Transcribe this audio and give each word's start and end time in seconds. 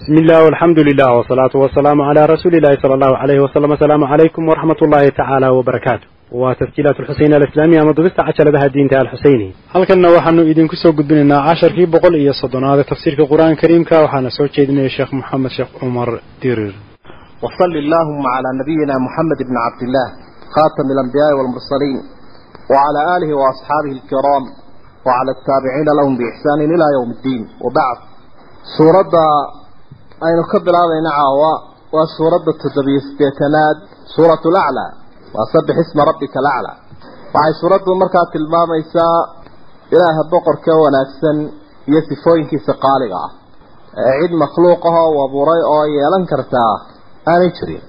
bismillaah 0.00 0.42
alxamdu 0.52 0.80
lilah 0.88 1.10
wsalaatu 1.20 1.56
wasalaamu 1.64 2.02
calaa 2.08 2.26
rasuulillahi 2.34 2.80
sala 2.82 2.94
allahu 2.98 3.14
alayhi 3.24 3.42
wasalam 3.46 3.70
asalaamu 3.76 4.06
calaykum 4.12 4.42
waraxmat 4.50 4.78
ullaahi 4.84 5.10
tacaala 5.18 5.48
wbarakaatu 5.58 6.06
waa 6.42 6.54
tasjiilaat 6.60 6.96
alxuseyn 7.02 7.32
alislaamiya 7.38 7.80
ama 7.84 7.92
dubista 7.98 8.22
cajaladaha 8.28 8.68
diinta 8.74 8.96
alxuseyni 9.04 9.48
halkanna 9.74 10.08
waxaanu 10.16 10.42
idinku 10.52 10.76
soo 10.82 10.92
gudbinaynaa 10.98 11.40
casharkii 11.48 11.86
boqol 11.94 12.14
iyo 12.22 12.32
soddonaad 12.42 12.78
ee 12.82 12.88
tafsiirka 12.92 13.24
qur'aanka 13.32 13.60
kariimka. 13.62 13.94
Waxaana 14.04 14.30
soo 14.38 14.46
jeedinaya 14.54 14.90
sheekh 14.96 15.12
moxamed 15.18 15.50
sheekh 15.56 15.70
cumar 15.80 16.08
dirir. 16.42 16.72
Wsali 17.44 17.78
allahuma 17.84 18.28
calaa 18.36 18.54
nabiyina 18.60 18.94
moxamed 19.06 19.40
bni 19.48 19.58
cabdillaah 19.66 20.08
khaatami 20.54 20.90
alambiyaai 20.96 21.34
walmursaliin 21.40 21.98
wacalaa 22.72 23.04
aalihi 23.14 23.34
waasxaabihi 23.42 23.94
alkiraam 24.00 24.44
wacala 25.08 25.30
altaabiciina 25.36 25.92
lahum 25.98 26.12
biixsaanin 26.20 26.70
ilaa 26.76 26.92
yowm 26.98 27.10
ddiin. 27.18 27.42
Wabacd 27.64 28.00
suuradda 28.76 29.24
aynu 30.26 30.42
ka 30.52 30.58
bilaabayna 30.66 31.10
caawa 31.18 31.52
waa 31.94 32.06
suuradda 32.16 32.52
toddobiyo 32.62 33.00
siddeetanaad 33.08 33.76
suuratu 34.14 34.48
laclaa 34.56 34.90
waa 35.34 35.46
sabix 35.52 35.76
isma 35.84 36.04
rabbika 36.10 36.38
laclaa 36.48 36.76
waxay 37.34 37.54
suuraddu 37.60 37.94
markaa 38.02 38.26
tilmaamaysaa 38.32 39.18
ilaaha 39.94 40.22
boqorka 40.32 40.72
wanaagsan 40.84 41.38
iyo 41.90 42.00
sifooyinkiisa 42.08 42.72
qaaliga 42.84 43.16
ah. 43.26 43.30
Ee 44.00 44.12
cid 44.20 44.32
makhluuqahoo 44.42 45.08
oo 45.14 45.24
abuuray 45.28 45.62
oo 45.74 45.84
yeelan 45.94 46.26
kartaa 46.32 46.72
aanay 47.32 47.50
jirin. 47.58 47.82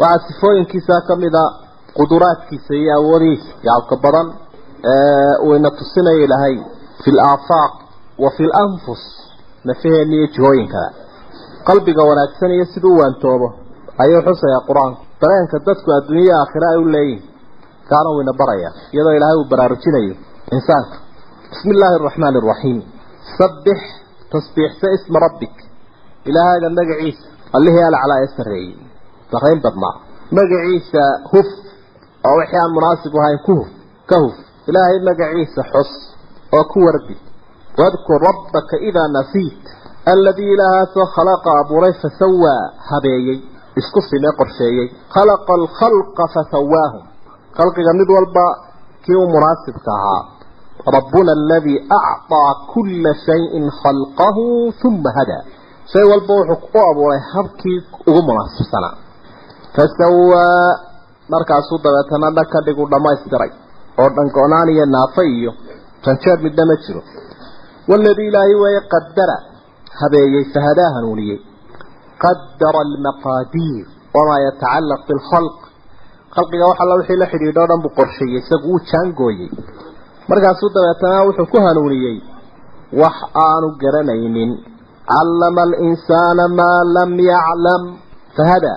Waxaa 0.00 0.26
sifooyinkiisa 0.28 1.00
ka 1.08 1.16
mida 1.16 1.42
quduraadkiisa 1.98 2.72
iyo 2.80 2.92
awoodihiisa 2.98 3.50
yaabka 3.68 3.96
badan 4.04 4.28
ee 4.92 5.32
uu 5.44 5.54
ina 5.58 5.70
tusinaya 5.78 6.24
ilaahay 6.24 6.56
fi 7.02 7.10
laafaaq 7.18 7.72
wa 8.22 8.30
fi 8.36 8.42
lanfus 8.42 8.62
anfus 8.64 9.02
nafaheenna 9.64 10.14
iyo 10.18 10.26
jihooyinkada 10.34 11.05
qalbiga 11.68 12.02
wanaagsan 12.10 12.50
iyo 12.56 12.64
siduu 12.74 12.94
waantoobo. 13.00 13.48
Ayuu 14.02 14.20
xusayaa 14.26 14.62
qur'aanku. 14.68 15.00
Dareenka 15.22 15.56
dadku 15.66 15.88
adduunya 15.98 16.34
aakhira 16.40 16.66
ay 16.72 16.78
u 16.84 16.86
leeyihiin 16.94 17.24
kaana 17.90 18.08
wayna 18.16 18.32
baraya 18.40 18.70
iyadoo 18.94 19.14
ilaahay 19.18 19.36
uu 19.40 19.48
baraarujinayo 19.52 20.14
insaanka. 20.56 20.96
Bismi 21.50 21.72
illaahi 21.74 21.94
araxmaani 22.00 22.38
araxiim 22.42 22.78
sabbix 23.38 23.78
tasbiixsa 24.32 24.86
isma 24.96 25.18
rabbik. 25.26 25.54
Ilaahayga 26.30 26.68
magaciisa 26.78 27.24
allihii 27.56 27.84
alcalaa 27.90 28.20
ee 28.24 28.30
sarreeyey. 28.36 28.74
Sarrayn 29.32 29.60
badnaa. 29.66 29.94
Magaciisa 30.38 31.02
huf 31.32 31.48
oo 32.28 32.34
wixii 32.40 32.60
aan 32.62 32.72
munaasib 32.76 33.14
ahayn 33.20 33.38
ku 33.46 33.52
huf 33.60 33.70
ka 34.10 34.16
huf. 34.24 34.36
Ilaahay 34.70 34.98
magaciisa 35.08 35.62
xus 35.72 35.90
oo 36.56 36.64
ku 36.72 36.78
wardi. 36.86 37.16
Wadkur 37.80 38.20
rabbaka 38.28 38.76
idaa 38.88 39.08
nasiit 39.18 39.64
alladii 40.12 40.50
ilaahaasoo 40.54 41.06
khalaqa 41.16 41.50
abuuray 41.60 41.92
fasawaa 42.02 42.62
habeeyey 42.90 43.38
isku 43.80 44.00
sime 44.10 44.30
qorsheeyey 44.38 44.86
khalaqa 45.14 45.52
alkhalqa 45.60 46.24
fasawaahum 46.34 47.04
khalqiga 47.58 47.92
mid 48.00 48.08
walba 48.16 48.46
kii 49.04 49.18
u 49.22 49.26
munaasibka 49.34 49.90
ahaa 49.98 50.22
rabbuna 50.96 51.32
aladii 51.38 51.78
acطaa 52.00 52.50
kulla 52.72 53.12
shayin 53.26 53.64
khalqahu 53.80 54.44
uma 54.88 55.10
hadaa 55.18 55.42
shay 55.92 56.04
walba 56.12 56.32
wuxuu 56.40 56.70
u 56.78 56.84
abuuray 56.90 57.20
habkii 57.32 57.78
ugu 58.08 58.22
munaasibsanaa 58.28 58.94
fasawaa 59.76 60.70
markaasuu 61.34 61.78
dabeetana 61.84 62.30
dhan 62.36 62.64
dhig 62.66 62.78
u 62.84 62.88
dhammaystiray 62.92 63.50
oo 64.00 64.08
dhango-naan 64.16 64.68
iyo 64.74 64.86
naafa 64.94 65.22
iyo 65.34 65.52
janjeer 66.04 66.38
midna 66.46 66.64
ma 66.70 66.76
jiro 66.84 67.02
waladii 67.90 68.28
ilaahay 68.30 68.54
weeye 68.64 68.80
qadara 68.94 69.36
هبيي 70.01 70.43
فهدا 70.53 70.87
هنوني 70.95 71.39
قدر 72.25 72.75
المقادير 72.87 73.85
وما 74.15 74.37
يتعلق 74.47 75.01
بالخلق 75.07 75.57
خلق 76.35 76.51
وحا 76.69 76.83
الله 76.83 76.97
وحي 76.99 77.15
لحدي 77.21 77.51
دوران 77.51 77.79
بقرشي 77.85 78.25
يسقو 78.37 78.73
جانغوي 78.91 79.49
markaasuu 80.29 80.69
dabeetana 80.75 81.25
wuxuu 81.27 81.45
ku 81.51 81.57
hanuuniyey 81.65 82.17
wax 83.01 83.17
aanu 83.45 83.67
garanaynin 83.81 84.51
callama 85.11 85.61
alinsaana 85.67 86.47
maa 86.59 86.81
lam 86.97 87.11
yaclam 87.31 87.83
fahada 88.37 88.73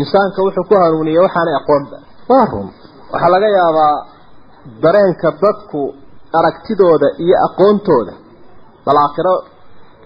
insaanka 0.00 0.38
wuxuu 0.46 0.64
ku 0.70 0.74
hanuuniyey 0.82 1.22
waxaanay 1.26 1.54
aqoonba 1.60 1.96
waa 2.30 2.44
run 2.52 2.68
waxaa 3.12 3.32
laga 3.34 3.48
yaabaa 3.58 3.94
dareenka 4.82 5.28
dadku 5.42 5.80
aragtidooda 6.38 7.08
iyo 7.24 7.36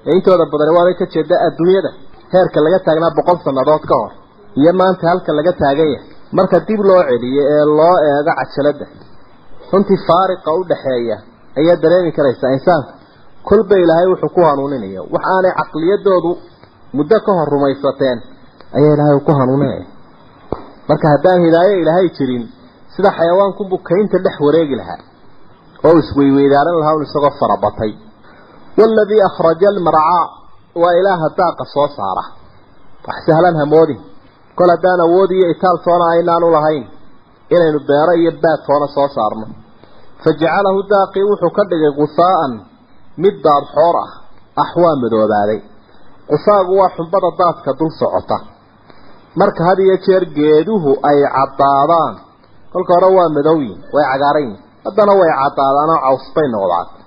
aakhiro 0.06 0.16
intooda 0.18 0.46
badan 0.54 0.70
waabay 0.78 0.96
ka 1.00 1.06
jeeda 1.14 1.36
adduunyada. 1.48 1.92
Heerka 2.34 2.60
laga 2.66 2.80
taagnaa 2.86 3.12
boqol 3.18 3.38
sannadood 3.46 3.84
ka 3.90 3.96
hor. 4.02 4.12
Iyo 4.60 4.72
maanta 4.80 5.04
halka 5.12 5.32
laga 5.40 5.54
taagan 5.62 5.90
yahay 5.94 6.06
marka 6.38 6.58
dib 6.68 6.80
loo 6.90 7.02
celiyo 7.10 7.42
ee 7.56 7.66
loo 7.80 7.96
eego 8.10 8.32
cajalada 8.40 8.86
runtii 9.72 10.00
faariqa 10.08 10.50
u 10.60 10.64
dhaxeeya 10.70 11.18
ayaa 11.60 11.76
dareemi 11.84 12.12
karaysaa 12.18 12.52
insaanka. 12.58 12.92
Kolba 13.48 13.76
ilaahay 13.84 14.08
wuxuu 14.12 14.30
ku 14.36 14.42
hanuuninaya 14.50 15.02
wax 15.14 15.24
aanay 15.34 15.54
caqliyadoodu 15.60 16.32
muddo 16.98 17.18
ka 17.26 17.32
hor 17.38 17.48
rumaysateen 17.56 18.18
ayaa 18.78 18.94
ilaahay 18.96 19.20
ku 19.28 19.32
hanuuninaya 19.40 19.86
marka 20.90 21.06
haddaan 21.14 21.40
hidaayo 21.46 21.74
ilaahay 21.84 22.08
jirin 22.18 22.44
sida 22.96 23.10
xayawaankunbuu 23.18 23.80
kaynta 23.90 24.18
dhex 24.26 24.36
wareegi 24.46 24.76
lahaa 24.82 25.00
oo 25.88 25.96
isweyweydaarhan 26.04 26.78
lahaa 26.82 26.96
un 27.00 27.04
isagoo 27.08 27.34
farabatay 27.42 27.92
والذي 28.79 29.19
أخرج 29.31 29.61
المرعى 29.73 30.23
وإله 30.83 31.21
الداق 31.31 31.59
صوصارة 31.75 32.25
وحسهلا 33.07 33.51
همودي 33.63 33.99
كل 34.59 34.71
دانا 34.85 35.05
وودي 35.13 35.41
إتال 35.51 35.77
صونا 35.85 36.07
عينان 36.13 36.43
لهين 36.55 36.85
إلى 37.53 37.65
نبيرا 37.77 38.15
يبات 38.27 38.61
صونا 38.69 38.87
صوصارنا 38.97 39.47
فجعله 40.23 40.77
داقي 40.95 41.23
وحكدق 41.31 41.83
غثاء 41.99 42.41
مدار 43.23 43.63
حورة 43.75 44.07
أحوام 44.65 44.97
مدوداري 45.05 45.61
غثاء 46.33 46.61
هو 46.71 46.89
حنبض 46.95 47.25
الداس 47.33 47.57
كدل 47.67 47.89
سعطة 48.01 48.39
مرك 49.37 49.59
هذه 49.69 49.85
يشير 49.95 50.25
جيدوه 50.25 50.85
أي 51.11 51.19
عطاران 51.37 52.15
كل 52.73 52.83
كروا 52.89 53.29
مدوين 53.37 53.79
ويعقارين 53.95 54.57
هذا 54.87 55.13
هو 55.13 55.23
عطاران 55.43 55.91
عوصبين 56.05 56.53
وضعات 56.63 57.00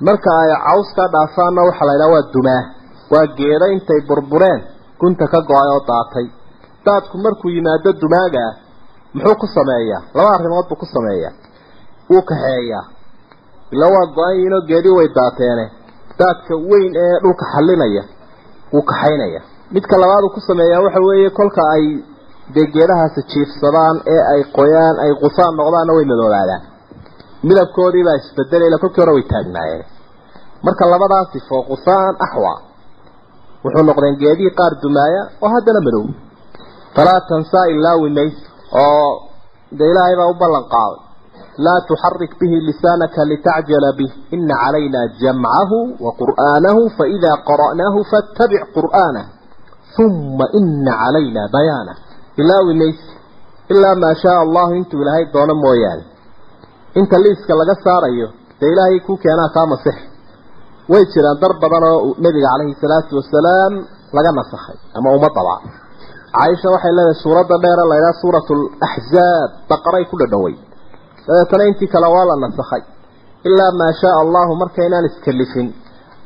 marka 0.00 0.30
ay 0.42 0.50
cawska 0.66 1.04
dhaafaanna 1.14 1.62
waxaa 1.68 1.86
la 1.88 1.92
yidhaha 1.94 2.12
waa 2.14 2.30
dumaa. 2.34 2.62
Waa 3.12 3.26
geeda 3.38 3.66
intay 3.74 4.00
burbureen 4.08 4.60
gunta 5.00 5.26
ka 5.32 5.38
go'ay 5.48 5.68
oo 5.74 5.82
daatay. 5.88 6.26
Daadku 6.86 7.18
markuu 7.18 7.50
yimaado 7.56 7.92
dumaaga 8.02 8.40
ah 8.48 8.54
muxuu 9.14 9.36
ku 9.40 9.46
sameeyaa? 9.56 10.00
Laba 10.14 10.30
arrimood 10.36 10.66
buu 10.68 10.76
ku 10.82 10.86
sameeyaa. 10.94 11.32
Wuu 12.10 12.22
kaxeeyaa. 12.30 12.84
Ila 13.72 13.86
waa 13.94 14.06
go-an 14.16 14.34
yihiinoo 14.36 14.60
geedii 14.68 14.94
way 14.98 15.08
daateene. 15.18 15.64
Daadka 16.18 16.54
weyn 16.70 16.92
ee 17.04 17.16
dhulka 17.22 17.44
xallinaya 17.54 18.02
wuu 18.72 18.82
kaxaynaya. 18.90 19.40
Midka 19.74 19.96
labaad 20.02 20.24
uu 20.24 20.34
ku 20.36 20.40
sameeyaa 20.40 20.80
waxa 20.86 21.00
weeye 21.08 21.30
kolka 21.30 21.62
ay 21.76 21.84
dee 22.54 22.66
geedahaasi 22.74 23.20
jiifsadaan 23.32 23.96
ee 24.14 24.22
ay 24.32 24.40
qoyaan 24.56 24.96
ay 25.04 25.12
qusaan 25.22 25.54
noqdaanna 25.60 25.92
way 25.96 26.04
madoobaadaan 26.12 26.62
midabkoodii 27.48 28.04
baa 28.08 28.16
isbedelayla 28.22 28.78
kolkii 28.82 29.02
hore 29.02 29.12
way 29.16 29.24
taagnaayeen. 29.32 29.84
Marka 30.66 30.84
labadaas 30.92 31.28
sifo 31.34 31.56
qusaan 31.70 32.14
axwa. 32.26 32.54
Wuxuu 33.64 33.84
noqdeen 33.88 34.16
geedihii 34.22 34.56
qaar 34.58 34.72
dumaaya 34.82 35.22
oo 35.44 35.48
haddana 35.54 35.80
madow. 35.86 36.04
Falaa 36.96 37.20
tansaa 37.30 37.66
ilaa 37.74 37.96
wimays 38.04 38.36
oo 38.84 39.08
dee 39.78 39.88
ilaahay 39.92 40.16
baa 40.20 40.28
u 40.32 40.34
ballan 40.42 40.66
qaaday 40.74 41.00
laa 41.64 41.80
tuxarik 41.88 42.32
bihi 42.40 42.56
lisaanaka 42.68 43.20
litacjala 43.30 43.90
bih 43.98 44.12
ina 44.36 44.54
calayna 44.62 45.00
jamcahu 45.22 45.78
wa 46.04 46.10
qur'aanahu 46.20 46.80
faidaa 46.98 47.36
qara'naahu 47.48 48.00
fattabic 48.12 48.62
qur'aanah 48.76 49.24
uma 50.04 50.46
ina 50.60 50.92
calayna 51.02 51.42
bayaanah 51.56 51.96
ilaa 52.42 52.62
wimays 52.68 53.00
ilaa 53.72 53.94
maa 54.02 54.14
shaa 54.22 54.38
allahu 54.46 54.72
intuu 54.80 55.00
ilaahay 55.02 55.24
doono 55.34 55.54
mooyaane 55.64 56.04
inta 57.00 57.16
liiska 57.24 57.52
laga 57.60 57.74
saarayo 57.84 58.28
dee 58.60 58.70
ilaahay 58.74 58.98
ku 59.06 59.12
keenaa 59.24 59.48
kaa 59.56 59.66
masix. 59.72 59.96
Way 60.92 61.02
jiraan 61.14 61.38
dar 61.42 61.52
badan 61.62 61.84
oo 61.90 61.98
nabiga 62.24 62.48
calayhi 62.52 62.74
salaatu 62.82 63.12
wasalaam 63.20 63.72
laga 64.16 64.30
nasakhay 64.38 64.76
ama 64.98 65.08
ummadaba 65.16 65.54
caaisha 66.36 66.68
waxay 66.74 66.92
leedahay 66.98 67.16
suuradda 67.24 67.56
dheere 67.64 67.84
la 67.90 67.94
yidhaha 67.98 68.20
suuratu 68.22 68.52
laxzaab 68.84 69.50
baqaray 69.70 70.04
ku 70.10 70.14
dhadhoway 70.22 70.54
dabeetana 71.26 71.64
intii 71.70 71.88
kale 71.94 72.08
waa 72.14 72.24
la 72.30 72.34
nasakhay 72.44 72.82
ilaa 73.48 73.72
maa 73.80 73.92
shaa 74.00 74.14
allahu 74.24 74.52
markaynaan 74.62 75.04
iskalifin 75.10 75.68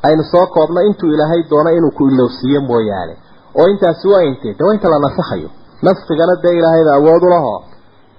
aynu 0.07 0.23
soo 0.33 0.45
koobno 0.55 0.79
intuu 0.89 1.09
ilaahay 1.15 1.41
doono 1.51 1.69
inuu 1.77 1.91
ku 1.97 2.03
ilowsiiyo 2.11 2.59
mooyaane. 2.69 3.13
Oo 3.59 3.67
intaasi 3.73 4.05
waa 4.13 4.23
intee? 4.29 4.53
De 4.57 4.61
waa 4.65 4.73
inta 4.77 4.87
la 4.93 4.99
nasakhayo 5.07 5.49
naskigana 5.87 6.35
dee 6.43 6.53
ilaahayda 6.59 6.91
awood 6.99 7.23
u 7.27 7.29
laho 7.35 7.53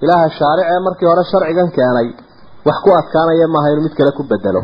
ilaaha 0.05 0.27
shaaricee 0.39 0.81
markii 0.87 1.09
hore 1.11 1.23
sharcigan 1.33 1.69
keenay 1.77 2.09
wax 2.67 2.77
ku 2.85 2.91
adkaanaya 3.01 3.47
maaha 3.55 3.69
inuu 3.73 3.85
mid 3.87 3.95
kale 3.99 4.11
ku 4.19 4.23
bedelo 4.31 4.63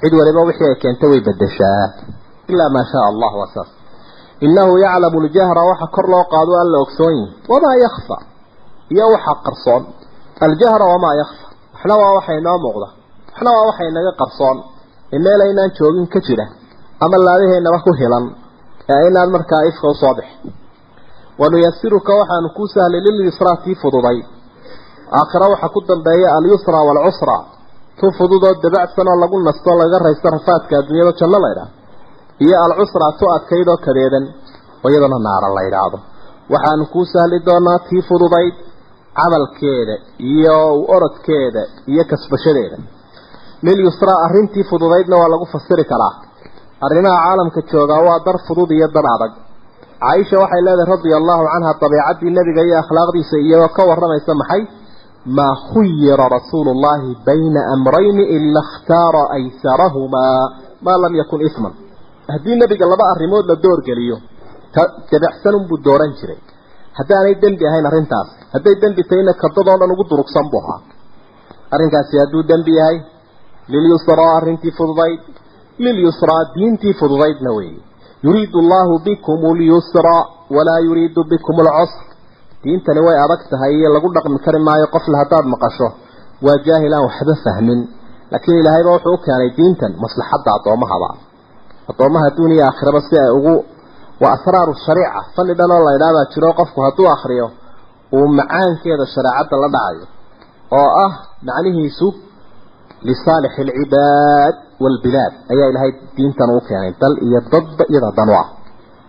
cid 0.00 0.12
waliba 0.18 0.40
wixii 0.48 0.68
ay 0.70 0.76
keentay 0.82 1.08
way 1.12 1.20
bedeshaa 1.28 1.84
ilaa 2.52 2.70
maa 2.74 2.84
shaa 2.92 3.04
allah 3.12 3.30
waa 3.40 3.50
saas. 3.54 3.70
Innahu 4.46 4.72
yaclamu 4.84 5.18
ljahra 5.26 5.62
waxa 5.70 5.86
kor 5.94 6.06
loo 6.12 6.24
qaado 6.32 6.52
alla 6.62 6.76
ogsoon 6.84 7.14
yihi 7.18 7.32
wamaa 7.52 7.76
yakfa 7.84 8.16
iyo 8.94 9.06
waxa 9.14 9.32
qarsoon. 9.44 9.82
Aljahra 10.46 10.84
wamaa 10.92 11.14
yakfa 11.22 11.46
waxna 11.74 11.94
waa 12.00 12.12
waxa 12.16 12.32
inoo 12.40 12.58
muuqda. 12.64 12.88
Waxna 13.32 13.50
waa 13.56 13.66
waxa 13.68 13.82
inaga 13.90 14.12
qarsoon. 14.20 14.56
Ee 15.14 15.18
meel 15.24 15.40
aynaan 15.46 15.70
joogin 15.78 16.06
ka 16.14 16.20
jira. 16.26 16.44
Ama 17.04 17.16
laadaheennaba 17.26 17.78
ku 17.86 17.90
hilan. 18.00 18.24
Ee 18.90 18.96
aynaan 19.04 19.30
markaa 19.36 19.62
ifka 19.70 19.86
u 19.88 19.94
soo 20.02 20.14
bixin. 20.18 20.52
Wanuyasiruka 21.40 22.12
waxaanu 22.20 22.48
kuu 22.56 22.66
sahlay 22.74 23.00
lilyusraa 23.06 23.56
tii 23.64 23.74
fududay 23.82 24.18
aakhira 25.20 25.46
waxaa 25.52 25.68
ku 25.74 25.80
dambeeya 25.90 26.28
alyusra 26.38 26.78
waalcusra 26.88 27.36
tu 28.00 28.06
fududoo 28.18 28.54
dabacsan 28.64 29.06
oo 29.12 29.16
lagu 29.22 29.36
nasto 29.48 29.70
laga 29.80 29.98
raysto 30.06 30.28
rafaadka 30.36 30.72
adduunyada 30.80 31.12
janno 31.20 31.38
la 31.44 31.48
ydhaah 31.54 31.68
iyo 32.44 32.56
alcusra 32.66 33.06
tu 33.18 33.24
adkaydoo 33.36 33.76
kadeedan 33.86 34.24
oo 34.84 34.88
iyadana 34.92 35.18
naara 35.26 35.48
la 35.56 35.62
ydhaahdo 35.68 35.98
waxaanu 36.54 36.84
kuu 36.92 37.04
sahli 37.12 37.38
doonaa 37.48 37.78
tii 37.88 38.02
fududayd 38.08 38.54
camalkeeda 39.18 39.94
iyo 40.32 40.56
orodkeeda 40.94 41.62
iyo 41.92 42.02
kasbashadeeda. 42.10 42.76
Lilyusraa 43.66 44.18
arrintii 44.26 44.64
fududaydna 44.70 45.16
waa 45.20 45.28
lagu 45.34 45.46
fasiri 45.54 45.84
karaa. 45.92 46.12
Arrimaha 46.86 47.18
caalamka 47.24 47.60
joogaa 47.70 48.00
waa 48.08 48.18
dar 48.26 48.36
fudud 48.46 48.70
iyo 48.78 48.88
dar 48.96 49.06
adag. 49.14 49.32
Caaisha 50.02 50.36
waxay 50.42 50.62
leedahay 50.66 50.88
radia 50.94 51.16
allahu 51.20 51.42
canha 51.52 51.72
dabeecaddii 51.82 52.30
nebiga 52.38 52.62
iyo 52.68 52.76
akhlaaqdiisa 52.82 53.36
iyagoo 53.46 53.68
ka 53.76 53.82
warramaysa 53.90 54.32
maxay 54.40 54.62
maa 55.26 55.54
khuyira 55.72 56.28
rasuulu 56.36 56.72
llahi 56.84 57.16
bayna 57.26 57.60
amrayni 57.74 58.24
ila 58.36 58.60
ikhtaara 58.66 59.22
aysarahumaa 59.36 60.42
maa 60.86 60.98
lam 61.04 61.14
yakun 61.20 61.40
isman 61.48 61.72
haddii 62.34 62.56
nebiga 62.62 62.86
laba 62.92 63.04
arrimood 63.14 63.46
la 63.50 63.56
doorgeliyo 63.64 64.16
ta 64.74 64.82
dabacsanunbuu 65.10 65.78
dooran 65.86 66.12
jiray 66.20 66.40
haddaanay 66.98 67.34
dembi 67.42 67.64
ahayn 67.70 67.86
arrintaas 67.90 68.28
hadday 68.54 68.74
dembi 68.82 69.02
tahayna 69.10 69.32
kadadoo 69.42 69.76
dhan 69.80 69.90
ugu 69.94 70.04
durugsan 70.10 70.46
buu 70.52 70.60
ahaa 70.64 70.80
arrinkaasi 71.74 72.14
hadduu 72.22 72.42
dembi 72.50 72.72
yahay 72.80 72.98
lilyusraa 73.74 74.30
arrintii 74.38 74.72
fududayd 74.78 75.20
lilyusraa 75.84 76.42
diintii 76.54 76.94
fududaydna 77.00 77.50
weeye 77.58 77.80
yuriidu 78.26 78.58
allahu 78.64 78.94
bikum 79.06 79.40
lyusra 79.60 80.16
walaa 80.56 80.80
yuriidu 80.88 81.24
bikum 81.32 81.56
alcusr 81.64 82.04
diintani 82.64 83.00
way 83.06 83.16
adag 83.24 83.40
tahay 83.52 83.72
iyo 83.78 83.88
lagu 83.96 84.08
dhaqmi 84.16 84.38
kari 84.46 84.58
maayo 84.68 84.86
qofle 84.94 85.16
haddaad 85.22 85.46
maqasho 85.54 85.88
waa 86.46 86.56
jaahil 86.66 86.92
aan 86.96 87.04
waxba 87.08 87.34
fahmin. 87.44 87.80
Laakiin 88.32 88.58
ilaahayba 88.62 88.90
wuxuu 88.96 89.14
u 89.16 89.18
keenay 89.26 89.50
diintan 89.58 89.92
maslaxadda 90.04 90.50
addoommahaba. 90.58 91.10
Addoommaha 91.90 92.24
adduuniya 92.30 92.62
aakhiraba 92.70 93.00
si 93.08 93.14
ay 93.24 93.30
ugu 93.38 93.54
waa 94.22 94.32
asraaru 94.36 94.72
shariica 94.86 95.20
fanni 95.36 95.54
dhan 95.58 95.70
oo 95.76 95.82
la 95.86 95.92
idhaabaa 95.98 96.26
jiro 96.34 96.50
qofku 96.60 96.78
hadduu 96.86 97.06
akhriyo 97.16 97.46
uu 98.16 98.26
macaankeeda 98.38 99.04
shareecadda 99.14 99.54
la 99.62 99.68
dhacayo 99.74 100.04
oo 100.78 100.88
ah 101.06 101.12
macnihiisu 101.48 102.06
lisaalix 103.08 103.54
alcibaad 103.64 104.54
waalbilaad 104.84 105.32
ayaa 105.52 105.68
ilaahay 105.72 105.92
diintan 106.16 106.48
uu 106.56 106.62
keenay 106.68 106.92
dal 107.02 107.14
iyo 107.26 107.38
dadba 107.52 107.84
iyada 107.92 108.10
dan 108.18 108.28
ah 108.40 108.46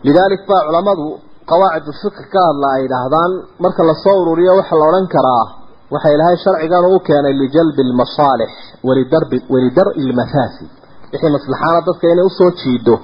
lidaalik 0.08 0.42
baa 0.50 0.62
culammadu 0.68 1.06
qawaacid 1.51 1.86
ulfiqi 1.92 2.24
ka 2.33 2.39
hadla 2.50 2.68
ay 2.75 2.81
yidhaahdaan 2.86 3.31
marka 3.63 3.81
la 3.89 3.94
soo 4.03 4.15
ururiyo 4.21 4.51
waxaa 4.59 4.80
la 4.81 4.86
odhan 4.92 5.07
karaa 5.15 5.45
waxa 5.94 6.09
ilaahay 6.15 6.38
sharcigan 6.45 6.83
uu 6.92 7.00
keenay 7.07 7.33
lijalbi 7.42 7.81
almasaalix 7.88 8.51
walidarbi 8.88 9.38
walidar-i 9.53 10.01
lmafaasid 10.12 10.69
wixii 11.12 11.31
maslaxaana 11.38 11.80
dadka 11.88 12.06
inay 12.13 12.25
u 12.30 12.31
soo 12.39 12.51
jiido 12.62 12.95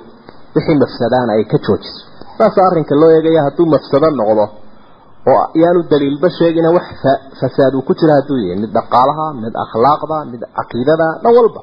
wixii 0.55 0.77
mafsadaana 0.83 1.31
ay 1.37 1.43
ka 1.51 1.57
joojiso. 1.65 2.01
Saasa 2.37 2.59
arrinka 2.69 2.93
loo 3.01 3.11
eegaya 3.17 3.41
hadduu 3.47 3.65
mafsado 3.75 4.07
noqdo 4.19 4.45
oo 5.31 5.43
yaanu 5.61 5.81
daliilba 5.91 6.27
sheegina 6.37 6.69
wax 6.77 6.87
fasaad 7.39 7.73
uu 7.77 7.83
ku 7.87 7.93
jira 7.99 8.13
hadduu 8.19 8.37
yahay. 8.43 8.57
Mid 8.63 8.71
dhaqaalaha 8.77 9.25
mid 9.43 9.53
akhlaaqda 9.65 10.17
mid 10.31 10.41
caqiidada 10.57 11.07
dhan 11.23 11.31
walba. 11.37 11.61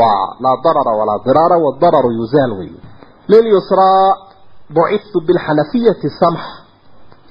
Waa 0.00 0.22
laa 0.44 0.56
darara 0.64 0.92
walaa 1.00 1.18
diraara 1.26 1.56
waadararu 1.64 2.10
yuzaal 2.20 2.52
wey 2.58 2.70
lilyusraa 3.32 4.06
bucithu 4.76 5.18
bilxanafiyati 5.28 6.08
samx. 6.20 6.40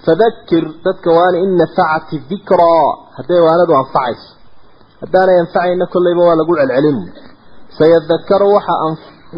Fadakir 0.05 0.63
dadka 0.85 1.09
waana 1.17 1.37
in 1.45 1.51
nafacati 1.61 2.17
dikraa 2.29 2.87
hadday 3.17 3.39
waanadu 3.47 3.73
anfacayso. 3.81 4.29
Haddaanay 5.01 5.37
anfacayna 5.43 5.85
kollayba 5.93 6.21
waa 6.27 6.35
lagu 6.39 6.53
celcelin. 6.59 6.99
Sayadakaru 7.77 8.47
waxa 8.55 8.75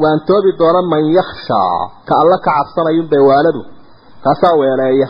waantoobi 0.04 0.52
doona 0.60 0.82
man 0.92 1.04
yakhshaa 1.18 1.80
ka 2.08 2.14
alla 2.22 2.38
ka 2.46 2.52
cabsanayunbay 2.58 3.20
waanadu 3.30 3.62
kaasaa 4.24 4.56
weeleeya. 4.62 5.08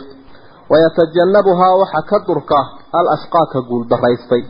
Wayatajannabuhaa 0.70 1.74
waxa 1.82 2.02
ka 2.10 2.18
durka. 2.26 2.58
Al 2.98 3.06
ashqaaka 3.16 3.58
guuldaraystay 3.68 4.42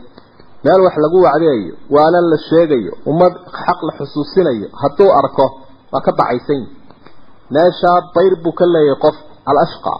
meel 0.63 0.81
wax 0.85 0.95
lagu 1.03 1.17
wacdeeyo 1.25 1.73
waanan 1.89 2.25
la 2.31 2.37
sheegayo 2.49 2.93
ummad 3.05 3.33
xaq 3.65 3.79
la 3.87 3.93
xusuusinayo 3.99 4.67
hadduu 4.81 5.09
arko 5.19 5.45
waa 5.93 6.01
ka 6.05 6.11
baxaysan 6.19 6.61
meeshaa 7.55 7.99
bayr 8.15 8.33
buu 8.43 8.53
ka 8.59 8.65
leeyahay 8.73 8.99
qof 9.05 9.15
al 9.49 9.57
ashqa 9.65 9.93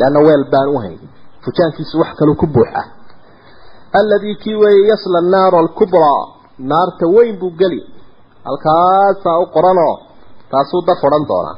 leanna 0.00 0.20
weel 0.26 0.44
baan 0.52 0.68
u 0.74 0.78
hayn. 0.84 1.00
Fujaankiisu 1.44 1.94
wax 2.02 2.10
kaluu 2.18 2.36
ku 2.42 2.46
buuxa. 2.54 2.82
Alladii 3.98 4.36
kii 4.42 4.54
weeye 4.62 4.82
yasla 4.90 5.18
annaara 5.22 5.58
alkubraa 5.64 6.20
naarta 6.70 7.04
weyn 7.16 7.36
buu 7.40 7.52
geli. 7.60 7.80
Halkaasaa 8.46 9.38
u 9.42 9.46
qoranoo 9.54 9.94
taasuu 10.50 10.82
daf 10.88 11.00
odhan 11.08 11.24
doonaa. 11.30 11.56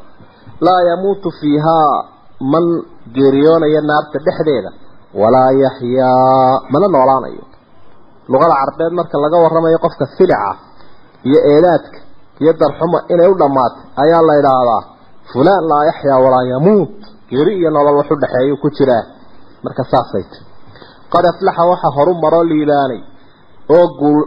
Laa 0.66 0.80
yamuutu 0.90 1.28
fiihaa 1.40 1.94
man 2.52 2.64
geeriyoonaya 3.16 3.80
naarta 3.90 4.18
dhexdeeda 4.26 4.70
walaa 5.20 5.50
yaxyaa 5.64 6.60
mana 6.72 6.86
noolaanayo. 6.94 7.44
Luqada 8.32 8.54
carbeed 8.60 8.92
marka 8.98 9.16
laga 9.24 9.36
warramayo 9.44 9.78
qofka 9.84 10.04
silica 10.16 10.50
iyo 11.28 11.38
eedaadka 11.52 11.98
iyo 12.42 12.52
darxuma 12.60 12.98
inay 13.12 13.28
u 13.32 13.34
dhammaatay 13.40 13.82
ayaa 14.02 14.22
la 14.28 14.34
idhaahdaa 14.40 14.80
fulaan 15.32 15.64
laa 15.70 15.84
yaxyaa 15.90 16.18
walaa 16.24 16.44
yamuut. 16.52 16.92
Geeri 17.30 17.52
iyo 17.58 17.70
nolol 17.70 17.96
wax 18.00 18.10
u 18.10 18.56
ku 18.62 18.68
jiraa 18.76 19.04
marka 19.64 19.82
saasay 19.92 20.24
ti 20.32 20.38
qad 21.12 21.24
aflaxa 21.32 21.62
waxaa 21.72 21.96
horu 21.96 22.12
maroo 22.22 22.44
liibaanay 22.52 23.02
oo 23.76 23.86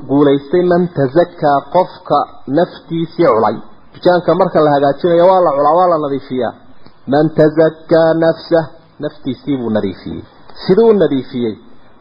guulaystay 0.10 0.64
man 0.72 0.84
tasakaa 0.98 1.60
qofka 1.76 2.18
naftiisii 2.58 3.30
culay. 3.36 3.58
Dujaanka 3.94 4.32
marka 4.42 4.60
la 4.66 4.70
hagaajinayo 4.76 5.26
waa 5.32 5.42
la 5.46 5.52
culaa 5.58 5.76
waa 5.80 5.92
la 5.94 5.98
nadiifiyaa. 6.06 6.54
Man 7.14 7.26
tasakaa 7.40 8.10
nafsah 8.24 8.66
naftiisii 9.04 9.58
buu 9.60 9.70
nadiifiyey. 9.78 10.24
Siduu 10.64 10.90
u 10.90 10.94
nadiifiyey 11.04 11.56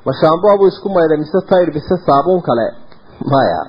mashaamboha 0.06 0.58
buu 0.58 0.70
isku 0.72 0.88
maydhay 0.96 1.18
mise 1.24 1.40
tayr 1.50 1.68
mise 1.76 1.96
saabuun 2.06 2.42
kale? 2.48 2.66
Maya. 3.32 3.62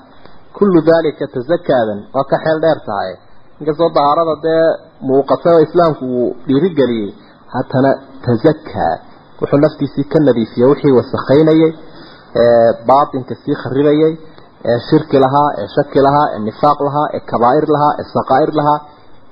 Kullu 0.57 0.79
daalika 0.89 1.27
tasakaadan 1.35 1.99
waa 2.15 2.25
ka 2.31 2.37
xeel 2.43 2.59
dheer 2.63 2.79
tahay. 2.87 3.11
Inkastoo 3.59 3.89
dahaarada 3.97 4.35
dee 4.45 4.65
muuqata 5.09 5.49
oo 5.55 5.61
islaamku 5.67 6.05
uu 6.19 6.29
dhiirigeliyey 6.47 7.09
haddana 7.55 7.91
tasakaa 8.25 8.93
wuxuu 9.41 9.59
naftiisii 9.65 10.05
ka 10.13 10.19
nadiifiyey 10.27 10.67
wixii 10.71 10.93
wasakhaynayay 10.99 11.71
ee 12.43 12.69
baatinka 12.89 13.33
sii 13.43 13.55
kharibayay 13.63 14.13
ee 14.71 14.79
shirki 14.89 15.17
lahaa 15.25 15.49
ee 15.61 15.67
shaki 15.75 15.99
lahaa 16.07 16.27
ee 16.35 16.39
nifaaq 16.47 16.79
lahaa 16.87 17.07
ee 17.17 17.21
kabaa'ir 17.31 17.65
lahaa 17.75 17.93
ee 18.01 18.05
saqaa'ir 18.15 18.51
lahaa. 18.59 18.79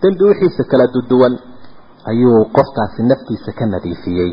Dembi 0.01 0.24
wixiisa 0.30 0.63
kala 0.72 0.86
duduwan 0.96 1.34
ayuu 2.12 2.39
qofkaasi 2.58 3.01
naftiisa 3.12 3.51
ka 3.60 3.65
nadiifiyey. 3.74 4.32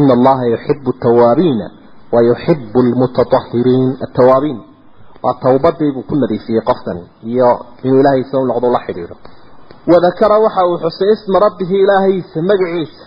Ina 0.00 0.12
allaha 0.18 0.44
yuxibu 0.54 0.90
tawaabiina 1.04 1.66
wa 2.14 2.20
yuxibu 2.28 2.78
lmutatahiriin 2.88 3.90
atawaabiin 4.06 4.60
waa 5.24 5.34
tawbadii 5.44 5.90
buu 5.94 6.04
ku 6.10 6.14
nadiifiyey 6.22 6.62
qofkani 6.70 7.02
iyo 7.32 7.48
inuu 7.86 8.00
ilaahaysa 8.02 8.34
u 8.38 8.44
noqdo 8.50 8.68
la 8.76 8.80
xidhiidho 8.86 9.16
wadakara 9.90 10.36
waxa 10.44 10.62
uu 10.70 10.78
xusay 10.84 11.10
isma 11.16 11.38
rabbihi 11.46 11.76
ilaahiisa 11.84 12.38
magaciisa 12.50 13.04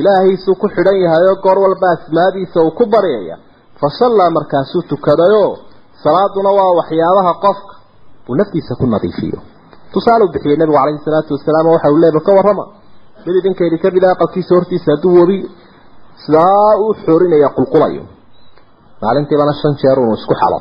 ilaahiisuu 0.00 0.54
ku 0.62 0.66
xidhan 0.76 0.98
yahay 1.04 1.24
oo 1.30 1.36
goor 1.44 1.58
walba 1.64 1.88
asmaadiisa 1.96 2.58
uu 2.66 2.70
ku 2.78 2.84
baryaya 2.94 3.36
fasallaa 3.80 4.30
markaasuu 4.38 4.82
tukadayoo 4.90 5.52
salaaduna 6.04 6.50
waa 6.58 6.72
waxyaabaha 6.80 7.32
qofka 7.44 7.74
uu 8.28 8.34
naftiisa 8.40 8.72
ku 8.80 8.86
nadiifiyo 8.94 9.38
tusaale 9.92 10.24
u 10.24 10.28
bixiyey 10.34 10.56
nabigu 10.60 10.76
calayhi 10.78 11.00
salaatu 11.06 11.30
wasalaam 11.36 11.66
waxa 11.74 11.88
uu 11.94 11.98
leeba 12.04 12.20
ka 12.26 12.32
warrama 12.38 12.64
mid 13.26 13.34
idinkaydhi 13.40 13.78
ka 13.84 13.88
mid 13.96 14.04
ah 14.08 14.12
aqalkiisa 14.16 14.52
hortiisa 14.56 14.88
hadduu 14.94 15.12
webi 15.20 15.38
sidaa 16.24 16.70
uu 16.84 16.92
xoorinaya 17.04 17.48
qulqulayo 17.56 18.02
maalintiibana 19.02 19.52
shan 19.60 19.74
jeer 19.82 19.98
unu 20.04 20.14
isku 20.20 20.34
xalo 20.42 20.58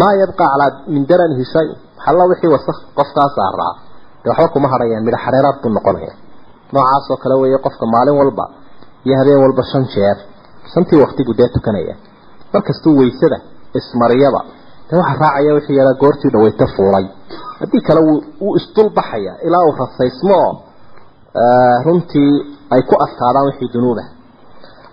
maa 0.00 0.12
yabqa 0.22 0.44
calaa 0.52 0.70
min 0.94 1.02
daranihi 1.10 1.44
shay 1.54 1.68
xalla 2.04 2.24
wixii 2.30 2.50
wasakh 2.56 2.80
qofkaa 2.98 3.28
saaraa 3.38 3.72
waxba 4.28 4.48
kuma 4.54 4.68
hadhayaan 4.72 5.04
midha 5.06 5.18
xareeraad 5.24 5.56
buu 5.62 5.72
noqonaya. 5.78 6.12
Noocaas 6.74 7.04
oo 7.12 7.16
kale 7.22 7.34
weeye 7.42 7.58
qofka 7.66 7.84
maalin 7.94 8.16
walba 8.20 8.44
iyo 9.06 9.14
habeen 9.20 9.40
walba 9.44 9.62
shan 9.72 9.84
jeer 9.94 10.16
shantii 10.72 10.98
wakti 11.02 11.22
buu 11.26 11.34
dee 11.40 11.48
tukanaya. 11.56 11.94
Markastuu 12.52 12.94
waysada 13.00 13.38
ismariyaba 13.78 14.40
dee 14.88 14.96
waxaa 15.00 15.18
raacaya 15.22 15.52
wixii 15.56 15.76
yaraa 15.80 15.96
goortii 16.02 16.30
dhaweyta 16.34 16.66
fuulay. 16.76 17.04
Haddii 17.60 17.82
kale 17.88 18.00
wuu 18.40 18.52
isdul 18.60 18.88
baxaya 18.98 19.32
ilaa 19.46 19.62
uu 19.68 19.74
rasaysmo 19.82 20.36
oo 20.46 20.52
runtii 21.86 22.32
ay 22.74 22.82
ku 22.88 22.94
adkaadaan 23.04 23.46
wixii 23.50 23.70
dunuuba. 23.74 24.04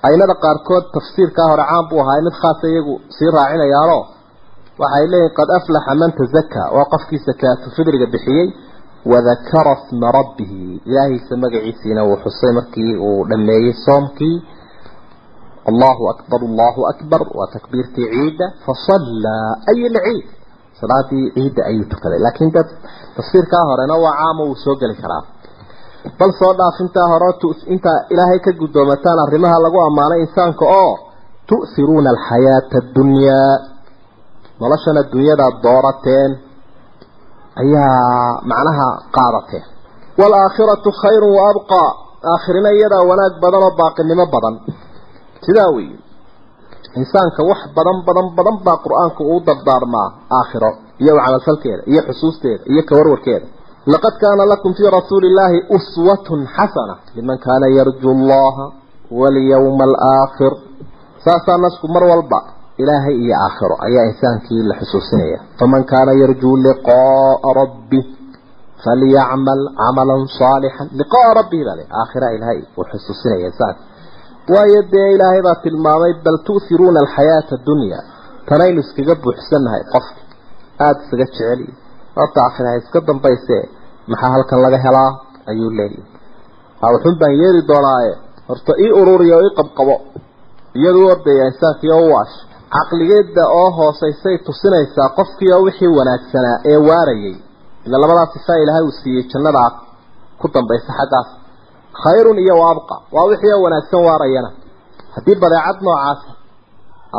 Aynada 0.08 0.36
qaarkood 0.44 0.86
tafsiirkaa 0.96 1.48
hore 1.52 1.63
caan 1.72 1.86
buu 1.90 2.00
ahaa 2.04 2.22
mid 2.28 2.36
khaasa 2.42 2.66
iyagu 2.72 2.94
sii 3.18 3.30
raacinayaanoo 3.38 4.02
waxay 4.82 5.06
leeyihiin 5.12 5.36
qad 5.38 5.50
aflaxa 5.58 5.94
man 6.02 6.12
tazakaa 6.20 6.68
waa 6.75 6.86
qofkii 6.94 7.22
sakaatu 7.28 7.66
fidriga 7.75 8.08
bixiyey 8.13 8.46
wadakara 9.12 9.76
sma 9.90 10.12
rabbihi 10.18 10.82
ilaahiisa 10.90 11.38
magaciisiina 11.44 12.02
uu 12.10 12.18
xusay 12.24 12.52
markii 12.60 12.94
uu 13.08 13.20
dhameeyey 13.30 13.74
soomkii 13.86 14.36
allahu 15.72 16.04
akbar 16.14 16.40
allahu 16.50 16.82
akbar 16.94 17.22
waa 17.38 17.48
takbiirtii 17.56 18.08
ciidda 18.14 18.46
fasallaa 18.66 19.50
ay 19.72 19.80
lciid 19.96 20.26
salaadii 20.80 21.26
ciidda 21.36 21.62
ayuu 21.70 21.86
tukaday 21.94 22.20
laakiin 22.26 22.52
dad 22.58 22.70
tafsiirkaa 23.18 23.64
horena 23.70 23.96
waa 24.06 24.16
caamo 24.20 24.44
uu 24.50 24.56
soo 24.64 24.76
geli 24.82 24.96
karaa 25.04 25.24
bal 26.20 26.32
soo 26.40 26.54
dhaaf 26.60 26.78
intaa 26.86 27.08
hore 27.14 27.30
intaa 27.76 27.98
ilaahay 28.14 28.40
ka 28.46 28.52
guddoomataan 28.62 29.20
arrimaha 29.26 29.58
lagu 29.66 29.80
ammaanay 29.88 30.20
insaanka 30.26 30.66
oo 30.82 30.94
tu'hiruuna 31.50 32.10
alxayaata 32.16 32.78
addunyaa 32.84 33.52
noloshan 34.62 34.98
adduunyadaad 35.04 35.56
doorateen 35.66 36.32
ayaa 37.62 38.42
macnaha 38.52 38.88
qaadateen 39.16 39.66
waalaakhiratu 40.20 40.90
khayrun 41.02 41.32
wa 41.38 41.44
aakhirina 42.32 42.70
iyadaa 42.78 43.04
wanaag 43.10 43.34
badan 43.44 43.64
oo 43.68 43.74
baaqinimo 43.80 44.26
badan. 44.36 44.56
Sidaa 45.46 45.70
weeye. 45.76 45.98
Insaanka 47.00 47.42
wax 47.50 47.60
badan 47.76 47.98
badan 48.08 48.28
badan 48.38 48.58
baa 48.66 48.78
qur'aanku 48.86 49.22
uu 49.34 49.40
dardaarmaa 49.48 50.08
aakhiro 50.40 50.72
iyo 51.04 51.14
camalfalkeeda 51.18 51.84
iyo 51.92 52.02
xusuusteeda 52.08 52.64
iyo 52.72 52.82
kawarwarkeeda 52.90 53.48
laqad 53.94 54.14
kaana 54.22 54.44
lakum 54.52 54.72
fii 54.78 54.90
rasuuli 54.98 55.28
illaahi 55.32 55.60
uswatun 55.78 56.48
xasana 56.56 56.96
liman 57.16 57.38
kaana 57.46 57.68
yarju 57.78 58.10
allaha 58.18 58.66
walyawma 59.20 59.84
alaakhir 59.90 60.54
saasaa 61.26 61.58
nasku 61.66 61.88
mar 61.96 62.04
walba 62.12 62.40
ilaahay 62.82 63.15
iyo 63.24 63.36
aakhiro 63.46 63.75
ayaa 63.88 64.06
insaankii 64.12 64.62
la 64.70 64.75
xusuusinaya. 64.82 65.39
Faman 65.60 65.84
kaana 65.92 66.12
yarjuu 66.22 66.56
liqaaa 66.68 67.53
rabbi 67.62 68.00
falyacmal 68.84 69.62
camalan 69.82 70.24
saalixan 70.39 70.88
liqaaa 71.00 71.34
rabbihi 71.39 71.63
baa 71.68 71.75
le 71.80 71.86
aakhira 72.01 72.27
ilaahay 72.36 72.60
uu 72.77 72.86
xusuusinaya 72.92 73.46
insaanka 73.51 73.82
waayo 74.53 74.82
dee 74.94 75.08
ilaahay 75.15 75.42
baa 75.48 75.56
tilmaamay 75.63 76.13
bal 76.25 76.38
tu'hiruuna 76.48 77.00
alxayaata 77.03 77.53
addunya 77.60 78.00
tanaynu 78.50 78.80
iskaga 78.86 79.15
buuxsannahay 79.24 79.82
qofka 79.94 80.22
aada 80.86 81.00
isaga 81.06 81.25
jeceliy 81.30 81.70
horta 82.18 82.39
aakhiraha 82.48 82.75
iska 82.82 83.00
dambayse 83.10 83.58
maxaa 84.12 84.32
halkan 84.36 84.60
laga 84.65 84.80
helaa? 84.86 85.12
ayuu 85.51 85.70
leeyahy 85.80 86.03
waxun 86.94 87.15
baan 87.22 87.34
yeeli 87.42 87.62
doonaaye. 87.72 88.13
Horta 88.50 88.72
ii 88.84 88.92
ururiya 89.00 89.36
oo 89.38 89.44
ii 89.48 89.56
qabqabo. 89.60 89.96
Iyadu 90.80 91.00
ordaya 91.13 91.44
insaankiio 91.51 91.98
u 92.06 92.08
waash 92.13 92.36
caqligeeda 92.75 93.44
oo 93.60 93.70
hoosaysay 93.77 94.36
tusinaysaa 94.48 95.10
qofkiioo 95.18 95.62
wixii 95.68 95.92
wanaagsanaa 96.00 96.58
ee 96.72 96.80
waarayay 96.89 97.36
ila 97.86 97.96
labadaa 98.03 98.27
sifaa 98.36 98.58
ilaahay 98.63 98.84
uu 98.88 98.96
siiyey 99.01 99.24
jannadaa 99.34 99.70
ku 100.42 100.46
dambaysa 100.56 100.92
xaggaas. 101.00 101.30
Khayrun 102.03 102.38
iyo 102.44 102.56
wa 102.62 102.68
abqa 102.74 102.96
waa 103.15 103.25
wixii 103.32 103.51
oo 103.56 103.62
wanaagsan 103.65 104.01
waarayana. 104.10 104.50
Haddii 105.15 105.38
badeecad 105.44 105.77
noocaasa 105.88 106.30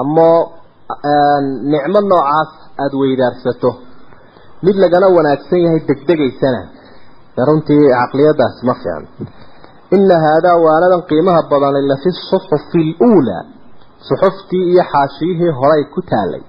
ama 0.01 0.29
nicmo 1.73 2.01
noocaas 2.11 2.51
aada 2.83 2.97
weydaarsato 3.03 3.71
mid 4.67 4.77
lagana 4.85 5.07
wanaagsan 5.17 5.61
yahay 5.65 5.81
degdegaysana 5.89 6.61
runtii 7.49 7.83
caqliyadaasi 7.99 8.61
ma 8.69 8.75
fiican. 8.81 9.05
Ina 9.97 10.17
haadaa 10.27 10.57
waanadan 10.67 11.03
qiimaha 11.11 11.41
badani 11.51 11.81
lafi 11.91 12.11
suxufi 12.31 12.85
luulaa 13.01 13.43
suxuftii 14.09 14.65
iyo 14.73 14.83
xaashiyihii 14.93 15.53
horay 15.61 15.83
ku 15.95 16.01
taalay 16.13 16.43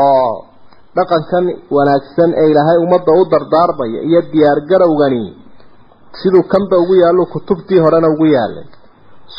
oo 0.00 0.30
dhaqankan 0.96 1.46
wanaagsan 1.76 2.30
ee 2.42 2.46
ilaahay 2.52 2.78
ummadda 2.84 3.12
u 3.20 3.24
dardaarmaya 3.32 4.00
iyo 4.08 4.20
diyaargarowgani 4.32 5.24
siduu 6.20 6.42
kanba 6.52 6.76
ugu 6.82 6.94
yaallo 7.02 7.24
kutubtii 7.34 7.80
horena 7.84 8.08
ugu 8.14 8.26
yaalay 8.36 8.66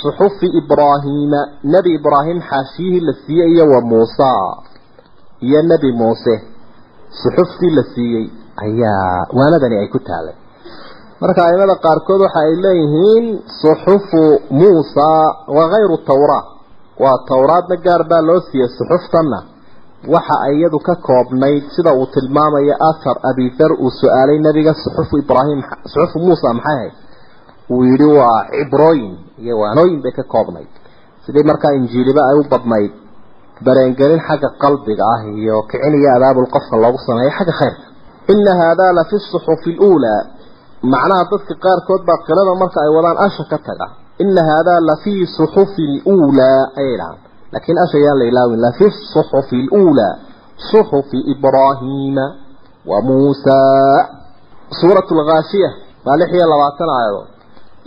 suxufi 0.01 0.47
ibraahiima 0.61 1.39
nebi 1.73 1.89
ibraahim 1.99 2.39
xaashiyihii 2.49 3.05
la 3.07 3.13
siiyey 3.23 3.49
iyo 3.55 3.65
wa 3.73 3.81
muusa 3.91 4.29
iyo 5.47 5.59
nebi 5.71 5.91
muuse. 6.01 6.35
Suxuftii 7.21 7.71
la 7.77 7.83
siiyey 7.93 8.25
ayaa 8.65 9.27
waanadani 9.37 9.75
ay 9.81 9.87
ku 9.93 9.99
taalay 10.09 10.35
marka 11.21 11.41
aimada 11.49 11.75
qaarkood 11.85 12.21
waxa 12.25 12.39
ay 12.47 12.53
leeyihiin 12.65 13.25
suxufu 13.61 14.21
muusa 14.59 15.07
wakayru 15.57 15.97
tawraat 16.09 16.45
waa 17.03 17.17
towraadna 17.29 17.75
gaar 17.85 18.01
baa 18.11 18.21
loo 18.29 18.39
siiyey 18.47 18.69
suxuftanna 18.77 19.39
waxa 20.13 20.35
ay 20.47 20.53
iyadu 20.59 20.79
ka 20.87 20.93
koobnayd 21.07 21.63
sida 21.75 21.91
uu 21.99 22.07
tilmaamayo 22.15 22.75
athar 22.89 23.17
abidar 23.29 23.71
uu 23.83 23.91
su'aalay 23.99 24.39
nabiga 24.47 24.73
suxufu 24.83 25.15
ibraahim 25.23 25.59
suxufu 25.93 26.17
muusa 26.25 26.53
maxay 26.57 26.75
ahayd? 26.77 26.93
Uu 27.73 27.83
yidhi 27.89 28.07
waa 28.19 28.39
cibrooyin 28.53 29.13
iyo 29.43 29.53
waanooyin 29.61 29.99
bay 30.03 30.11
ka 30.19 30.23
koobnayd. 30.33 30.69
Sidii 31.25 31.43
markaa 31.49 31.73
injiiliba 31.79 32.21
ay 32.29 32.35
u 32.41 32.43
badnayd? 32.53 32.91
Dareengelin 33.65 34.21
xagga 34.27 34.49
qalbiga 34.63 35.03
ah 35.13 35.21
iyo 35.41 35.55
kicin 35.69 35.93
iyo 35.99 36.09
adaabul 36.17 36.47
qofka 36.55 36.75
loogu 36.83 36.99
sameeyo 37.07 37.31
xagga 37.37 37.53
khayrka 37.59 37.85
ina 38.33 38.51
haadaa 38.61 38.91
la 38.97 39.03
fi 39.09 39.15
suxufi 39.31 39.71
luulaa. 39.79 40.21
Macnaha 40.93 41.23
dadka 41.31 41.53
qaarkood 41.65 42.01
baa 42.07 42.19
qirada 42.27 42.53
marka 42.61 42.77
ay 42.85 42.89
wadaan 42.97 43.17
asha 43.25 43.43
ka 43.51 43.57
taga 43.67 43.87
ina 44.23 44.41
haadaa 44.49 44.79
la 44.89 44.95
fii 45.03 45.23
suxufi 45.37 45.87
luulaa 46.05 46.61
ayay 46.81 46.95
dhahaan 46.99 47.17
laakiin 47.53 47.77
asha 47.83 47.97
yaan 48.05 48.17
la 48.21 48.25
ilaawin 48.31 48.61
la 48.65 48.71
fi 48.79 48.85
suxufi 49.13 49.59
luulaa 49.71 50.13
suxufi 50.71 51.19
ibraahiima 51.33 52.25
wa 52.91 52.97
muusaa 53.01 53.97
suurat 54.79 55.07
lghaashiya 55.19 55.69
waa 56.05 56.17
lix 56.21 56.29
iyo 56.37 56.45
labaatan 56.53 56.89
aayadood 56.97 57.27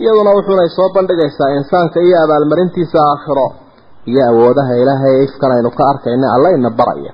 iyaduna 0.03 0.31
wuxuunay 0.37 0.69
soo 0.77 0.89
bandhigaysaa 0.95 1.49
insaanka 1.59 1.97
iyo 2.07 2.17
abaalmarintiisa 2.25 2.99
aakhiro 3.09 3.47
iyo 4.11 4.21
awoodaha 4.31 4.73
ilaahay 4.81 5.15
ifkan 5.27 5.51
aynu 5.57 5.71
ka 5.77 5.83
arkayna 5.91 6.27
alla 6.35 6.49
ina 6.57 6.69
baraya 6.79 7.11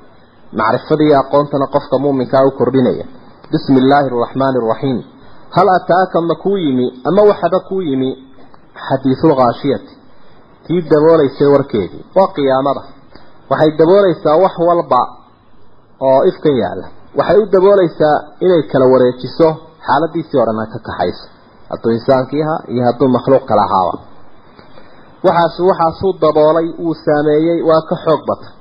macrifada 0.59 1.03
iyo 1.07 1.15
aqoontana 1.23 1.65
qofka 1.75 1.95
muuminkaa 2.03 2.43
u 2.47 2.51
kordhinaya 2.59 3.05
yimi 8.79 8.87
xadiisulkhaashiyati 8.87 9.93
tii 10.67 10.81
dabooleysay 10.91 11.47
warkeedii. 11.47 12.05
Waa 12.15 12.27
qiyaamada. 12.35 12.81
Waxay 13.49 13.71
daboolaysaa 13.77 14.37
wax 14.43 14.53
walba 14.67 15.01
oo 16.01 16.23
ifkan 16.23 16.57
yaalla. 16.57 16.87
Waxay 17.17 17.37
u 17.37 17.45
daboolaysaa 17.51 18.17
inay 18.45 18.63
kala 18.71 18.85
wareejiso 18.93 19.47
xaaladiisii 19.85 20.39
horena 20.39 20.65
ka 20.73 20.79
kaxayso. 20.87 21.25
Hadduu 21.69 21.91
insaankii 21.91 22.43
ahaa 22.43 22.59
iyo 22.67 22.83
hadduu 22.85 23.09
makhluuq 23.09 23.45
kala 23.49 23.61
ahaaba 23.61 23.99
waxaas 25.23 25.59
waxaasuu 25.59 26.13
daboolay 26.21 26.67
wuu 26.83 26.95
saameeyey 27.05 27.61
waa 27.69 27.81
ka 27.89 27.95
xoog 28.05 28.21
batay 28.29 28.53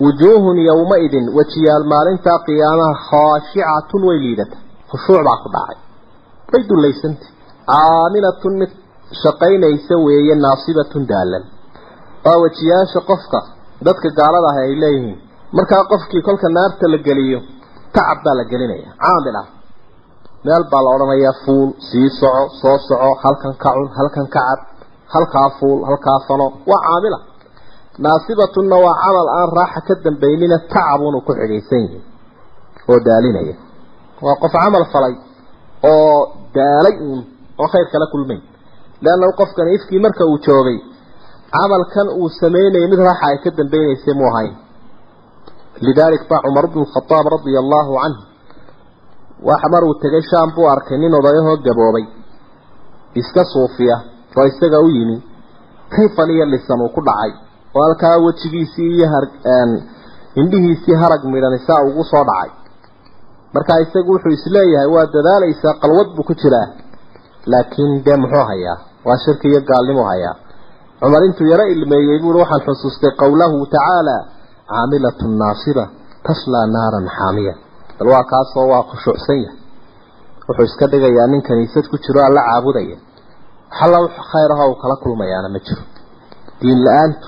wujuuhun 0.00 0.58
yowma-idin 0.68 1.26
wejiyaal 1.38 1.84
maalintaa 1.92 2.38
qiyaamaha 2.46 2.94
khaashicatun 3.10 4.02
way 4.08 4.18
liidata. 4.18 4.56
Khushuuc 4.90 5.26
ku 5.42 5.48
dhacay 5.54 5.78
shaqaynaysa 9.22 9.94
weeye 10.06 10.34
naasibatun 10.44 11.04
daalan. 11.12 11.44
Waa 12.24 12.38
wejiyaasha 12.44 13.00
qofka 13.10 13.40
dadka 13.86 14.08
gaalada 14.18 14.48
ah 14.52 14.58
ay 14.64 14.72
leeyihiin. 14.82 15.18
Markaa 15.56 15.84
qofkii 15.92 16.22
kolka 16.28 16.48
naarta 16.56 16.86
la 16.92 16.98
geliyo 17.06 17.38
tacab 17.94 18.18
baa 18.24 18.34
la 18.40 18.44
gelinaya 18.50 18.90
caamil 19.04 19.36
ah. 19.42 19.46
Meel 20.44 20.64
baa 20.72 20.82
la 20.84 20.90
odhanayaa 20.96 21.34
fuul 21.44 21.68
sii 21.88 22.08
soco 22.20 22.42
soo 22.60 22.76
soco 22.88 23.10
halkan 23.22 23.54
ka 23.62 23.70
cun 23.76 23.88
halkan 23.98 24.26
ka 24.34 24.40
cad 24.48 24.60
halkaa 25.14 25.48
fuul 25.58 25.78
halkaa 25.88 26.18
fano 26.28 26.46
waa 26.70 26.80
caamila 26.86 27.18
naasibatunna 28.04 28.76
waa 28.84 28.94
camal 29.02 29.28
aan 29.38 29.48
raaxa 29.58 29.80
ka 29.88 29.94
dambaynina 30.04 30.56
tacabunu 30.72 31.18
ku 31.26 31.32
xidhiidsan 31.40 31.80
yihiin 31.84 32.02
oo 32.90 32.98
daalinaya. 33.08 33.54
Waa 34.24 34.36
qof 34.42 34.52
camal 34.62 34.84
falay 34.92 35.14
oo 35.92 36.16
daalay 36.56 36.94
uun 37.06 37.20
oo 37.60 37.68
khayr 37.72 37.86
kala 37.92 38.06
kulmayn 38.12 38.42
leanna 39.04 39.26
qofkani 39.40 39.70
ifkii 39.78 40.00
marka 40.06 40.24
uu 40.30 40.38
joogay 40.46 40.78
camalkan 41.54 42.08
uu 42.20 42.28
sameynayay 42.40 42.88
mid 42.92 43.00
raaxa 43.08 43.26
ay 43.30 43.38
ka 43.44 43.50
dambaynaysay 43.58 44.14
mu 44.20 44.24
ahayn 44.30 44.54
lidalik 45.86 46.22
baa 46.30 46.40
cumar 46.46 46.66
bnu 46.72 46.84
khadaab 46.94 47.26
radia 47.34 47.58
allaahu 47.64 47.92
canhu 48.02 48.22
waxa 49.48 49.68
mar 49.74 49.82
uu 49.88 49.94
tegay 50.02 50.22
shaam 50.30 50.48
buu 50.56 50.66
arkay 50.74 50.98
nin 51.02 51.14
odayahoo 51.20 51.56
gaboobay 51.66 52.04
iska 53.20 53.42
suufiya 53.52 53.96
oo 54.38 54.46
isaga 54.52 54.78
u 54.86 54.88
yimi 54.96 55.16
kayfan 55.94 56.30
iyo 56.34 56.44
lisan 56.54 56.80
uu 56.84 56.92
ku 56.96 57.00
dhacay 57.08 57.32
oo 57.76 57.82
halkaa 57.86 58.16
wejigiisii 58.26 58.90
iyo 58.96 59.06
indhihiisii 60.40 60.96
harag 61.02 61.22
midhan 61.32 61.54
isaa 61.60 61.80
ugu 61.88 62.04
soo 62.12 62.24
dhacay 62.30 62.50
markaa 63.54 63.78
isagu 63.84 64.12
wuxuu 64.14 64.32
is 64.38 64.44
leeyahay 64.56 64.88
waa 64.94 65.06
dadaalaysaa 65.14 65.74
qalwad 65.82 66.08
buu 66.16 66.26
ku 66.28 66.34
jiraa 66.42 66.68
laakiin 67.52 67.92
dee 68.06 68.16
muxuu 68.22 68.44
hayaa 68.50 68.78
waa 69.06 69.18
shirki 69.24 69.46
iyo 69.52 69.60
gaalnimu 69.70 70.02
hayaa 70.10 70.34
cumar 71.00 71.22
intuu 71.28 71.46
yaro 71.52 71.64
ilmeeyey 71.74 72.18
buui 72.22 72.38
waxaan 72.42 72.62
xusuustay 72.66 73.12
qowlahu 73.22 73.56
tacaala 73.74 74.16
caamilatun 74.70 75.32
naasiba 75.42 75.84
taslaa 76.26 76.66
naaran 76.76 77.06
xaamiya. 77.16 77.54
Bal 77.98 78.08
waa 78.14 78.24
kaasoo 78.32 78.66
waa 78.72 78.82
khushuucsan 78.90 79.38
yahay. 79.44 79.56
Wuxuu 80.48 80.64
iska 80.70 80.86
dhigayaa 80.92 81.26
nin 81.32 81.42
kaniisad 81.48 81.84
ku 81.92 81.96
jiro 82.04 82.20
alla 82.28 82.40
caabudaya. 82.48 82.96
Waxalla 83.70 83.98
khayr 84.30 84.50
ahoo 84.54 84.68
uu 84.72 84.78
kala 84.82 84.96
kulmayaana 85.02 85.48
ma 85.54 85.58
jiro. 85.66 85.82
Diin 86.60 86.78
la'aantu 86.86 87.26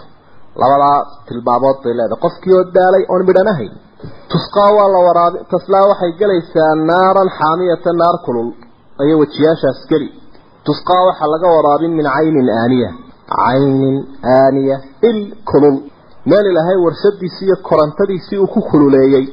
labadaa 0.61 0.99
tilmaamood 1.27 1.79
bay 1.85 1.95
leedahay. 1.99 2.21
Qofkii 2.25 2.55
oo 2.59 2.65
daalay 2.77 3.05
oon 3.13 3.23
midhanahayn 3.29 3.73
tusqaa 4.33 4.71
waa 4.77 4.89
la 4.95 5.01
waraabi 5.07 5.39
taslaa 5.53 5.85
waxay 5.91 6.13
gelaysaa 6.21 6.73
naaran 6.91 7.31
xaamiyata 7.39 7.91
naar 8.01 8.17
kulul. 8.27 8.49
Ayo 9.03 9.15
wejiyaashaas 9.23 9.81
geli 9.91 10.09
tusqaa 10.67 11.03
waxaa 11.09 11.29
laga 11.35 11.49
waraabin 11.57 11.93
min 11.99 12.07
caynin 12.17 12.49
aaniya. 12.61 12.91
Caynin 13.37 13.97
aaniya 14.37 14.77
il 15.09 15.19
kulul. 15.51 15.77
Meel 16.31 16.47
ilaahay 16.51 16.77
warshadiisii 16.87 17.47
iyo 17.47 17.57
korantadiisii 17.69 18.39
uu 18.39 18.47
ku 18.55 18.61
kululeeyey 18.71 19.27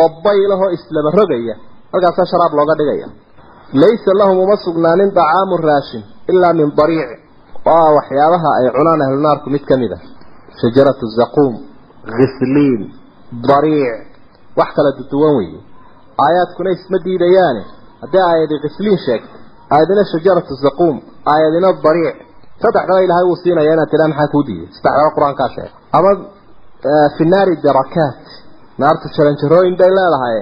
oo 0.00 0.08
baylahoo 0.24 0.70
islaba 0.76 1.10
rogaya 1.18 1.54
halkaasaa 1.92 2.26
sharaab 2.32 2.52
looga 2.58 2.74
dhigaya. 2.80 3.08
Laysa 3.82 4.10
lahum 4.20 4.38
uma 4.44 4.56
sugnaanin 4.64 5.10
dacaamu 5.18 5.56
raashin 5.68 6.02
ilaa 6.32 6.52
min 6.60 6.68
dariic 6.78 7.10
waa 7.66 7.88
waxyaabaha 7.96 8.48
ay 8.58 8.66
cunaan 8.76 9.02
ahlunaarku 9.06 9.50
mid 9.54 9.64
ka 9.70 9.76
mid 9.82 9.92
a 9.92 9.98
shajaratu 10.60 11.06
zaquum 11.18 11.52
khisliin 12.16 12.80
dariic 13.48 13.98
wax 14.58 14.68
kala 14.76 14.90
duduwan 14.98 15.34
weeye 15.38 15.60
aayadina 19.74 20.02
shajaratu 20.12 20.52
zaquum 20.64 20.96
aayadina 21.32 21.68
dariic 21.86 22.16
saddexdaba 22.62 23.00
ilaahay 23.06 23.24
wuu 23.28 23.38
siinaya 23.42 23.72
inaad 23.76 23.90
tiraa 23.92 24.08
maxaa 24.12 24.28
kuu 24.34 24.42
diiday 24.48 24.68
saddexdaba 24.76 25.10
qur'aankaa 25.16 25.48
sheegay 25.54 25.72
ama 25.98 26.10
fi 27.16 27.24
darakaat 27.66 28.24
naartu 28.82 29.06
jaranjarooyin 29.16 29.76
bay 29.80 29.90
leedahay 29.98 30.38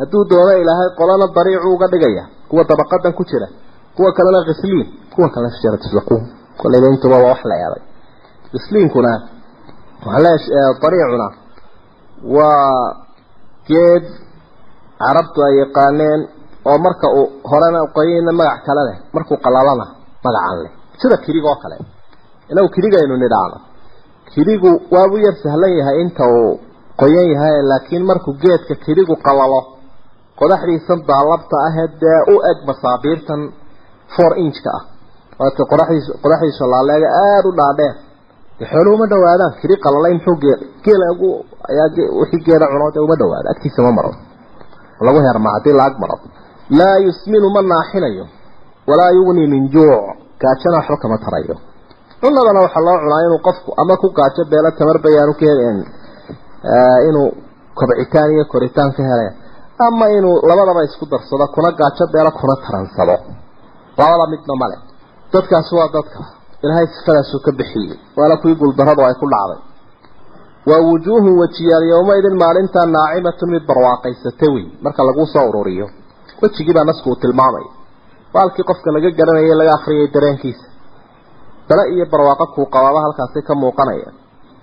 hadduu 0.00 0.22
doono 0.30 0.52
ilaahay 0.62 0.88
qolana 1.00 1.26
dariicu 1.36 1.68
uga 1.76 1.86
dhigaya 1.92 2.24
kuwa 2.50 2.62
dabaqadan 2.70 3.12
ku 3.18 3.22
jira 3.30 3.48
kuwa 3.96 4.10
kalena 4.16 4.40
khisliin 4.48 4.86
kuwa 5.14 5.28
kalena 5.34 5.52
shajaratu 5.56 5.88
zaquum 5.96 6.22
kollayba 6.60 6.86
waa 7.24 7.30
wax 7.32 7.40
la 7.50 7.56
eeday 7.64 7.82
khisliinkuna 8.52 9.12
dariicuna 10.82 11.26
waa 12.36 12.96
geed 13.68 14.04
carabtu 15.04 15.38
ay 15.46 15.54
yaqaaneen 15.62 16.20
oo 16.68 16.78
marka 16.86 17.06
uu 17.18 17.26
horena 17.50 17.80
qoyayna 17.96 18.32
magac 18.40 18.60
kale 18.66 18.82
leh 18.88 18.96
markuu 19.14 19.36
qalalana 19.44 19.86
magacan 20.24 20.58
leh. 20.64 20.72
Sida 21.00 21.16
kirig 21.24 21.44
oo 21.50 21.56
kale. 21.62 21.76
Inagu 22.50 22.68
kirigaynu 22.74 23.14
nidhaano 23.24 23.56
kirigu 24.32 24.70
waabuu 24.94 25.20
yar 25.26 25.36
sahlan 25.42 25.72
yahay 25.78 25.96
inta 26.04 26.24
uu 26.38 26.60
qoyan 27.00 27.26
yahay 27.34 27.56
laakiin 27.70 28.04
markuu 28.10 28.32
geedka 28.42 28.74
kirigu 28.84 29.14
qalalo 29.26 29.60
qodaxdiisan 30.40 30.98
daalabta 31.10 31.56
ahee 31.68 31.88
dee 32.02 32.20
u 32.32 32.34
eg 32.50 32.58
masaabiirtan 32.68 33.40
four 34.14 34.32
inchka 34.44 34.70
ah. 34.78 34.82
Waata 35.40 35.62
qodaxdiis 35.72 36.06
qodaxdiisa 36.22 36.64
laaleega 36.72 37.08
aada 37.24 37.48
u 37.48 37.52
dhaadheer. 37.60 37.94
Dee 38.58 38.66
xooluhu 38.72 38.94
uma 38.98 39.06
dhawaadaan 39.12 39.52
kiri 39.60 39.74
qalalay 39.84 40.12
muxuu 40.16 40.36
gee 40.42 40.56
geela 40.84 41.06
ugu 41.14 41.28
ayaa 41.70 41.88
wixii 42.20 42.42
geela 42.46 42.66
cuno 42.72 42.86
dee 42.94 43.02
uma 43.06 43.16
dhawaado 43.20 43.48
agtiisa 43.54 43.80
ma 43.86 43.92
maro 43.98 44.12
lagu 45.06 45.18
herma 45.26 45.48
haddii 45.56 45.74
laag 45.80 45.94
maro 46.02 46.16
laa 46.70 46.98
yusminu 47.06 47.48
ma 47.54 47.62
naaxinayo 47.62 48.24
walaa 48.88 49.10
yugni 49.18 49.46
min 49.54 49.68
juuc 49.74 50.04
gaajana 50.42 50.76
waxba 50.80 50.96
kama 51.02 51.18
tarayo 51.24 51.56
cunadana 52.20 52.60
waxaa 52.66 52.84
loo 52.86 52.98
cunaa 53.04 53.22
inuu 53.26 53.40
qofku 53.46 53.70
ama 53.82 53.96
ku 54.02 54.08
gaajo 54.18 54.42
beelo 54.50 54.70
tamar 54.78 54.98
bayaanu 55.04 55.34
ka 55.40 55.44
helen 55.50 55.78
inuu 57.08 57.28
kobcitaan 57.78 58.30
iyo 58.34 58.44
koritaan 58.52 58.90
ka 58.96 59.02
hele 59.10 59.26
ama 59.86 60.06
inuu 60.18 60.36
labadaba 60.48 60.82
isku 60.88 61.04
darsado 61.12 61.46
kuna 61.54 61.70
gaajo 61.80 62.04
beelo 62.14 62.30
kuna 62.40 62.54
taransado 62.64 63.16
labada 63.98 64.26
midna 64.32 64.54
male 64.62 64.76
dadkaasi 65.32 65.72
waa 65.78 65.88
dadka 65.96 66.20
ilaahay 66.64 66.86
sifadaasuu 66.96 67.40
ka 67.46 67.52
bixiyey 67.58 67.98
waana 68.16 68.36
kuwii 68.40 68.54
guuldarradu 68.60 69.02
ay 69.08 69.14
ku 69.22 69.26
dhacday 69.34 69.60
waa 70.70 70.80
wujuuhun 70.88 71.34
wejiyaal 71.42 71.84
yowmaidin 71.92 72.36
maalintaa 72.42 72.86
naacimatun 72.96 73.50
mid 73.54 73.64
barwaaqaysata 73.70 74.46
wey 74.54 74.64
marka 74.84 75.02
laguu 75.08 75.26
soo 75.34 75.44
ururiyo 75.50 75.86
wejigii 76.42 76.74
baa 76.76 76.84
nasku 76.90 77.06
uu 77.10 77.16
tilmaamaya 77.22 77.70
baalkii 78.34 78.64
qofka 78.70 78.88
laga 78.96 79.10
garanayay 79.18 79.54
laga 79.60 79.72
akhriyay 79.78 80.08
dareenkiisa. 80.14 80.66
Dale 81.68 81.82
iyo 81.94 82.04
barwaaqo 82.12 82.46
kuu 82.54 82.66
qabaaba 82.74 83.00
halkaasi 83.04 83.40
ka 83.48 83.54
muuqanaya. 83.62 84.08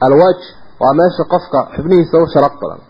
Alwaj 0.06 0.40
waa 0.82 0.94
meesha 1.00 1.24
qofka 1.34 1.60
xubnihiisa 1.76 2.16
u 2.24 2.28
sharaf 2.34 2.54
badan. 2.62 2.82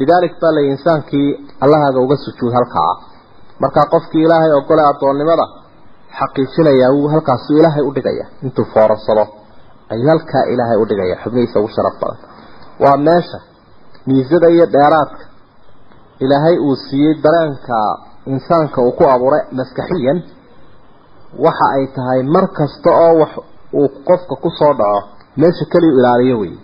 Lidaalik 0.00 0.34
baa 0.42 0.52
lay 0.56 0.66
insaankii 0.74 1.28
allahaaga 1.64 2.00
uga 2.06 2.16
sujuud 2.24 2.52
halkaa. 2.58 2.92
Markaa 3.62 3.86
qofkii 3.94 4.22
ilaahay 4.26 4.52
ogole 4.60 4.82
addoonnimada 4.90 5.44
xaqiijinayaa 6.18 6.90
wuu 6.96 7.08
halkaasuu 7.14 7.56
ilaahay 7.60 7.84
u 7.88 7.92
dhigaya. 7.96 8.24
Intuu 8.44 8.64
foorarsado 8.74 9.24
ayuu 9.92 10.08
halkaa 10.12 10.44
ilaahay 10.52 10.78
u 10.82 10.86
dhigaya 10.90 11.14
xubnihiisa 11.22 11.56
ugu 11.60 11.68
sharaf 11.76 11.94
badan. 12.02 12.18
Waa 12.82 12.96
meesha 13.06 13.38
miisada 14.06 14.48
iyo 14.54 14.66
dheeraadka. 14.74 15.24
Ilaahay 16.24 16.56
uu 16.66 16.76
siiyey 16.84 17.14
dareenka 17.24 17.78
insaanka 18.32 18.78
uu 18.86 18.92
ku 18.98 19.04
abuuray 19.14 19.42
maskaxiyan 19.58 20.18
waxa 21.44 21.66
ay 21.76 21.84
tahay 21.96 22.20
mar 22.34 22.44
kasta 22.58 22.90
oo 23.04 23.12
wax 23.22 23.32
uu 23.80 23.88
qofka 24.08 24.34
ku 24.44 24.50
soo 24.58 24.72
dhaco 24.80 25.00
meesha 25.40 25.64
keliyu 25.72 25.94
ilaaliyo 26.00 26.36
wey 26.42 26.54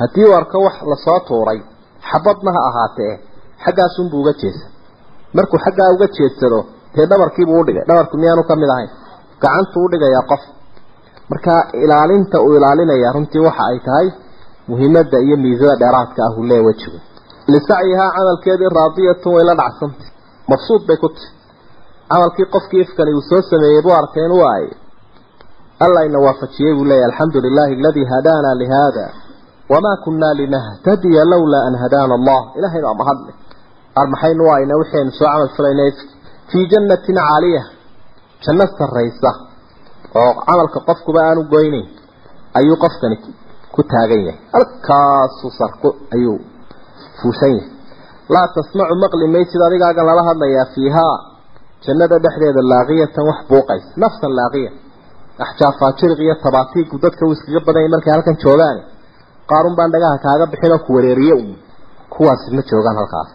haddii 0.00 0.26
uu 0.28 0.34
arko 0.40 0.58
wax 0.66 0.76
la 0.90 0.96
soo 1.04 1.18
tuuray 1.28 1.58
xabadna 2.10 2.50
ha 2.56 2.60
ahaatee 2.70 3.12
xaggaasunbuu 3.64 4.20
uga 4.22 4.32
jeesa 4.42 4.64
markuu 5.36 5.58
xaggaa 5.64 5.90
uga 5.96 6.06
jeedsado 6.16 6.58
dee 6.94 7.06
dhabarkiibuu 7.10 7.58
udhigay 7.62 7.84
dhabarku 7.88 8.14
miyaanu 8.22 8.42
ka 8.50 8.54
mid 8.62 8.70
ahayn? 8.74 8.90
Gacantuu 9.42 9.84
udhigayaa 9.86 10.24
qof. 10.30 10.42
Marka 11.30 11.52
ilaalinta 11.84 12.36
uu 12.44 12.52
ilaalinaya 12.58 13.12
runtii 13.16 13.42
waxa 13.46 13.62
ay 13.70 13.78
tahay 13.86 14.06
muhiimadda 14.68 15.18
iyo 15.26 15.36
miisada 15.44 15.74
dheeraadka 15.82 16.20
ah 16.26 16.32
uu 16.38 16.44
leeya 16.50 16.62
wejigu. 16.68 16.98
Lisacyihaa 17.52 18.10
camalkeedii 18.16 18.70
raadiyatun 18.78 19.32
way 19.36 19.44
la 19.50 19.54
dhacsantay 19.60 20.08
mabsuud 20.50 20.82
bay 20.88 20.96
ku 21.02 21.08
tahy 21.16 21.28
camalkii 22.12 22.46
qofkii 22.54 22.80
ifkani 22.86 23.12
uu 23.18 23.24
soo 23.30 23.42
sameeyey 23.50 23.82
buu 23.84 23.94
arkay 24.00 24.24
in 24.28 24.34
waay 24.42 24.64
alla 25.84 26.00
ina 26.08 26.18
waafajiyey 26.26 26.74
buu 26.78 26.84
leeyahy 26.90 27.06
alxamdu 27.10 27.38
lilahi 27.46 27.74
aladii 27.80 28.06
hadaana 28.14 28.50
lihada 28.62 29.06
wamaa 29.72 29.96
kunaa 30.04 30.34
linahtadiya 30.40 31.24
lawlaa 31.32 31.62
an 31.68 31.74
hadaana 31.82 32.14
allah 32.18 32.40
ilahay 32.58 32.82
baa 32.86 32.94
mahadle 33.02 33.32
ar 34.00 34.06
maxaynu 34.12 34.44
ayna 34.56 34.74
waxaynu 34.82 35.10
soo 35.18 35.26
camal 35.32 35.50
falayna 35.56 35.84
fii 36.50 36.64
jannatin 36.72 37.16
caaliya 37.28 37.62
janno 38.44 38.66
sarraysa 38.78 39.30
oo 40.20 40.32
camalka 40.46 40.78
qofkuba 40.88 41.20
aanu 41.28 41.42
goynayn 41.54 41.88
ayuu 42.58 42.76
qofkani 42.84 43.16
ku 43.74 43.82
taagan 43.92 44.20
yahay. 44.26 44.40
Halkaasuu 44.54 45.50
sarku 45.58 45.88
ayuu 46.14 46.38
fuushan 47.18 47.52
yahay 47.56 47.68
laa 48.34 48.46
tasmacu 48.56 48.94
maqli 49.04 49.26
maysid 49.34 49.60
adigaagan 49.68 50.04
lala 50.10 50.22
hadlayaa 50.30 50.66
fiihaa 50.74 51.16
jannada 51.86 52.16
dhexdeeda 52.24 52.60
laaqiyatan 52.72 53.24
wax 53.30 53.38
buuqaysa 53.50 53.88
nafsan 54.02 54.32
laaqiya. 54.38 54.70
Axjaafaajiriq 55.44 56.18
iyo 56.26 56.34
tabaatiigu 56.44 56.96
dadka 57.04 57.22
uu 57.26 57.32
iskaga 57.36 57.60
badanya 57.66 57.88
markay 57.94 58.12
halkan 58.16 58.36
joogaan. 58.44 58.78
Qaarun 59.50 59.74
baan 59.78 59.90
dhagaha 59.94 60.16
kaaga 60.24 60.44
bixin 60.52 60.72
oo 60.76 60.80
ku 60.86 60.90
wareeriye 60.96 61.34
un 61.40 61.48
kuwaasi 62.14 62.48
ma 62.56 62.62
joogaan 62.70 62.96
halkaas. 63.00 63.30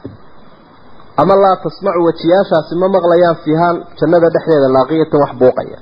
Ama 1.21 1.33
laa 1.43 1.55
tasmacu 1.65 1.99
wejiyaashaasi 2.07 2.73
ma 2.81 2.87
maqlayaan 2.95 3.37
fiihaa 3.43 3.73
jannada 3.99 4.27
dhexdeeda 4.35 4.67
laaqiyatan 4.77 5.19
wax 5.23 5.31
buuqaya. 5.41 5.77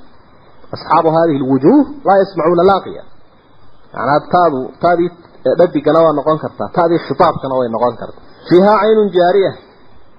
Asxaabu 0.74 1.08
hadihi 1.16 1.38
lwujuuh 1.42 1.82
laa 2.06 2.16
yasmacuuna 2.22 2.64
laaqiya. 2.70 3.02
Macnaa 3.94 4.20
taadu 4.34 4.60
taadii 4.82 5.10
dhadigana 5.58 5.98
waa 6.04 6.12
noqon 6.18 6.38
kartaa 6.44 6.68
taadii 6.76 7.00
khitaabkana 7.06 7.54
way 7.60 7.68
noqon 7.76 7.94
kartaa 8.00 8.25
fiihaa 8.48 8.78
caynun 8.82 9.08
jaariya. 9.16 9.52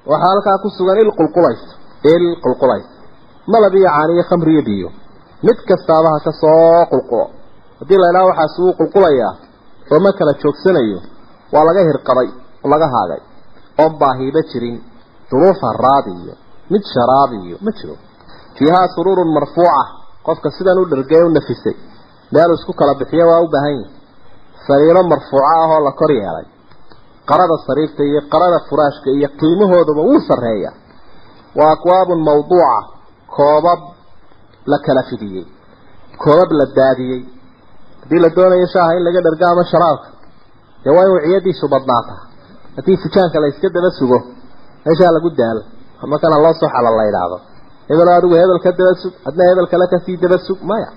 Waxaa 0.09 0.29
halkaa 0.31 0.57
ku 0.63 0.69
sugan 0.77 0.97
il 1.03 1.11
qulqulaysa 1.19 1.67
il 2.13 2.25
qulqulaysa 2.43 2.89
malab 3.53 3.73
iyo 3.79 3.89
caaniyo 3.95 4.23
khamri 4.29 4.51
iyo 4.55 4.63
biyo. 4.69 4.89
Mid 5.45 5.57
kastaaba 5.69 6.09
ha 6.13 6.19
ka 6.25 6.31
soo 6.41 6.85
qulqulo. 6.91 7.25
Haddii 7.79 7.99
la 8.01 8.07
idhaha 8.11 8.25
waxaas 8.31 8.53
wuu 8.61 8.73
qulqulayaa 8.79 9.33
oo 9.93 9.99
ma 10.05 10.11
kala 10.19 10.33
joogsanayo 10.41 10.99
waa 11.53 11.63
laga 11.67 11.81
hirqaday 11.89 12.29
oo 12.63 12.69
laga 12.73 12.87
haagay. 12.95 13.21
Oon 13.81 13.93
baahiiba 14.01 14.41
jirin 14.51 14.77
duruuf 15.31 15.59
haraad 15.67 16.05
iyo 16.17 16.33
mid 16.71 16.83
sharaab 16.93 17.31
iyo 17.43 17.57
ma 17.65 17.71
jiro. 17.77 17.95
Fiihaa 18.57 18.87
suruurun 18.95 19.29
marfuuca 19.37 19.83
qofka 20.27 20.49
sidan 20.57 20.77
u 20.81 20.85
dhargay 20.91 21.21
u 21.27 21.29
nafisay. 21.37 21.75
Meel 22.33 22.51
isku 22.57 22.73
kala 22.79 22.93
bixiyo 22.99 23.25
waa 23.31 23.41
u 23.45 23.47
baahan 23.53 23.75
yahi 23.79 23.89
sariiro 24.67 25.01
marfuuco 25.11 25.45
ah 25.53 25.67
oo 25.75 25.79
la 25.87 25.91
kor 25.99 26.11
yeelay 26.11 26.45
qarada 27.29 27.55
sariirta 27.67 28.01
iyo 28.09 28.21
qarada 28.33 28.59
furaashka 28.69 29.09
iyo 29.17 29.27
qiimahooduba 29.39 30.01
wuu 30.09 30.19
sarreeya. 30.29 30.71
Wa 31.57 31.65
akwaabun 31.75 32.19
mawduuca 32.27 32.77
koobab 33.35 33.79
la 34.71 34.77
kala 34.85 35.01
fidiyey 35.09 35.45
koobab 36.23 36.49
la 36.59 36.65
daadiyey. 36.79 37.21
Haddii 38.01 38.19
la 38.25 38.29
doonayo 38.37 38.67
shaaha 38.73 38.91
in 38.97 39.03
laga 39.07 39.21
dharga 39.25 39.45
ama 39.53 39.63
sharaabka 39.71 40.07
dee 40.83 40.91
waa 40.97 41.05
in 41.07 41.11
wiciyadiisu 41.17 41.65
badnaataa. 41.73 42.21
Haddii 42.77 42.97
fujaanka 43.03 43.37
la 43.43 43.47
iska 43.51 43.69
daba 43.75 43.89
sugo 43.99 44.19
meeshaa 44.85 45.11
lagu 45.15 45.29
daalo 45.39 45.61
markana 46.11 46.37
loo 46.43 46.53
soo 46.59 46.69
xala 46.75 46.89
la 46.99 47.03
idhaahdo 47.11 47.37
hebel 47.89 48.09
adigu 48.17 48.35
hebel 48.41 48.59
ka 48.65 48.71
daba 48.79 48.93
sug 49.01 49.13
hadna 49.25 49.43
hebel 49.49 49.67
kale 49.71 49.85
ka 49.93 49.97
sii 50.05 50.17
daba 50.23 50.37
sug 50.47 50.59
maya. 50.69 50.89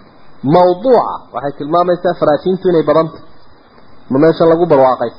Mawduuca 0.55 1.15
waxay 1.35 1.53
tilmaamaysaa 1.59 2.15
faraajiintu 2.21 2.65
inay 2.71 2.85
badanta 2.91 3.19
ma 4.11 4.17
meesha 4.23 4.45
lagu 4.53 4.65
barwaaqay 4.73 5.11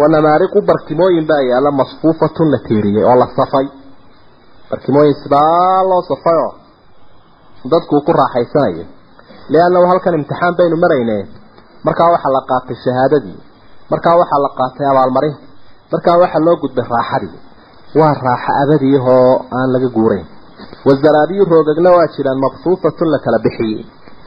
wanamaariqu 0.00 0.58
barkimooyin 0.68 1.26
baa 1.30 1.42
yaalla 1.50 1.70
masfuufatun 1.80 2.48
la 2.52 2.58
tiiriyey 2.68 3.04
oo 3.10 3.16
la 3.22 3.26
safay. 3.38 3.66
Barkimooyin 4.70 5.14
sidaa 5.22 5.82
loo 5.90 6.02
safayoo 6.10 6.52
dadkuu 7.72 8.00
ku 8.06 8.12
raaxaysanayo. 8.20 8.84
Liannahu 9.52 9.86
halkan 9.90 10.14
imtixaan 10.18 10.54
baynu 10.58 10.76
maraynee 10.84 11.22
markaa 11.86 12.10
waxaa 12.14 12.32
la 12.36 12.42
qaatay 12.50 12.76
shahaadadii. 12.84 13.38
Markaa 13.90 14.16
waxaa 14.20 14.40
la 14.46 14.50
qaatay 14.58 14.86
abaalmarinta 14.92 15.40
markaa 15.92 16.16
waxaa 16.22 16.44
loo 16.46 16.56
gudbay 16.62 16.86
raaxadii. 16.94 17.38
Waa 17.98 18.14
raaxo 18.26 18.50
abadiyahoo 18.62 19.32
aan 19.58 19.68
laga 19.74 19.88
guurayn. 19.96 20.26
Wasaraabiyu 20.86 21.44
roogagna 21.52 21.90
waa 21.96 22.06
jiraan 22.14 22.40
mabsuufatun 22.44 23.08
la 23.14 23.18
kala 23.24 23.38
bixiyey. 23.44 23.82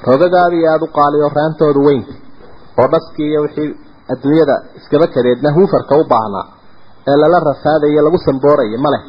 Roogagaadii 0.07 0.65
aada 0.71 0.85
u 0.85 0.91
qaaliyo 0.97 1.27
raantoodu 1.37 1.79
weynta 1.87 2.13
oo 2.81 2.87
dhaskii 2.93 3.29
iyo 3.31 3.41
wixii 3.45 3.69
adduunyada 4.13 4.55
iskaba 4.79 5.07
kadeedna 5.15 5.49
huufarka 5.55 5.93
u 6.01 6.03
baahnaa 6.13 6.45
ee 7.09 7.17
lala 7.21 7.39
rafaadayo 7.49 8.01
lagu 8.05 8.17
samboorayo 8.27 8.77
ma 8.85 8.89
leh. 8.93 9.03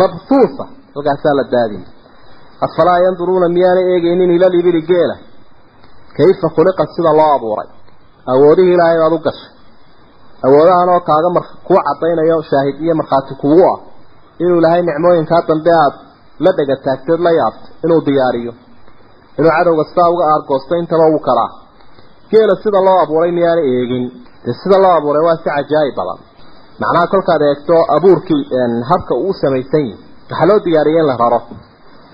Mabsuusa 0.00 0.64
halkaasaa 0.94 1.34
la 1.38 1.44
daadin. 1.54 1.84
Afalaa 2.66 2.98
yanduruuna 3.04 3.48
miyaana 3.56 3.80
eegaynin 3.92 4.30
ila 4.36 4.48
libili 4.54 4.82
geela. 4.90 5.16
Kayfa 6.16 6.48
khuliqad 6.56 6.88
sida 6.96 7.12
loo 7.18 7.30
abuuray? 7.36 7.68
Awoodihii 8.32 8.74
ilaahay 8.74 8.98
baad 9.02 9.12
u 9.12 9.18
gashay. 9.26 9.50
Awoodahan 10.46 10.88
oo 10.94 11.00
kaaga 11.08 11.30
mar 11.36 11.44
kuu 11.66 11.78
caddaynayo 11.86 12.36
shaahid 12.50 12.76
iyo 12.84 12.94
markhaati 13.00 13.34
kugu 13.42 13.62
ah. 13.72 13.78
Inuu 14.42 14.58
ilaahay 14.60 14.82
nicmooyinkaa 14.88 15.42
dambe 15.48 15.70
aada 15.82 15.98
la 16.44 16.50
dhega 16.58 16.76
taagteed 16.84 17.20
la 17.26 17.30
yaabto 17.38 17.66
inuu 17.84 18.00
diyaariyo. 18.06 18.52
Inuu 19.38 19.50
cadowga 19.56 19.84
sidaa 19.90 20.08
uga 20.14 20.24
aargoosto 20.32 20.72
intaba 20.82 21.06
uu 21.14 21.18
kalaa 21.28 21.50
geela 22.30 22.54
sida 22.62 22.80
loo 22.86 22.98
abuuray 23.04 23.32
miyaana 23.38 23.62
eegin? 23.72 24.04
Dee 24.44 24.54
sida 24.62 24.78
loo 24.84 24.92
abuuray 24.98 25.22
waa 25.26 25.36
si 25.42 25.44
cajaayib 25.56 25.94
badan. 26.00 26.18
Macnaha 26.80 27.06
kolkaad 27.12 27.42
eegto 27.48 27.74
abuurkii 27.96 28.42
habka 28.90 29.14
uu 29.24 29.32
samaysan 29.42 29.84
yihi 29.88 29.98
waxaa 30.30 30.46
loo 30.50 30.58
diyaariyey 30.66 31.00
in 31.02 31.06
la 31.10 31.16
raro. 31.22 31.40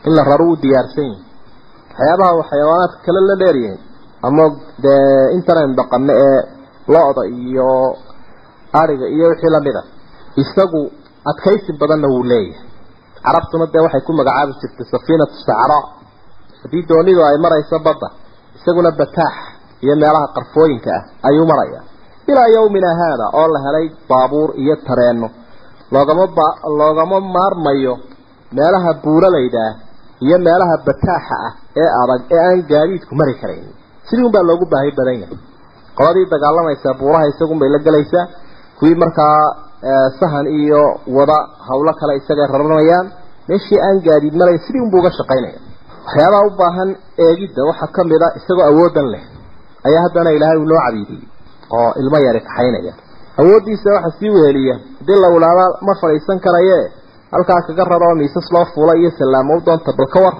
In 0.07 0.13
la 0.19 0.23
raro 0.31 0.45
uu 0.51 0.57
diyaarsan 0.65 1.05
yihi 1.11 1.23
waxyaabaha 1.91 2.43
xayawaanaadka 2.51 2.99
kale 3.07 3.21
la 3.31 3.35
dheeryihiin 3.43 3.79
ama 4.29 4.45
dee 4.85 5.33
intanan 5.37 5.71
dhaqano 5.79 6.13
ee 6.27 6.41
lo-da 6.95 7.23
iyo 7.45 7.69
ariga 8.81 9.07
iyo 9.17 9.27
wixii 9.31 9.51
la 9.55 9.61
mid 9.67 9.77
a 9.77 9.83
isagu 10.43 10.81
adkaysi 11.31 11.71
badanna 11.81 12.09
wuu 12.13 12.25
leeyahay. 12.31 12.65
Carabtuna 13.25 13.67
dee 13.75 13.83
waxay 13.87 14.01
ku 14.07 14.13
magacaabi 14.19 14.53
jirtay 14.61 14.87
safiinatu 14.93 15.35
sacraa 15.47 15.83
haddii 16.63 16.83
doonidu 16.91 17.21
ay 17.29 17.37
marayso 17.45 17.79
badda 17.87 18.09
isaguna 18.59 18.91
bataax 19.01 19.35
iyo 19.87 19.95
meelaha 20.03 20.27
qarfooyinka 20.37 20.91
ah 20.99 21.03
ayuu 21.29 21.47
maraya. 21.53 21.81
Ilaa 22.31 22.49
yawmina 22.57 22.91
haada 23.01 23.27
oo 23.41 23.47
la 23.55 23.59
helay 23.67 23.87
baabuur 24.11 24.51
iyo 24.63 24.75
tareenno. 24.89 25.29
Loogama 25.95 26.25
loogama 26.81 27.19
maarmayo 27.37 27.95
meelaha 28.59 28.91
buuralayda 29.05 29.61
ah 29.69 29.75
iyo 30.27 30.37
meelaha 30.47 30.77
bataaxa 30.87 31.37
ah 31.47 31.53
ee 31.83 31.89
adag 32.03 32.21
ee 32.37 32.41
aan 32.49 32.61
gaadiidku 32.73 33.13
mari 33.21 33.35
karayn. 33.43 33.67
Sidii 34.09 34.27
unbaa 34.29 34.43
loogu 34.49 34.67
baahi 34.73 34.91
badan 34.99 35.19
yahay. 35.23 35.39
Qoladii 35.99 36.27
dagaalamaysaa 36.35 36.95
buuraha 37.01 37.27
isagunbay 37.33 37.69
la 37.75 37.79
gelaysaa 37.87 38.25
kuwii 38.79 38.95
markaa 39.03 39.39
sahan 40.21 40.47
iyo 40.61 40.83
wada 41.17 41.39
hawlo 41.69 41.93
kale 42.01 42.13
isagay 42.21 42.47
raranayaan 42.53 43.07
meeshii 43.49 43.81
aan 43.87 43.97
gaadiid 44.07 44.35
marayn 44.41 44.59
sidii 44.67 44.83
unbuu 44.87 45.01
uga 45.03 45.11
shaqaynaya. 45.19 45.59
Waxyaabaha 46.07 46.43
u 46.49 46.51
baahan 46.61 46.91
eegidda 47.27 47.63
waxaa 47.71 47.91
ka 47.97 48.03
mid 48.11 48.23
a 48.23 48.29
isagoo 48.39 48.67
awoodan 48.71 49.07
leh 49.15 49.23
ayaa 49.87 50.03
haddana 50.07 50.31
ilaahay 50.37 50.59
uu 50.59 50.69
noo 50.71 50.81
cabiidiyey 50.87 51.29
oo 51.77 51.93
ilmo 52.01 52.19
yari 52.27 52.41
kaxaynaya. 52.41 52.93
Awooddiisa 53.41 53.91
waxa 53.97 54.11
sii 54.19 54.31
weheliya 54.31 54.75
haddii 54.99 55.21
la 55.23 55.29
walaaba 55.35 55.65
ma 55.87 55.95
fadhiisan 56.01 56.41
karaye 56.41 56.93
halkaa 57.33 57.61
kaga 57.67 57.85
raro 57.85 58.15
miisas 58.15 58.53
loo 58.53 58.65
fuula 58.75 58.97
iyo 58.97 59.11
salaamo 59.19 59.57
u 59.57 59.61
doonta 59.67 59.93
bal 59.99 60.09
ka 60.15 60.21
war 60.21 60.37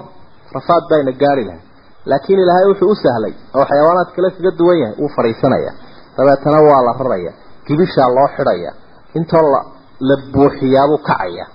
rafaad 0.55 0.83
bayna 0.89 1.11
gaari 1.11 1.43
lahay 1.45 1.61
laakiin 2.05 2.39
ilaahay 2.39 2.65
wuxuu 2.69 2.89
u 2.89 2.95
sahlay 2.95 3.33
oo 3.55 3.65
xayawaanaad 3.69 4.09
kale 4.15 4.31
kaga 4.31 4.51
duwan 4.59 4.79
yahay 4.79 4.95
wuu 4.99 5.09
fadhiisanaya. 5.15 5.71
Dabeetana 6.17 6.61
waa 6.61 6.81
la 6.87 6.93
raraya 6.99 7.31
gibishaa 7.67 8.09
loo 8.17 8.27
xidhaya 8.35 8.71
intoo 9.13 9.51
la 9.53 9.61
la 9.99 10.15
buuxiyaabuu 10.33 10.97
kacaya 10.97 11.45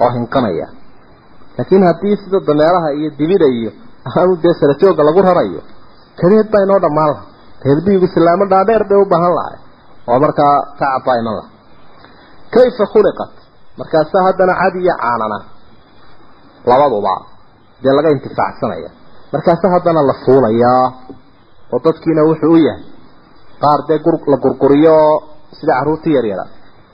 oo 0.00 0.10
hinqanaya. 0.16 0.66
Laakiin 1.58 1.84
haddii 1.86 2.16
sida 2.16 2.40
dameeraha 2.46 2.92
iyo 2.92 3.10
dibida 3.18 3.46
iyo 3.46 3.70
aanu 4.16 4.36
dee 4.42 4.54
sarajooga 4.60 5.02
lagu 5.04 5.22
rarayo 5.22 5.60
kadeed 6.20 6.46
baa 6.52 6.62
inoo 6.66 6.80
dhammaan 6.84 7.10
laha 7.14 7.22
reerbiyigu 7.66 8.06
silaamo 8.14 8.44
dhaadheer 8.52 8.82
bay 8.90 8.98
u 9.02 9.06
baahan 9.12 9.32
lahay 9.38 9.56
oo 10.10 10.18
markaa 10.24 10.54
tacab 10.80 11.02
baa 11.06 11.16
iman 11.22 11.34
laha 11.38 11.48
kayfa 12.54 12.84
khuliqat? 12.92 13.32
Markaasaa 13.80 14.22
haddana 14.26 14.54
cad 14.60 14.74
iyo 14.82 14.94
caanana. 15.02 15.38
Labaduba. 16.70 17.14
Dee 17.82 17.92
laga 17.96 18.10
intifaacsanaya 18.16 18.90
markaasa 19.32 19.66
haddana 19.74 20.00
la 20.08 20.14
fuulayaa 20.24 20.84
oo 21.72 21.78
dadkiina 21.84 22.22
wuxuu 22.28 22.52
u 22.52 22.56
yahay. 22.66 22.82
Qaar 23.62 23.80
dee 23.88 23.98
la 24.32 24.36
gurguriyo 24.44 24.92
oo 25.06 25.16
sida 25.58 25.72
carruurta 25.78 26.08
yaryara. 26.16 26.44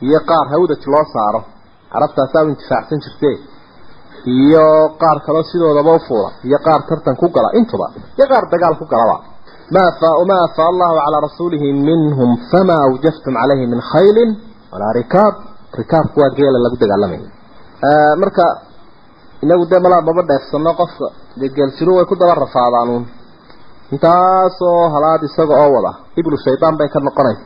Iyo 0.06 0.20
qaar 0.30 0.46
hawdaj 0.52 0.82
loo 0.92 1.04
saaro. 1.14 1.40
Carabtaasaa 1.92 2.42
u 2.46 2.48
intifaacsan 2.54 2.98
jirte 3.04 3.30
iyo 4.36 4.66
qaar 5.02 5.18
kaloo 5.26 5.44
sidoodaba 5.50 5.90
u 5.98 6.00
fuula 6.06 6.30
iyo 6.48 6.58
qaar 6.66 6.80
tartan 6.88 7.14
ku 7.20 7.26
gala 7.36 7.48
intuba 7.58 7.86
iyo 8.18 8.26
qaar 8.32 8.44
dagaal 8.52 8.74
ku 8.80 8.84
galaba. 8.92 9.16
Ma 9.74 9.80
afa 9.90 10.08
ma 10.30 10.36
afa 10.46 10.62
allahu 10.70 10.94
calaa 11.04 11.20
rasuulihi 11.28 11.68
minhum 11.88 12.30
fama 12.50 12.74
awjaftum 12.86 13.34
calayhi 13.40 13.66
min 13.72 13.80
khaylin 13.92 14.30
walaa 14.72 14.92
rikaab. 15.00 15.34
Rikaabku 15.80 16.16
waa 16.22 16.30
geela 16.38 16.58
lagu 16.64 16.76
dagaalamaya 16.82 17.28
marka 18.22 18.44
inagu 19.44 19.64
dee 19.70 19.80
malaa 19.84 20.00
maba 20.08 20.22
dheefsano 20.30 20.70
qofka 20.80 21.08
dee 21.40 21.50
geeljiru 21.56 21.92
way 21.96 22.04
ku 22.10 22.14
daba 22.20 22.34
rafaadaanuun 22.44 23.04
intaasoo 23.94 24.80
halaad 24.94 25.22
isaga 25.28 25.54
oo 25.64 25.70
wada 25.76 25.92
iblu 26.20 26.36
shaydaan 26.44 26.74
bay 26.80 26.88
ka 26.94 26.98
noqonaysa 27.08 27.42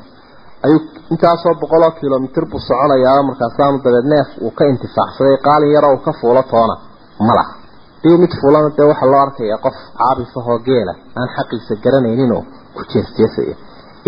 ayuu 0.67 0.81
intaasoo 1.13 1.55
boqol 1.61 1.83
oo 1.87 1.95
kilomitr 2.01 2.45
buu 2.51 2.61
soconayaa 2.69 3.23
markaasaanu 3.29 3.79
dabeed 3.85 4.07
neef 4.15 4.29
uu 4.45 4.51
ka 4.59 4.65
intifaacsaday 4.73 5.37
qaalin 5.47 5.73
yaroo 5.77 5.93
uu 5.95 6.05
ka 6.07 6.13
fuulo 6.21 6.43
toona 6.53 6.75
ma 7.27 7.35
laha. 7.39 7.55
Dii 8.03 8.17
mid 8.23 8.33
fuulana 8.41 8.71
dee 8.77 8.87
waxaa 8.91 9.11
loo 9.13 9.21
arkaya 9.27 9.59
qof 9.65 9.77
caabisahoo 9.99 10.59
geela 10.69 10.93
aan 11.19 11.29
xaqiisa 11.37 11.75
garanayninoo 11.85 12.43
ku 12.75 12.83
jeesjeesaya 12.93 13.55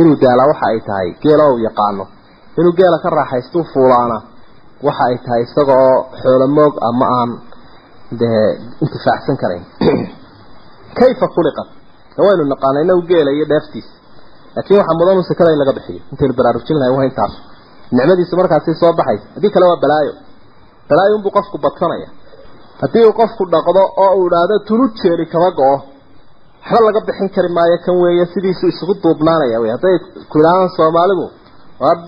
inuu 0.00 0.16
daalaa 0.22 0.46
waxa 0.52 0.66
ay 0.72 0.80
tahay 0.88 1.10
geela 1.24 1.44
uu 1.52 1.58
yaqaano. 1.66 2.04
Inuu 2.58 2.74
geela 2.80 2.98
ka 3.04 3.10
raaxaystuu 3.18 3.64
fuulaana 3.72 4.16
waxa 4.86 5.04
ay 5.10 5.18
tahay 5.24 5.42
isaga 5.46 5.74
oo 5.88 5.98
xoolo 6.20 6.46
moog 6.58 6.74
ama 6.88 7.06
aan 7.18 7.30
dee 8.20 8.42
intifaacsan 8.84 9.36
karayn. 9.42 9.64
Kayfa 10.98 11.26
khuliqat? 11.34 11.68
Waynu 12.26 12.44
naqaana 12.52 12.80
inagu 12.84 13.02
geela 13.10 13.30
iyo 13.36 13.46
dheeftiisa 13.52 14.03
laakiin 14.56 14.78
waxaa 14.80 14.96
mudan 15.00 15.16
un 15.20 15.24
sakada 15.30 15.50
in 15.54 15.58
laga 15.62 15.72
bixiyo. 15.78 16.00
Intaynu 16.12 16.34
baraarujin 16.38 16.76
lahay 16.80 16.92
waa 16.96 17.04
intaas 17.10 17.34
nicmadiisu 17.96 18.34
markaasi 18.40 18.70
soo 18.82 18.92
baxaysa 19.00 19.26
haddii 19.34 19.50
kale 19.54 19.66
waa 19.70 19.80
balaayo. 19.84 20.12
Balaayo 20.90 21.12
unbuu 21.18 21.32
qofku 21.36 21.56
badsanaya. 21.64 22.08
Haddii 22.82 23.04
uu 23.08 23.14
qofku 23.20 23.42
dhaqdo 23.54 23.82
oo 24.04 24.10
uu 24.20 24.26
idhaahdo 24.28 24.56
tulu 24.68 24.84
jeeli 25.00 25.24
kama 25.32 25.50
go-o 25.58 25.76
waxba 26.64 26.84
laga 26.88 27.00
bixin 27.08 27.28
kari 27.34 27.48
maayo 27.56 27.76
kan 27.84 27.94
weeye 28.02 28.24
sidiisu 28.34 28.64
isugu 28.72 28.94
duubnaanaya 29.02 29.56
wey 29.62 29.70
hadday 29.74 29.96
ku 30.30 30.34
idhaahaan 30.40 30.70
soomaalidu 30.78 31.26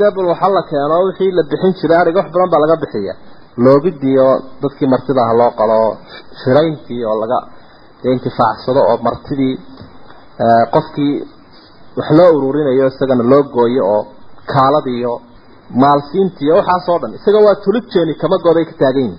debl 0.01 0.25
waxa 0.33 0.49
la 0.57 0.63
keeno 0.71 0.97
wixii 1.07 1.31
la 1.39 1.43
bixin 1.51 1.73
jiray 1.81 1.99
ariga 2.03 2.19
wax 2.23 2.29
badan 2.35 2.49
baa 2.53 2.61
laga 2.65 2.77
bixiya. 2.85 3.15
Loogidii 3.65 4.17
oo 4.27 4.35
dadkii 4.63 4.89
martida 4.93 5.21
ah 5.29 5.33
loo 5.41 5.51
qalo 5.61 5.79
shirayntii 6.41 7.03
oo 7.11 7.17
laga 7.23 7.39
intifaacsado 8.15 8.81
oo 8.91 8.97
martidii 9.07 9.55
qofkii 10.75 11.13
wax 11.99 12.09
loo 12.19 12.31
ururinayo 12.39 12.87
isagana 12.93 13.25
loo 13.33 13.43
gooyo 13.55 13.83
oo 13.95 14.03
kaaladiiyo 14.53 15.13
maalsiintiiyo 15.83 16.55
waxaasoo 16.61 16.99
dhan. 17.03 17.13
Isaga 17.19 17.39
waa 17.47 17.57
tulid 17.65 17.85
jeeni 17.93 18.15
kama 18.23 18.37
goday 18.47 18.65
ka 18.71 18.75
taagan 18.83 19.03
yihiin 19.03 19.19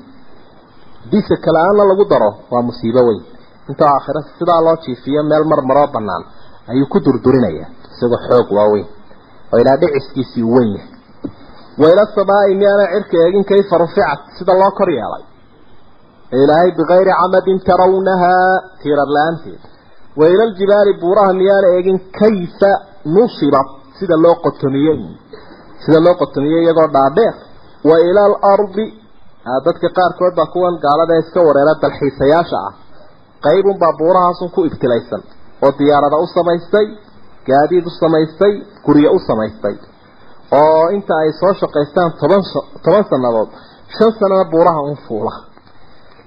haddiise 1.03 1.35
kale-aanna 1.45 1.83
lagu 1.91 2.05
daro 2.11 2.29
waa 2.51 2.61
musiibo 2.67 3.01
weyn. 3.07 3.23
Intoo 3.69 3.87
aakhira 3.93 4.21
sidaa 4.39 4.61
loo 4.65 4.75
jiifiyo 4.85 5.21
meel 5.29 5.43
marmaroo 5.51 5.87
bannaan 5.95 6.23
ayuu 6.71 6.87
ku 6.93 6.97
durdurinaya. 7.05 7.65
Isagoo 7.93 8.19
xoog 8.27 8.47
waaweyn 8.57 8.87
oo 9.53 9.57
ilaa 9.61 9.77
dhiciskiisii 9.81 10.43
u 10.43 10.53
wen 10.55 10.69
yahay 10.77 10.91
wayla 11.81 12.03
samaa'i 12.15 12.53
miyaana 12.61 12.85
cirka 12.93 13.15
eegin 13.25 13.43
kayfa 13.51 13.75
ruficat 13.83 14.19
sida 14.37 14.53
loo 14.61 14.71
kor 14.79 14.89
yeelay. 14.97 15.23
Ilaahay 16.43 16.71
bikayri 16.77 17.11
camadin 17.21 17.59
tarawnahaa 17.67 18.53
tiirar 18.81 19.09
la'aanteed 19.15 19.61
wa 20.19 20.25
ila 20.33 20.43
aljibaali 20.49 20.91
buuraha 21.01 21.33
miyaana 21.41 21.67
eegin 21.77 21.97
kayfa 22.19 22.71
nusibat 23.15 23.67
sida 23.99 24.15
loo 24.23 24.35
qotomiyey. 24.45 24.99
Sida 25.83 25.99
loo 26.05 26.15
qotomiyey 26.21 26.61
iyagoo 26.63 26.87
dhaadheer 26.95 27.33
wa 27.89 27.95
ila 28.09 28.21
alardi 28.29 28.85
dadka 29.65 29.87
qaarkood 29.97 30.33
baa 30.39 30.49
kuwan 30.53 30.75
gaalada 30.85 31.15
iska 31.21 31.39
wareera 31.47 31.73
dalxiisayaasha 31.83 32.57
ah. 32.67 32.73
Qaybunbaa 33.45 33.93
buurahaasun 33.99 34.49
ku 34.55 34.61
ibtilaysan 34.69 35.21
oo 35.65 35.71
diyaarada 35.79 36.17
u 36.23 36.27
samaystay 36.37 36.87
gaadiid 37.49 37.85
u 37.89 37.91
samaystay 38.01 38.53
guryo 38.85 39.09
u 39.17 39.19
samaystay. 39.27 39.75
Oo 40.59 40.83
inta 40.97 41.13
ay 41.23 41.31
soo 41.39 41.53
shaqaystaan 41.61 42.11
toban 42.21 42.43
toban 42.85 43.05
sannadood 43.11 43.49
shan 43.95 44.11
sanana 44.19 44.45
buuraha 44.53 44.81
un 44.89 44.97
fuula. 45.05 45.33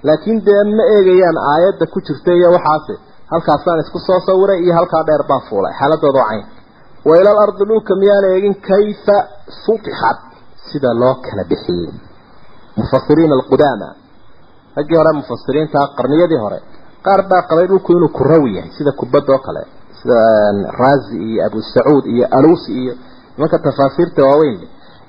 Laakiin 0.07 0.39
dee 0.47 0.63
ma 0.77 0.83
eegayaan 0.95 1.37
aayadda 1.53 1.85
ku 1.93 1.99
jirta 2.07 2.31
iyo 2.39 2.49
waxaase 2.55 2.93
halkaasaan 3.31 3.79
isku 3.83 3.99
soo 4.07 4.19
sawiray 4.27 4.59
iyo 4.65 4.73
halkaa 4.79 5.03
dheer 5.07 5.23
baan 5.29 5.41
fuulay. 5.49 5.73
Xaaladooda 5.79 6.23
cayn. 6.29 6.43
Wa 7.07 7.13
ila 7.19 7.29
alardi 7.35 7.63
dhulka 7.69 7.93
miyaan 8.01 8.25
eegin 8.33 8.55
kayfa 8.69 9.17
sutixat 9.65 10.19
sida 10.71 10.91
loo 11.01 11.15
kala 11.25 11.43
bixiyey. 11.51 11.91
Mufasiriin 12.77 13.31
alqudaama. 13.37 13.89
Raggii 14.77 14.97
hore 14.99 15.11
mufasiriinta 15.19 15.79
qarniyadii 15.97 16.39
hore 16.43 16.59
qaar 17.05 17.21
baa 17.31 17.41
qabay 17.49 17.65
dhulku 17.71 17.89
inuu 17.97 18.09
kurawi 18.17 18.49
yahay 18.57 18.71
sida 18.77 18.91
kubadda 18.99 19.33
oo 19.35 19.39
kale. 19.47 19.63
Sida 19.99 20.17
raazi 20.81 21.17
iyo 21.29 21.39
abu 21.47 21.59
sacuud 21.73 22.05
iyo 22.15 22.25
alusi 22.37 22.71
iyo 22.83 22.93
nimanka 23.37 23.57
tafaasiirta 23.65 24.21
waaweyn. 24.29 24.61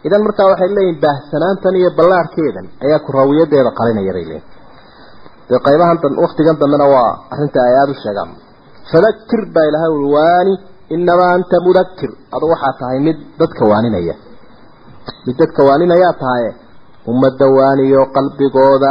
Idan 0.07 0.23
markaa 0.27 0.47
waxay 0.51 0.69
leeyihiin 0.77 1.01
baahsanaantan 1.05 1.75
iyo 1.81 1.91
ballaarhkeedan 1.99 2.67
ayaa 2.85 2.99
kurawiyadeeda 3.07 3.71
qalinaya 3.79 4.13
bay 4.17 4.25
leeyihiin 4.31 4.45
dee 5.53 5.61
qaybahan 5.67 5.97
dan 6.03 6.13
waktigan 6.25 6.57
dambena 6.63 6.87
waa 6.95 7.11
arrinta 7.33 7.59
ay 7.69 7.75
aada 7.81 7.93
u 7.95 7.97
sheegaan. 8.05 8.31
Fadakir 8.91 9.41
baa 9.55 9.67
ilahay 9.71 9.91
ui 9.99 10.07
waani 10.17 10.55
inamaa 10.95 11.31
anta 11.37 11.57
mudakir 11.67 12.11
adu 12.35 12.45
waxaa 12.53 12.73
tahay 12.81 12.99
mid 13.07 13.19
dadka 13.41 13.63
waaninaya. 13.71 14.15
Mid 15.27 15.37
dadka 15.43 15.61
waaninayaa 15.69 16.15
tahaye 16.23 16.51
ummadda 17.11 17.47
waaniyo 17.59 18.03
qalbigooda 18.17 18.91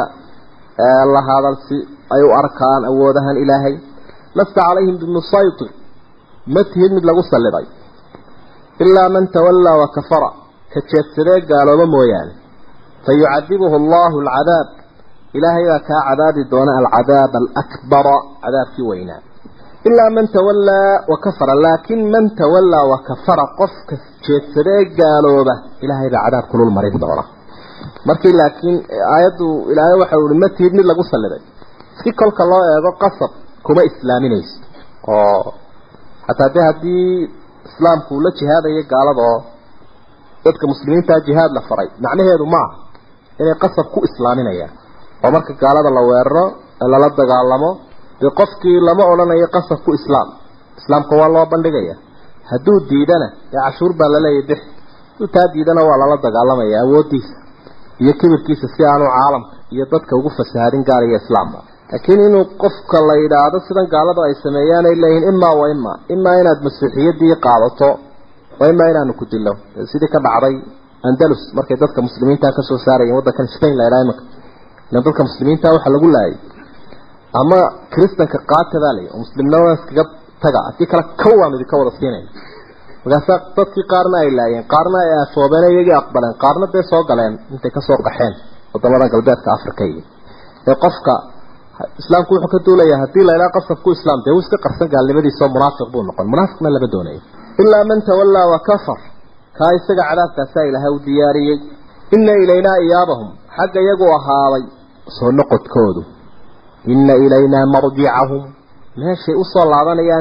la 1.14 1.22
hadal 1.30 1.56
si 1.68 1.78
ay 2.16 2.22
u 2.28 2.30
arkaan 2.42 2.82
awoodahan 2.92 3.36
ilaahay. 3.44 3.76
Lasta 4.38 4.60
calayhim 4.68 4.96
bimusaytir. 5.02 5.70
Ma 6.54 6.62
tihid 6.72 6.92
mid 6.98 7.04
lagu 7.10 7.22
salliday 7.32 7.66
ilaa 8.84 9.10
man 9.16 9.26
tawallaa 9.36 9.78
wa 9.82 9.88
kafara. 9.96 10.30
Ka 10.74 10.80
jeedsadee 10.92 11.40
gaalooba 11.50 11.86
mooyaane. 11.96 12.34
Fa 13.06 13.12
yucadibuhu 13.22 13.76
allahu 13.82 14.16
alcadaab 14.24 14.68
ilaahay 15.38 15.66
baa 15.72 15.80
kaa 15.90 16.02
cadaabi 16.10 16.42
doona 16.54 16.72
alcadaab 16.82 17.34
alakbara 17.42 18.16
cadaabkii 18.44 18.86
weynaa. 18.92 19.22
Ilaa 19.90 20.10
man 20.18 20.28
tawallaa 20.36 20.92
wa 21.12 21.18
kafara 21.26 21.54
laakin 21.66 22.00
man 22.14 22.26
tawallaa 22.42 22.86
wa 22.92 22.98
kafara 23.10 23.46
qofka 23.60 23.96
jeedsadee 24.26 24.82
gaalooba 25.00 25.54
ilaahay 25.84 26.10
baa 26.14 26.24
cadaab 26.26 26.46
kulul 26.52 26.72
marin 26.78 26.98
doona. 27.04 27.24
Markii 28.08 28.34
laakiin 28.42 28.78
aayaddu 29.16 29.48
ilaahay 29.72 29.98
waxa 30.02 30.18
ui 30.24 30.38
ma 30.44 30.50
tihid 30.58 30.74
mid 30.78 30.86
lagu 30.92 31.04
salliday. 31.12 31.42
Si 32.04 32.10
kolka 32.20 32.44
loo 32.52 32.64
eego 32.74 32.92
qasab 33.04 33.32
kuma 33.66 33.82
islaaminayso. 33.90 34.56
Oo 35.16 35.54
hataa 36.28 36.50
dee 36.56 36.64
haddii 36.70 37.30
islaamku 37.70 38.10
uu 38.16 38.22
la 38.26 38.32
jihaadayo 38.40 38.84
gaalada 38.92 39.22
oo 39.32 39.40
dadka 40.46 40.64
muslimiintaa 40.72 41.20
jihaad 41.28 41.52
la 41.58 41.62
faray 41.70 41.88
macnaheedu 42.06 42.46
maaha 42.54 42.74
inay 43.42 43.56
qasab 43.64 43.86
ku 43.94 44.00
islaaminayaan 44.08 44.74
oo 45.24 45.32
marka 45.36 45.52
gaalada 45.64 45.90
la 45.98 46.02
weeraro 46.10 46.46
ee 46.84 46.88
lala 46.94 47.08
dagaalamo 47.20 47.70
dee 48.22 48.32
qofkii 48.40 48.78
lama 48.88 49.04
odhanayo 49.14 49.48
qasab 49.56 49.80
ku 49.86 49.92
islaam. 50.00 50.28
Islaamka 50.80 51.14
waa 51.20 51.30
loo 51.36 51.46
bandhigaya. 51.54 51.96
Hadduu 52.52 52.78
diidana 52.90 53.28
ee 53.56 53.60
cashuur 53.66 53.92
baa 54.00 54.10
laleeyahy 54.16 54.46
bix 54.50 54.62
hadduu 55.14 55.28
taa 55.36 55.48
diidana 55.54 55.82
waa 55.90 55.98
lala 56.02 56.16
dagaalamaya 56.26 56.78
awooddiisa 56.86 57.34
iyo 58.04 58.14
kibirkiisa 58.20 58.68
si 58.76 58.82
aanu 58.92 59.06
caalamka 59.16 59.54
iyo 59.76 59.86
dadka 59.94 60.12
ugu 60.20 60.30
fasahaadin 60.38 60.84
gaal 60.90 61.04
iyo 61.10 61.18
islaamba 61.24 61.60
laakiin 61.92 62.22
inuu 62.28 62.44
qofka 62.64 62.98
la 63.10 63.16
yidhaahdo 63.24 63.58
sidan 63.68 63.88
gaaladu 63.94 64.22
ay 64.28 64.34
sameeyaan 64.46 64.86
ay 64.92 64.96
leeyihiin 65.04 65.28
imaa 65.36 65.54
wa 65.62 65.66
imaa 65.76 65.98
imaa 66.16 66.36
inaad 66.42 66.60
masiixiyadii 66.68 67.36
qaadato 67.46 67.90
wa 68.60 68.66
imaa 68.74 68.88
inaanu 68.94 69.14
ku 69.20 69.26
dilo 69.34 69.54
sidii 69.92 70.10
ka 70.16 70.20
dhacday 70.26 70.56
andalus 71.08 71.42
markay 71.58 71.78
dadka 71.84 72.00
muslimiinta 72.08 72.48
ka 72.58 72.62
soo 72.70 72.80
saarayeen 72.86 73.16
waddankan 73.20 73.48
spain 73.56 73.76
la 73.80 73.84
yidhaha 73.88 74.04
imanka 74.06 74.24
ilan 74.92 75.04
dadka 75.08 75.22
muslimiinta 75.30 75.68
waxaa 75.76 75.94
lagu 75.96 76.08
laayay. 76.16 76.36
Ama 77.42 77.60
kristanka 77.94 78.38
qaata 78.52 78.78
baa 78.84 78.94
layi 78.98 79.08
oo 79.14 79.20
muslimnimada 79.24 79.74
iskaga 79.80 80.04
taga 80.44 80.60
haddii 80.68 80.88
kale 80.92 81.04
kawaan 81.24 81.52
idinka 81.58 81.76
wada 81.80 81.92
siinayna 82.00 82.30
markaasaa 83.04 83.38
dadkii 83.58 83.86
qaarna 83.94 84.18
ay 84.24 84.30
laayeen 84.40 84.66
qaarna 84.74 84.98
ay 85.06 85.12
aafoobeen 85.20 85.64
iyagii 85.74 85.96
aqbaleen 86.02 86.36
qaarna 86.44 86.66
dee 86.74 86.84
soo 86.92 87.02
galeen 87.10 87.34
intay 87.54 87.72
ka 87.76 87.82
soo 87.88 87.98
qaxeen 88.08 88.34
waddamada 88.74 89.06
galbeedka 89.14 89.50
africa 89.58 89.84
iyo 89.92 90.02
ee 90.70 90.76
qofka 90.84 91.14
islaamku 92.02 92.32
wuxuu 92.36 92.52
ka 92.54 92.60
duulaya 92.68 92.96
haddii 93.04 93.26
la 93.28 93.34
idhaha 93.38 93.52
qasab 93.58 93.78
ku 93.86 93.90
islaam 93.98 94.20
dee 94.26 94.34
wuu 94.36 94.44
iska 94.46 94.58
qarsan 94.66 94.88
gaalnimadiisa 94.94 95.42
oo 95.46 95.52
munaafiq 95.58 95.88
buu 95.94 96.04
noqon. 96.10 96.26
Munaafiqna 96.34 96.70
lama 96.76 96.88
doonayo. 96.94 97.22
Ilaa 97.62 97.84
man 97.92 98.00
tawallaa 98.10 98.48
wa 98.54 98.60
kafar. 98.70 99.00
Kaa 99.58 99.72
isaga 99.80 100.04
cadaabkaasaa 100.10 100.64
ilaahay 100.70 100.92
u 100.98 101.00
soo 105.18 105.32
noqodkoodu. 105.40 106.02
Ina 106.94 107.14
ilaynaa 107.26 107.66
marjicahum 107.76 108.44
meeshay 109.02 109.36
u 109.42 109.44
soo 109.54 109.66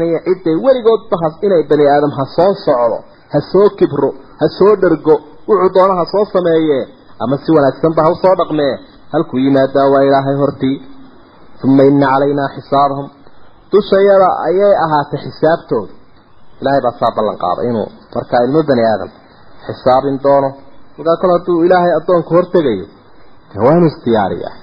iyo 0.09 0.19
cidday 0.27 0.57
weligoodba 0.65 1.17
ha 1.23 1.29
inay 1.47 1.63
bani 1.71 1.85
aadam 1.95 2.13
ha 2.19 2.25
soo 2.37 2.53
socdo 2.65 2.99
ha 3.33 3.39
soo 3.53 3.69
kibro 3.79 4.09
ha 4.41 4.47
soo 4.59 4.73
dhergo 4.83 5.15
wuxuu 5.49 5.71
doona 5.75 5.95
ha 6.01 6.05
soo 6.13 6.25
sameeyee 6.35 6.83
ama 7.23 7.37
si 7.43 7.49
wanaagsanba 7.57 8.01
ha 8.05 8.11
u 8.15 8.17
soo 8.23 8.35
dhaqmee 8.41 8.75
halkuu 9.13 9.39
yimaadaa 9.45 9.87
waa 9.93 10.03
ilaahay 10.09 10.37
hortii. 10.43 10.77
Uma 11.65 11.83
ina 11.91 12.07
calaynaa 12.13 12.49
xisaabahum. 12.55 13.09
Dushayada 13.73 14.29
ayay 14.49 14.75
ahaatay 14.85 15.21
xisaabtooda 15.25 15.93
ilaahay 16.61 16.81
baa 16.87 16.95
saa 17.01 17.13
ballan 17.17 17.37
qaaday 17.45 17.67
inuu 17.71 17.89
markaa 18.15 18.41
ilmo 18.47 18.61
bani 18.71 18.83
aadam 18.93 19.11
xisaabin 19.67 20.17
doono. 20.25 20.49
Markaa 20.97 21.17
kol 21.23 21.31
hadduu 21.37 21.59
ilaahay 21.67 21.93
addoonku 21.99 22.31
hortegayo 22.37 22.87
waa 23.65 23.75
inuu 23.79 23.91
isdiyaariyaa 23.95 24.55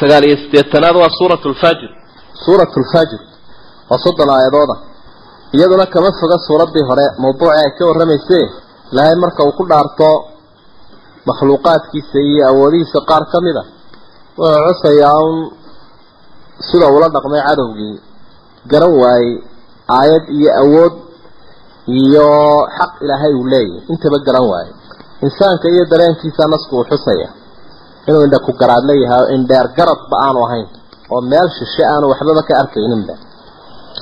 sagaal 0.00 0.24
iyo 0.28 0.36
sideetanaad 0.44 0.96
waa 1.02 1.10
suurat 1.18 1.42
lfajr 1.52 1.90
suurat 2.44 2.72
lfajr 2.82 3.20
waa 3.90 3.98
soddon 4.04 4.30
aayadooda 4.36 4.74
iyaduna 5.56 5.86
kama 5.94 6.10
foga 6.20 6.36
suuraddii 6.48 6.84
hore 6.90 7.06
mawduuci 7.22 7.56
ay 7.62 7.70
ka 7.78 7.82
warramaysee 7.90 8.44
ilaahay 8.92 9.16
marka 9.24 9.40
uu 9.48 9.54
ku 9.58 9.64
dhaarto 9.70 10.08
makhluuqaadkiisa 11.28 12.18
iyo 12.30 12.42
awoodihiisa 12.50 12.98
qaar 13.10 13.24
ka 13.32 13.38
mid 13.46 13.56
a 13.56 13.64
wuxuu 14.38 14.64
xusayaa 14.68 15.18
un 15.28 15.36
sida 16.68 16.86
uula 16.94 17.08
dhaqmay 17.16 17.42
cadowgii 17.48 17.94
garan 18.72 18.92
waayey 19.02 19.32
aayad 19.98 20.24
iyo 20.38 20.50
awood 20.62 20.94
iyo 22.00 22.26
xaq 22.78 22.92
ilaahay 23.04 23.32
uu 23.40 23.46
leeyahy 23.52 23.80
intaba 23.92 24.18
garan 24.26 24.46
waaye 24.52 24.70
insaanka 25.26 25.66
iyo 25.74 25.84
dareenkiisa 25.92 26.42
nasku 26.52 26.72
uu 26.78 26.84
xusaya 26.90 27.28
inuu 28.08 28.22
indha 28.26 28.38
ku 28.46 28.52
garaad 28.60 28.84
leeyahay 28.90 29.20
oo 29.24 29.28
indheer 29.36 29.66
garadba 29.78 30.16
aanu 30.26 30.38
ahayn 30.46 30.66
oo 31.12 31.20
meel 31.30 31.48
shishe 31.58 31.82
aanu 31.92 32.04
waxbaba 32.12 32.42
ka 32.48 32.54
arkayninba. 32.62 33.14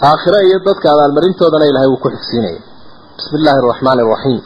Aakhiro 0.09 0.38
iyo 0.49 0.59
dadka 0.67 0.87
abaalmarintoodana 0.95 1.64
ilaahay 1.71 1.88
wuu 1.93 2.01
ku 2.05 2.09
xigsiinaya 2.14 2.61
bismi 3.17 3.37
illaahi 3.40 3.59
araxmaani 3.62 4.01
araxiim 4.07 4.40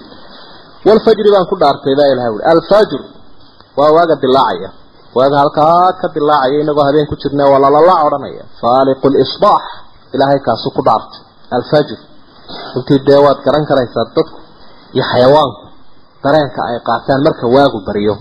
walfajri 0.89 1.29
baan 1.35 1.47
ku 1.51 1.57
dhaartay 1.63 1.95
baa 2.01 2.09
ilahay 2.15 2.31
ui 2.37 2.43
alfajr 2.53 3.01
waa 3.79 3.91
waaga 3.97 4.15
dilaacaya. 4.25 4.69
Waaga 5.17 5.37
halkaa 5.43 5.89
ka 6.01 6.07
dilaacaya 6.17 6.57
inagoo 6.65 6.85
habeen 6.89 7.07
ku 7.11 7.17
jirna 7.23 7.45
waa 7.53 7.61
lalalac 7.65 7.99
odhanaya. 8.07 8.45
Faaliqu 8.61 9.07
lisbaax 9.17 9.65
ilaahay 10.15 10.41
kaasu 10.47 10.69
ku 10.77 10.83
dhaartay. 10.89 11.21
Alfajr 11.57 11.99
runtii 12.75 12.99
dee 13.09 13.21
waad 13.27 13.39
garan 13.47 13.65
karaysaa 13.71 14.05
dadku 14.17 14.39
iyo 14.95 15.05
xayawaanku 15.13 15.63
dareenka 16.25 16.61
ay 16.71 16.79
qaataan 16.89 17.21
marka 17.27 17.45
waagu 17.55 17.79
bariyo 17.89 18.15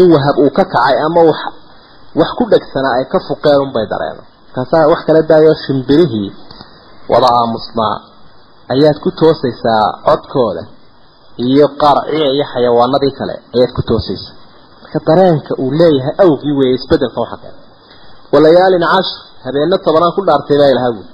in 0.00 0.06
wahab 0.14 0.36
uu 0.44 0.50
ka 0.58 0.64
kacay 0.74 0.96
ama 1.06 1.20
wax 1.30 1.40
wax 2.20 2.30
ku 2.38 2.44
dhegsanaa 2.52 2.94
ay 2.98 3.04
ka 3.12 3.18
fuqeen 3.28 3.58
unbay 3.66 3.86
dareeno 3.92 4.22
markaasaa 4.46 4.88
wax 4.92 5.00
kala 5.06 5.22
daayo 5.30 5.52
shimbirihii 5.66 6.30
wada 7.12 7.28
aamusnaa. 7.38 7.96
Ayaad 8.74 8.96
ku 9.04 9.10
toosaysaa 9.20 9.82
codkooda 10.06 10.62
iyo 11.46 11.66
qaarciya 11.82 12.28
iyo 12.34 12.44
xayawaanadii 12.52 13.12
kale 13.18 13.34
ayaad 13.54 13.72
ku 13.76 13.82
toosaysaa. 13.90 14.34
Marka 14.82 14.98
dareenka 15.08 15.52
uu 15.62 15.70
leeyahay 15.80 16.14
awgii 16.24 16.54
weeye 16.58 16.74
isbeddelka 16.78 17.18
waxa 17.24 17.36
kale. 17.42 17.58
Walayaalin 18.32 18.84
cashr 18.92 19.16
habeeno 19.44 19.76
tobanaan 19.86 20.12
ku 20.16 20.20
dhaartay 20.28 20.56
baa 20.60 20.70
ilaha 20.74 20.88
wuli 20.96 21.04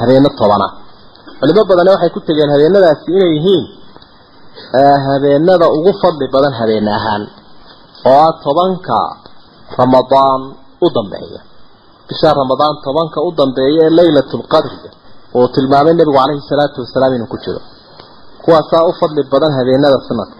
habeeno 0.00 0.28
tobana 0.40 0.66
culimo 1.40 1.62
badane 1.70 1.90
waxay 1.94 2.10
ku 2.16 2.20
tegeen 2.28 2.50
habeenadaasi 2.54 3.06
inay 3.16 3.32
yihiin 3.36 3.64
habeenada 5.06 5.66
ugu 5.76 5.92
fadli 6.02 6.26
badan 6.34 6.52
habeene 6.60 6.90
ahaan 6.98 7.22
oo 8.08 8.18
ah 8.26 8.32
tobanka 8.44 8.98
ramadaan 9.78 10.40
u 10.84 10.86
dambeeya. 10.96 11.40
Bisha 12.08 12.28
ramadaan 12.40 12.74
tobanka 12.86 13.18
u 13.28 13.30
dambeeya 13.40 13.80
ee 13.86 13.90
laylatulqadriga 13.98 14.90
oo 15.38 15.46
tilmaamay 15.54 15.94
nebigu 15.98 16.16
calayhi 16.18 16.42
salaatu 16.52 16.78
wasalaam 16.84 17.12
inuu 17.16 17.30
ku 17.32 17.36
jiro. 17.44 17.60
Kuwaasaa 18.44 18.82
u 18.90 18.92
fadli 19.00 19.22
badan 19.32 19.52
habeenada 19.58 19.98
sanadka. 20.08 20.38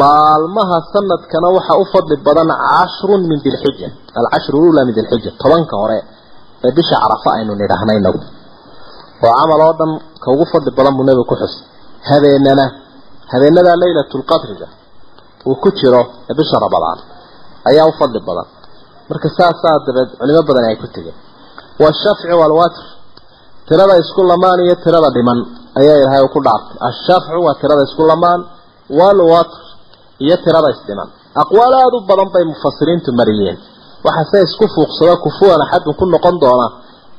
Maalmaha 0.00 0.76
sanadkana 0.92 1.48
waxaa 1.56 1.76
u 1.82 1.84
fadli 1.92 2.16
badan 2.26 2.48
cashrun 2.70 3.22
min 3.30 3.38
dilxija 3.44 3.88
alcashru 4.20 4.56
lula 4.64 4.80
min 4.88 4.94
dilxija 4.98 5.30
tobanka 5.42 5.74
hore 5.82 5.98
ee 6.64 6.72
bisha 6.78 6.96
carafa 7.02 7.28
aynu 7.38 7.52
nidhaahna 7.60 7.92
inagu 8.00 8.20
oo 9.26 9.32
camal 9.38 9.60
oo 9.66 9.72
dhan 9.80 9.90
ka 10.22 10.28
ugu 10.34 10.44
fadli 10.52 10.70
badan 10.78 10.92
buu 10.96 11.04
nebigu 11.08 11.24
ku 11.30 11.34
xusay. 11.40 11.62
Habeenana 12.08 12.64
habeenada 13.32 13.72
laylatulqadriga 13.82 14.66
uu 15.48 15.56
ku 15.62 15.68
jiro 15.78 16.02
bisha 16.38 16.56
ramadaan. 16.64 16.98
Ayaa 17.70 17.86
u 17.90 17.92
fadli 17.98 18.20
badan. 18.28 18.46
Marka 19.08 19.28
saasaa 19.38 19.76
dabeed 19.86 20.10
culimo 20.20 20.42
badan 20.48 20.64
ay 20.70 20.76
ku 20.82 20.86
tegeen. 20.94 21.16
Washafci 21.82 22.34
walwatr 22.42 22.82
tirada 23.68 23.94
isku 24.02 24.20
lamaan 24.30 24.58
iyo 24.66 24.74
tirada 24.84 25.08
dhiman 25.16 25.38
ayaa 25.80 25.96
ilahay 26.02 26.22
uu 26.26 26.32
ku 26.36 26.40
dhaartay. 26.46 26.76
Ashafcu 26.88 27.38
waa 27.46 27.54
tirada 27.60 27.82
isku 27.88 28.02
lamaan 28.12 28.40
walwatr 29.00 29.58
iyo 30.24 30.36
tirada 30.44 30.68
isdhiman 30.74 31.08
aqwaal 31.42 31.72
aada 31.80 31.96
u 31.96 32.00
badan 32.10 32.28
bay 32.34 32.44
mufasiriintu 32.52 33.10
mariyeen 33.20 33.56
waxaase 34.06 34.38
isku 34.48 34.64
fuuqsado 34.74 35.14
kufuwan 35.24 35.60
axadun 35.64 35.94
ku 36.00 36.04
noqon 36.14 36.36
doona 36.42 36.66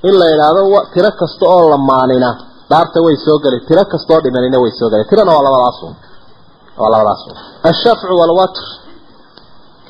in 0.08 0.13
la 0.20 0.26
yidhaahdo 0.32 0.62
tiro 0.94 1.10
kasta 1.22 1.46
oo 1.56 1.65
lamaanina 1.74 2.30
dhaarta 2.72 2.98
way 3.06 3.15
soo 3.26 3.38
geli 3.44 3.60
tiro 3.68 3.84
kasta 3.94 4.10
oo 4.15 4.22
dhimanina 4.26 4.58
way 4.63 4.72
soo 4.80 4.89
geli. 4.92 5.04
Tirana 5.10 5.32
waa 5.36 5.44
labadaasun 5.48 5.94
waa 6.80 6.89
labadaasun 6.94 7.34
ashafcu 7.70 8.13
walwatr 8.22 8.63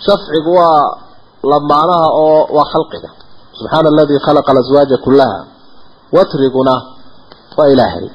shafcigu 0.06 0.52
waa 0.60 0.98
lamaanaha 1.52 2.08
oo 2.24 2.48
waa 2.58 2.66
khalqiga. 2.74 3.10
Subxaana 3.58 3.90
aladii 3.94 4.20
khalaqa 4.26 4.52
alaswaaja 4.54 4.98
kullaha. 5.06 5.40
Watriguna 6.16 6.76
waa 7.58 7.68
ilaahay. 7.74 8.08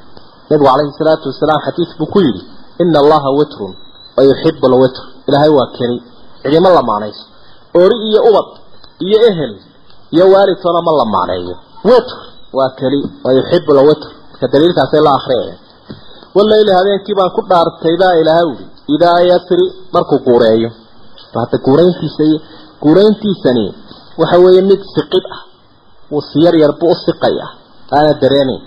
Nabigu 0.50 0.64
calayhi 0.70 0.92
salaatu 0.98 1.28
wasalaam 1.30 1.60
xadiid 1.66 1.90
buu 1.98 2.06
ku 2.12 2.20
yidhi 2.20 2.42
ina 2.82 2.98
allaha 3.02 3.30
witrun 3.38 3.72
wa 4.16 4.22
yuxibu 4.28 4.68
lwitr 4.72 5.02
ilaahay 5.28 5.48
waa 5.58 5.66
keni 5.76 5.96
cidima 6.42 6.68
lamaanayso 6.76 7.24
ori 7.82 7.96
iyo 8.08 8.20
ubad 8.30 8.46
iyo 9.06 9.18
ehel 9.30 9.52
iyo 10.14 10.24
waalidtoona 10.32 10.80
ma 10.86 10.92
lamaaneeyo 11.00 11.54
witr 11.84 12.16
waa 12.52 12.70
keli 12.78 13.00
wa 13.24 13.32
yuxibu 13.32 13.72
lwitr 13.78 14.08
daliilkaasay 14.52 15.00
la 15.06 15.12
akriyaya 15.18 15.54
walayli 16.36 16.72
habeenkii 16.78 17.14
baan 17.18 17.30
ku 17.36 17.42
dhaartay 17.50 17.94
baa 18.02 18.14
ilaahay 18.20 18.46
uri 18.52 18.64
idaa 18.94 19.20
yasri 19.30 19.66
markuu 19.94 20.18
guureeyo 20.26 20.70
hada 21.40 21.56
guurayntiisa 21.66 22.24
guurayntiisani 22.82 23.66
waxa 24.20 24.36
weeye 24.44 24.62
mid 24.70 24.80
siqid 24.94 25.24
ah 25.36 25.40
uu 26.14 26.22
si 26.28 26.38
yar 26.44 26.54
yar 26.62 26.72
buu 26.80 26.90
u 26.94 26.96
siqaya 27.06 27.46
aana 27.96 28.12
dareemayn 28.22 28.62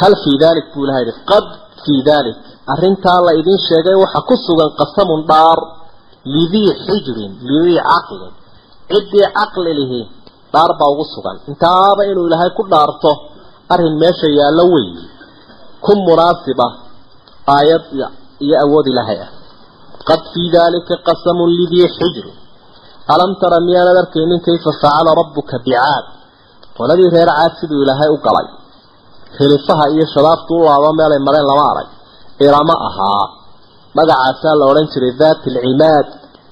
hal 0.00 0.14
fii 0.22 0.36
dalik 0.44 0.66
buu 0.74 0.84
ilahay 0.86 1.04
yihi 1.08 1.20
qad 1.30 1.46
fii 1.84 2.00
dalik 2.10 2.36
arrintaa 2.72 3.18
la 3.26 3.32
idin 3.40 3.58
sheegay 3.68 3.96
waxa 4.02 4.20
ku 4.28 4.34
sugan 4.46 4.70
qasamun 4.80 5.20
dhaar 5.30 5.58
lidii 6.34 6.70
xijrin 6.86 7.32
lidii 7.48 7.80
caqlin 7.90 8.32
ciddii 8.90 9.26
caqli 9.38 9.72
lihi 9.80 10.00
dhaar 10.54 10.70
baa 10.78 10.90
ugu 10.94 11.04
sugan 11.14 11.36
intaaba 11.50 12.02
inuu 12.10 12.26
ilaahay 12.28 12.50
ku 12.58 12.62
dhaarto 12.72 13.10
arrin 13.72 13.94
meesha 14.02 14.28
yaallo 14.38 14.64
weeye 14.74 15.02
ku 15.84 15.92
munaasiba 16.08 16.66
aayad 17.56 17.84
iyo 18.44 18.56
awood 18.64 18.86
ilaahay 18.92 19.18
ah. 19.26 19.30
Qad 20.08 20.20
fii 20.32 20.48
dalika 20.56 20.94
qasamun 21.08 21.48
lidii 21.58 21.88
xijrin 21.98 22.36
alam 23.14 23.30
tara 23.40 23.58
miyaanad 23.66 23.96
arkaynin 24.02 24.40
kayfa 24.46 24.70
facala 24.82 25.10
rabbuka 25.20 25.56
bicaad 25.64 26.04
qoladii 26.76 27.08
reer 27.14 27.30
caad 27.38 27.52
siduu 27.60 27.80
ilaahay 27.84 28.10
u 28.16 28.18
galay. 28.26 28.46
Hilifaha 29.38 29.84
iyo 29.94 30.04
shabaabtu 30.14 30.52
u 30.60 30.62
laabo 30.66 30.90
meelay 30.98 31.20
mareen 31.26 31.46
lama 31.50 31.64
arag. 31.72 31.88
Irama 32.46 32.74
ahaa 32.88 33.24
magacaasaa 33.96 34.54
la 34.60 34.64
odhan 34.70 34.86
jiray 34.92 35.12
daati 35.22 35.46
alcimaad 35.52 36.06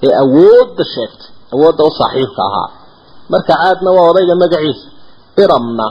ee 0.05 0.13
awoodda 0.23 0.83
sheegtay. 0.93 1.29
Awoodda 1.53 1.81
u 1.89 1.91
saaxiibka 1.99 2.41
ahaa. 2.49 2.67
Marka 3.31 3.53
caadna 3.61 3.89
waa 3.97 4.05
odayga 4.11 4.35
magaciisa. 4.43 4.87
Iramna 5.43 5.85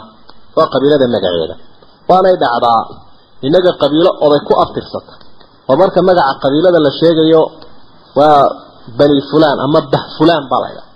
waa 0.57 0.67
qabiilada 0.73 1.07
magaceeda. 1.15 1.55
Waanay 2.09 2.37
dhacdaa 2.43 2.81
innaga 3.47 3.71
qabiilo 3.83 4.11
oday 4.25 4.41
ku 4.49 4.53
aftirsata 4.65 5.13
oo 5.69 5.77
marka 5.83 5.99
magaca 6.09 6.33
qabiilada 6.45 6.79
la 6.87 6.91
sheegayo 7.01 7.43
waa 8.19 8.41
bani 8.99 9.19
fulaan 9.31 9.59
ama 9.67 9.81
bah 9.93 10.05
fulaan 10.17 10.45
baa 10.51 10.61
la 10.65 10.69
ydhaha 10.73 10.89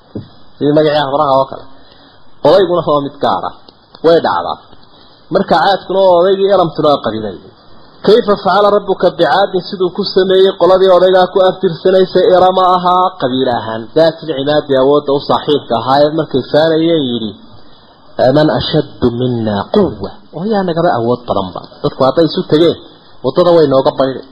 sidii 0.57 0.75
magacii 0.79 1.03
habraha 1.09 1.33
oo 1.41 1.47
kale. 1.51 1.65
Odayguna 2.49 2.83
waa 2.91 3.01
mid 3.07 3.17
gaara. 3.25 3.51
Way 4.07 4.19
dhacdaa. 4.27 4.57
Marka 5.35 5.55
caadkuna 5.63 5.99
waa 6.07 6.17
odaygii 6.23 6.49
iramtuna 6.55 6.89
waa 6.93 7.05
qabiiladii 7.07 7.51
kayfa 8.07 8.35
facala 8.45 8.69
rabbuka 8.77 9.07
bicaadin 9.19 9.63
siduu 9.69 9.91
ku 9.97 10.03
sameeyey 10.15 10.53
qoladii 10.61 10.91
odaygaa 10.99 11.27
ku 11.35 11.39
aftirsanaysay 11.49 12.25
irama 12.37 12.63
ahaa 12.77 13.07
qabiil 13.23 13.49
ahaan 13.59 13.83
daatilcimaadi 13.97 14.73
awoodda 14.83 15.11
u 15.19 15.21
saaxiibka 15.29 15.75
ahaa 15.81 15.99
ee 16.05 16.11
markay 16.19 16.43
faanayeen 16.53 17.05
yidhi 17.11 17.31
man 18.37 18.49
ashaddu 18.59 19.07
mina 19.21 19.55
quwa 19.77 20.11
oo 20.37 20.45
yaa 20.53 20.63
nagaba 20.69 20.91
awood 20.99 21.21
badanba 21.29 21.61
dadku 21.83 22.01
hadday 22.07 22.25
isu 22.31 22.41
tegeen 22.53 22.77
waddada 23.25 23.51
way 23.57 23.67
nooga 23.75 23.93
baydhay 24.01 24.25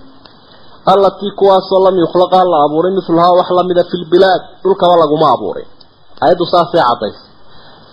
allatii 0.92 1.32
kuwaasoo 1.40 1.80
lam 1.86 1.96
yukhlaqa 2.04 2.38
la 2.52 2.56
abuuray 2.66 2.92
miluhaa 2.98 3.32
wax 3.38 3.48
lamida 3.58 3.82
fi 3.90 3.96
lbilaad 4.04 4.42
dhulkaba 4.62 4.94
laguma 5.02 5.26
abuurin 5.36 5.68
ayaddu 6.24 6.44
saasay 6.52 6.82
caddaysay 6.88 7.26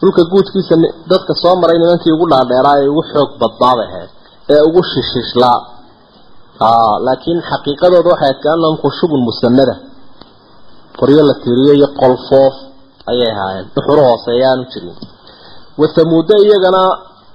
dhulka 0.01 0.21
guudkiisa 0.31 0.75
dadka 1.11 1.33
soo 1.43 1.55
maray 1.61 1.77
nimankii 1.81 2.11
ugu 2.15 2.25
dhaadheeraa 2.33 2.75
ee 2.83 2.87
ugu 2.93 3.03
xoog 3.11 3.29
badnaabay 3.41 3.87
ahayd 3.91 4.09
ee 4.53 4.61
ugu 4.67 4.81
shishishlaa 4.91 5.59
laakiin 7.07 7.39
xaqiiqadooda 7.49 8.09
waxay 8.13 8.29
ayd 8.31 8.39
kaanahum 8.45 8.77
khushubun 8.83 9.21
musanada 9.29 9.75
qoryo 10.99 11.21
la 11.29 11.33
tiriyo 11.43 11.73
iyo 11.79 11.87
qolfoof 12.01 12.55
ayay 13.11 13.29
ahaayeen. 13.35 13.65
Dhuxuro 13.75 14.01
hooseeya 14.09 14.47
aanu 14.51 14.63
jirin. 14.71 14.95
Wathamuude 15.81 16.35
iyagana 16.45 16.81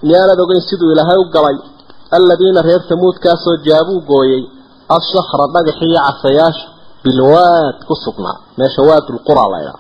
miyaanad 0.07 0.39
ogeyn 0.45 0.63
siduu 0.69 0.91
ilaahay 0.95 1.19
u 1.25 1.27
galay. 1.35 1.57
Aladiina 2.17 2.61
reer 2.69 2.83
tamuudkaasoo 2.91 3.57
jaabuu 3.67 4.01
gooyey 4.11 4.43
ashakra 4.97 5.45
dhagaxi 5.55 5.85
iyo 5.91 6.01
casayaasha 6.09 6.65
bilwaad 7.05 7.77
ku 7.89 7.95
sugnaa. 8.05 8.37
Meesha 8.59 8.81
waadulqura 8.89 9.45
laydhaa 9.55 9.79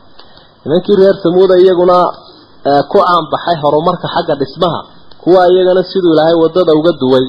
nimankii 0.65 0.97
reer 1.01 1.17
tamuuda 1.25 1.55
iyaguna 1.63 1.97
ku 2.91 2.99
caanbaxay 3.05 3.57
horumarka 3.63 4.07
xagga 4.15 4.35
dhismaha 4.41 4.81
kuwa 5.23 5.43
iyagana 5.53 5.83
siduu 5.91 6.13
ilaahay 6.15 6.37
waddada 6.43 6.73
uga 6.81 6.93
duway. 7.03 7.25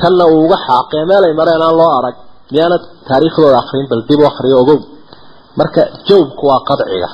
Tanna 0.00 0.24
uu 0.32 0.40
uga 0.46 0.56
xaaqee 0.66 1.02
meelay 1.10 1.32
mareen 1.40 1.62
aan 1.66 1.76
loo 1.80 1.90
arag. 1.98 2.16
Miyaanad 2.52 2.82
taariikhdooda 3.08 3.58
akrin 3.62 3.86
bal 3.90 4.02
dib 4.08 4.20
u 4.20 4.24
akriyo 4.30 4.56
ogow. 4.62 4.78
Marka 5.58 5.80
jawbku 6.08 6.42
waa 6.50 6.60
qadciga. 6.68 7.08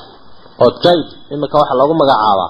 Oo 0.63 0.71
jayb 0.85 1.07
iminka 1.35 1.57
waxaa 1.61 1.79
lagu 1.81 1.95
magacaabaa 2.01 2.49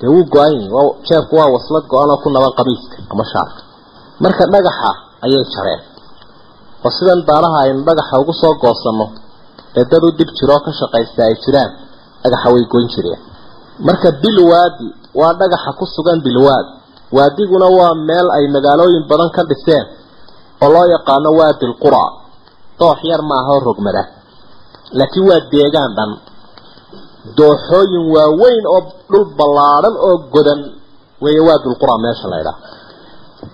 dee 0.00 0.08
wuu 0.14 0.24
go-an 0.32 0.52
yihi 0.58 0.68
jeebku 1.08 1.34
waa 1.40 1.48
waslad 1.54 1.84
go-an 1.92 2.10
oo 2.14 2.18
ku 2.24 2.28
naban 2.34 2.52
qamiiska 2.58 2.96
ama 3.12 3.24
shaarka. 3.32 3.60
Marka 4.22 4.44
dhagaxa 4.52 4.90
ayay 5.24 5.44
jareen 5.54 5.80
oo 6.84 6.90
sidan 6.98 7.20
daanaha 7.28 7.58
aynu 7.64 7.80
dhagaxa 7.88 8.14
ugu 8.22 8.32
soo 8.42 8.54
goosanno 8.62 9.06
ee 9.78 9.84
dad 9.90 10.02
u 10.06 10.10
dib 10.18 10.30
jiroo 10.38 10.60
ka 10.66 10.70
shaqaysta 10.80 11.20
ay 11.28 11.34
jiraan 11.44 11.70
dhagaxa 12.22 12.48
way 12.54 12.64
goyn 12.72 12.88
jireen. 12.94 13.20
Marka 13.86 14.08
bilwaadi 14.22 14.86
waa 15.20 15.32
dhagaxa 15.40 15.70
ku 15.78 15.84
sugan 15.94 16.20
bilwaad. 16.26 16.66
Waadiguna 17.16 17.66
waa 17.78 17.94
meel 18.08 18.26
ay 18.36 18.44
magaalooyin 18.54 19.04
badan 19.10 19.30
ka 19.36 19.42
dhiseen 19.50 19.86
oo 20.62 20.68
loo 20.74 20.86
yaqaano 20.94 21.30
waadi 21.40 21.64
lqura 21.72 22.04
doox 22.78 22.98
yar 23.10 23.22
maaha 23.30 23.50
oo 23.54 23.60
rogmada. 23.68 24.02
Laakiin 24.98 25.24
waa 25.30 25.40
deegaan 25.52 25.92
dhan 25.98 26.10
dooxooyin 27.38 28.04
waaweyn 28.14 28.64
oo 28.74 28.80
dhul 29.10 29.24
ballaadhan 29.38 29.94
oo 30.08 30.14
godan. 30.34 30.60
Weeye 31.24 31.40
waadulqura 31.48 31.94
meesha 32.04 32.26
la 32.32 32.36
ydhaha 32.42 32.58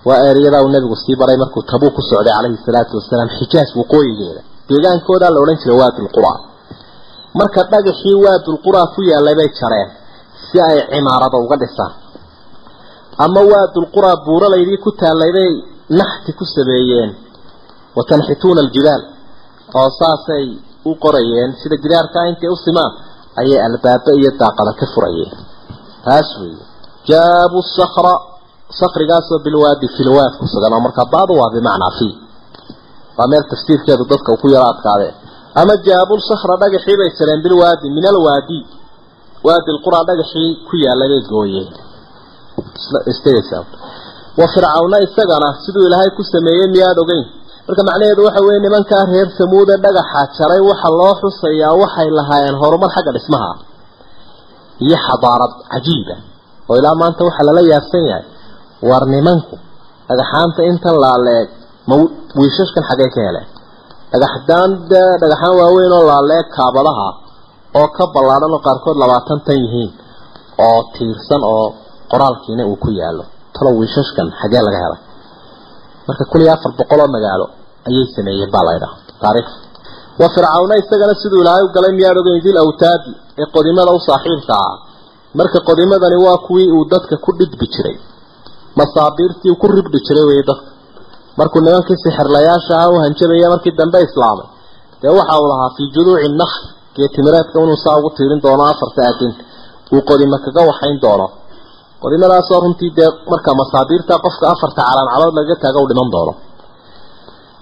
waa 0.07 0.19
ereyadaa 0.29 0.61
uu 0.65 0.71
nabigu 0.75 0.95
sii 1.03 1.15
baray 1.21 1.37
markuu 1.43 1.61
tabuu 1.71 1.91
ku 1.97 2.01
socday 2.09 2.33
calayhi 2.37 2.57
salaatu 2.67 2.93
wasalaam 2.99 3.29
xijaaj 3.37 3.69
waqooyigeeda 3.79 4.41
deegaankoodaa 4.69 5.31
la 5.35 5.39
odhan 5.43 5.57
jiray 5.61 5.77
waadulqura 5.81 6.31
marka 7.39 7.59
dhagaxii 7.73 8.15
waadulqura 8.25 8.81
ku 8.95 8.99
yaalay 9.11 9.35
bay 9.39 9.49
jareen 9.59 9.89
si 10.47 10.57
ay 10.67 10.77
cimaarada 10.91 11.37
uga 11.45 11.55
dhisaan. 11.61 11.93
Ama 13.25 13.41
waadulqura 13.51 14.11
buuralaydii 14.25 14.79
ku 14.85 14.89
taallay 15.01 15.31
bay 15.37 15.49
naxti 15.99 16.31
ku 16.39 16.45
sameeyeen. 16.55 17.09
Watanxituuna 17.97 18.59
aljibaal 18.65 19.01
oo 19.79 19.89
saasay 19.99 20.45
u 20.89 20.91
qorayeen 21.03 21.49
sida 21.61 21.75
gidaarkaa 21.83 22.25
intay 22.31 22.49
u 22.55 22.57
simaan 22.65 22.91
ayay 23.39 23.59
albaaba 23.67 24.11
iyo 24.19 24.31
daaqada 24.41 24.71
ka 24.79 24.85
furayeen 24.93 25.31
taas 26.05 26.29
weeye. 26.41 26.63
Jaabu 27.09 27.59
sakra 27.77 28.13
sakrigaasoo 28.79 29.39
bilwaadi 29.45 29.87
filwaad 29.97 30.33
ku 30.39 30.45
sugan 30.53 30.73
oo 30.73 30.81
markaa 30.87 31.07
baadu 31.13 31.33
waa 31.39 31.49
bimacnaa 31.55 31.91
fi. 31.99 32.07
Waa 33.17 33.27
meel 33.31 33.43
tafsiirkeedu 33.51 34.03
dadka 34.11 34.37
ku 34.41 34.47
yaro 34.53 34.67
adkaadee 34.73 35.13
ama 35.61 35.73
jaabul 35.87 36.21
sakhra 36.29 36.55
dhagaxii 36.61 36.97
bay 36.99 37.09
jareen 37.19 37.41
bilwaadi 37.45 37.87
min 37.95 38.05
alwaadi 38.11 38.59
waadi. 39.47 39.69
Lqura 39.77 39.99
dhagaxii 40.09 40.49
ku 40.67 40.73
yaallay 40.83 41.07
bay 41.13 41.23
gooyeen 41.31 41.69
wa 44.39 44.47
fircawna 44.53 44.97
isagana 45.05 45.49
siduu 45.63 45.83
ilaahay 45.87 46.09
ku 46.17 46.23
sameeyey 46.23 46.67
miyaad 46.71 46.97
ogeyn 47.03 47.25
marka 47.71 47.83
macnaheedu 47.89 48.21
waxa 48.27 48.41
weeye 48.47 48.59
nimankaa 48.65 49.03
reer 49.11 49.27
samuude 49.39 49.75
dhagaxa 49.85 50.21
jaray 50.37 50.61
waxa 50.69 50.89
loo 50.99 51.13
xusayaa 51.21 51.73
waxay 51.81 52.09
lahaayeen 52.19 52.55
horumar 52.61 52.89
xagga 52.95 53.11
dhismaha 53.17 53.51
iyo 54.85 54.97
xadaarad 55.07 55.53
cajiiba 55.71 56.15
oo 56.69 56.75
ilaa 56.79 56.95
maanta 57.01 57.21
waxaa 57.27 57.45
lala 57.49 57.61
yaabsan 57.73 58.03
yahay 58.11 58.25
war 58.89 59.03
nimanku 59.15 59.55
dhagaxaanta 60.09 60.61
intan 60.71 60.95
laaleeg 61.03 61.47
ma 61.89 61.95
wiishashkan 62.39 62.83
xaggay 62.89 63.09
ka 63.15 63.19
heleen 63.27 63.47
dhagaxdaan 64.13 64.69
dee 64.91 65.09
dhagaxaan 65.21 65.53
waaweyn 65.61 65.93
oo 65.97 66.03
laaleeg 66.11 66.45
kaabadaha 66.57 67.07
oo 67.79 67.87
ka 67.97 68.03
ballaadhan 68.15 68.51
oo 68.55 68.61
qaarkood 68.67 68.97
labaatan 69.03 69.39
tan 69.47 69.57
yihiin 69.63 69.91
oo 70.67 70.79
tiirsan 70.95 71.41
oo 71.53 71.65
qoraalkiina 72.11 72.63
uu 72.71 72.75
ku 72.83 72.89
yaalo 73.01 73.23
talo 73.55 73.69
wiishashkan 73.79 74.27
xaggee 74.39 74.63
laga 74.67 74.79
helay? 74.85 75.01
Marka 76.07 76.23
kun 76.31 76.41
iyo 76.43 76.51
afar 76.57 76.71
boqol 76.79 76.99
oo 77.05 77.09
magaalo 77.15 77.45
ayay 77.89 78.05
sameeyeen 78.15 78.51
baa 78.55 78.63
laydhaha 78.69 78.95
taariikh. 79.23 79.51
Wa 80.21 80.27
fircawna 80.35 80.73
isagana 80.81 81.13
siduu 81.21 81.39
ilaahay 81.43 81.63
u 81.67 81.69
galay 81.75 81.93
miyaad 81.99 82.17
ogeyn 82.21 82.41
dil 82.45 82.57
awtaadi 82.63 83.11
ee 83.41 83.47
qodimada 83.55 83.91
u 83.97 83.99
saaxiibka 84.09 84.53
ah. 84.65 84.73
Marka 85.39 85.59
qodimadani 85.69 86.17
waa 86.25 86.37
kuwii 86.47 86.69
uu 86.77 86.85
dadka 86.93 87.15
ku 87.25 87.31
dhidbi 87.39 87.65
jiray. 87.73 87.97
Masaabiirtii 88.79 89.53
ku 89.61 89.65
ribdhi 89.75 89.99
jiray 90.07 90.25
wey 90.29 90.41
dadka. 90.49 90.69
Markuu 91.39 91.61
nimankii 91.65 91.97
sixirlayaasha 92.03 92.73
aha 92.79 92.87
u 92.93 92.95
hanjabaya 93.03 93.47
markii 93.53 93.73
dambe 93.79 93.99
islaamay. 94.07 94.47
Dee 95.01 95.11
waxa 95.19 95.33
uu 95.41 95.47
lahaa 95.51 95.69
fii 95.75 95.87
juduuci 95.95 96.27
nakhl 96.41 96.61
geetimireedka 96.95 97.57
inuu 97.63 97.79
saa 97.83 97.95
ugu 97.99 98.09
tiirin 98.17 98.41
doono 98.45 98.63
afarta 98.71 99.01
aadin 99.09 99.33
uu 99.93 100.01
qodimo 100.09 100.37
kaga 100.45 100.61
waxayn 100.69 100.97
doono. 101.03 101.27
Qodimadaasoo 102.03 102.59
runtii 102.63 102.91
dee 102.97 103.09
marka 103.31 103.51
masaabiirta 103.61 104.13
qofka 104.25 104.45
afarta 104.53 104.81
calaancalood 104.87 105.33
lagaga 105.37 105.55
taaga 105.63 105.79
u 105.83 105.87
dhiman 105.89 106.09
doono 106.15 106.33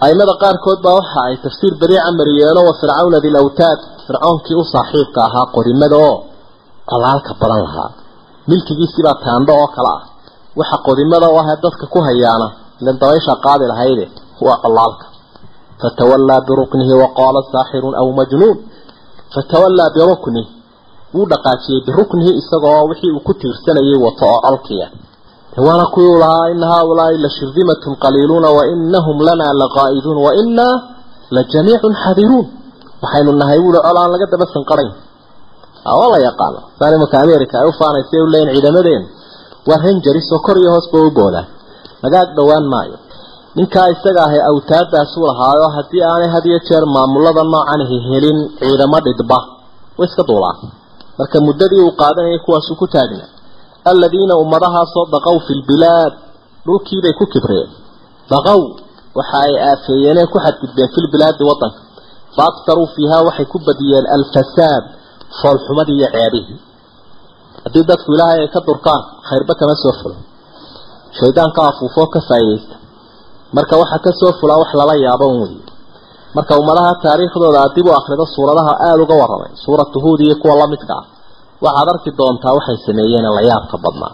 aimada 0.06 0.34
qaarkood 0.42 0.78
baa 0.84 0.94
waxa 1.00 1.20
ay 1.28 1.34
tafsiir 1.44 1.74
badiica 1.80 2.10
mariyeeno 2.20 2.60
wa 2.68 2.72
fircawna 2.80 3.18
dil 3.24 3.36
awtaad 3.42 3.78
fircoonkii 4.06 4.56
u 4.62 4.64
saaxiibka 4.74 5.20
ahaa 5.28 5.46
qodimada 5.56 5.96
oo 6.08 6.16
colaalka 6.90 7.32
badan 7.40 7.60
lahaa. 7.66 7.90
Milkigiisibaa 8.50 9.16
taandho 9.24 9.52
oo 9.62 9.68
kale 9.76 9.90
ah. 9.96 10.00
Waxa 10.58 10.76
qodimada 10.86 11.26
u 11.34 11.36
ahee 11.40 11.56
dadka 11.64 11.84
ku 11.92 11.98
hayaana 12.06 12.48
ilan 12.80 12.96
dabaysha 13.00 13.32
qaadi 13.44 13.64
lahayde 13.72 14.04
waa 14.46 14.56
colaalka 14.64 15.06
fatawallaa 15.82 16.40
biruknihi 16.48 16.94
waqaala 17.02 17.40
saaxirun 17.52 17.94
aw 18.00 18.06
majnuun. 18.20 18.56
Fatawallaa 19.34 19.90
biruknih 19.96 20.46
wuu 21.14 21.26
dhaqaajiyey 21.32 21.80
biruknihi 21.86 22.30
isagoo 22.40 22.82
wixii 22.90 23.12
uu 23.16 23.22
ku 23.26 23.32
tiirsanayay 23.40 23.98
wato 24.06 24.24
oo 24.34 24.40
colkiya 24.46 24.86
waana 25.66 25.86
kuwii 25.94 26.18
lahaa 26.22 26.48
ina 26.54 26.66
haaulaai 26.72 27.18
la 27.24 27.28
shirdimatun 27.36 27.94
qaliiluuna 28.04 28.48
wainahum 28.58 29.16
lanaa 29.28 29.52
laqaa'iduun 29.62 30.18
wainaa 30.26 30.74
la 31.34 31.42
jamiicun 31.52 31.94
xadiruun 32.04 32.46
waxaynu 33.02 33.32
nahay 33.40 33.58
wuuli 33.64 33.78
col 33.86 33.96
aan 34.02 34.10
laga 34.14 34.26
daba 34.32 34.46
sanqarayn. 34.54 34.92
Waa 35.98 36.08
la 36.14 36.18
yaqaano 36.28 36.60
saan 36.78 36.92
imanka 36.96 37.16
america 37.26 37.54
ay 37.62 37.66
u 37.70 37.72
faanaysa 37.80 38.16
u 38.24 38.26
leeyiin 38.34 38.52
ciidamadeenu 38.54 39.06
waa 39.68 39.78
rangeris 39.84 40.28
oo 40.34 40.40
kor 40.46 40.56
iyo 40.62 40.70
hoosba 40.74 40.96
u 41.06 41.10
boodaan 41.18 41.46
laga 42.02 42.16
ag 42.24 42.30
dhowaan 42.36 42.66
maayo. 42.72 42.96
Ninkaa 43.56 43.86
isaga 43.94 44.20
ahay 44.26 44.40
awtaadaasuu 44.50 45.24
lahaayo 45.30 45.66
haddii 45.76 46.02
aanay 46.10 46.28
had 46.34 46.44
iyo 46.50 46.58
jeer 46.68 46.84
maamulada 46.94 47.42
noocanihi 47.52 47.96
helin 48.08 48.38
ciidamo 48.60 48.98
dhidba. 49.06 49.38
Way 49.98 50.06
iska 50.08 50.22
duulaan 50.28 50.58
marka 51.18 51.36
muddadii 51.46 51.80
uu 51.86 51.92
qaadanayay 52.00 52.38
kuwaasuu 52.46 52.76
ku 52.80 52.86
taagna 52.94 53.24
aladiina 53.84 54.34
ummadahaasoo 54.42 55.06
daqow 55.14 55.36
fi 55.46 55.52
lbilaad 55.60 56.12
dhulkiibay 56.66 57.12
ku 57.20 57.24
kibreen. 57.32 57.70
Daqow 58.32 58.60
waxa 59.18 59.38
ay 59.46 59.54
aafeeyeenee 59.70 60.26
ku 60.32 60.38
xadgudbeen 60.44 60.88
fi 60.94 60.98
lbilaadi 61.06 61.42
wadanka 61.50 61.80
fa 62.36 62.42
aktaruu 62.50 62.86
fiihaa 62.94 63.22
waxay 63.28 63.46
ku 63.52 63.58
badiyeen 63.66 64.06
alfasaad 64.16 64.84
foolxumadii 65.40 65.96
iyo 66.00 66.08
ceebihii 66.14 66.58
haddii 67.64 67.84
dadku 67.90 68.08
ilaahay 68.14 68.40
ay 68.44 68.48
ka 68.54 68.60
durkaan 68.68 69.02
khayrba 69.28 69.54
kama 69.60 69.74
soo 69.82 69.94
fulo. 70.00 70.16
Shaydaanka 71.18 71.60
afuufoo 71.70 72.06
ka 72.14 72.20
faa'iidaysta. 72.28 72.74
Marka 73.56 73.74
waxa 73.82 73.98
ka 74.04 74.10
soo 74.20 74.32
fulaa 74.40 74.58
wax 74.62 74.70
lala 74.80 74.94
yaabo 75.06 75.26
un 75.32 75.38
weeye. 75.42 75.62
Marka 76.36 76.52
ummadaha 76.60 76.92
taariikhdooda 77.04 77.62
dib 77.74 77.86
u 77.86 77.92
akhrido 77.98 78.24
suuradaha 78.34 78.72
aada 78.86 79.02
uga 79.04 79.14
warramay 79.20 79.52
suuratu 79.64 79.96
huud 80.04 80.20
iyo 80.26 80.36
kuwa 80.42 80.54
lamidka 80.60 80.94
ah 81.00 81.04
waxaad 81.64 81.88
arki 81.94 82.10
doontaa 82.18 82.52
waxay 82.58 82.78
sameeyeen 82.88 83.26
la 83.36 83.42
yaabka 83.50 83.76
badnaa 83.84 84.12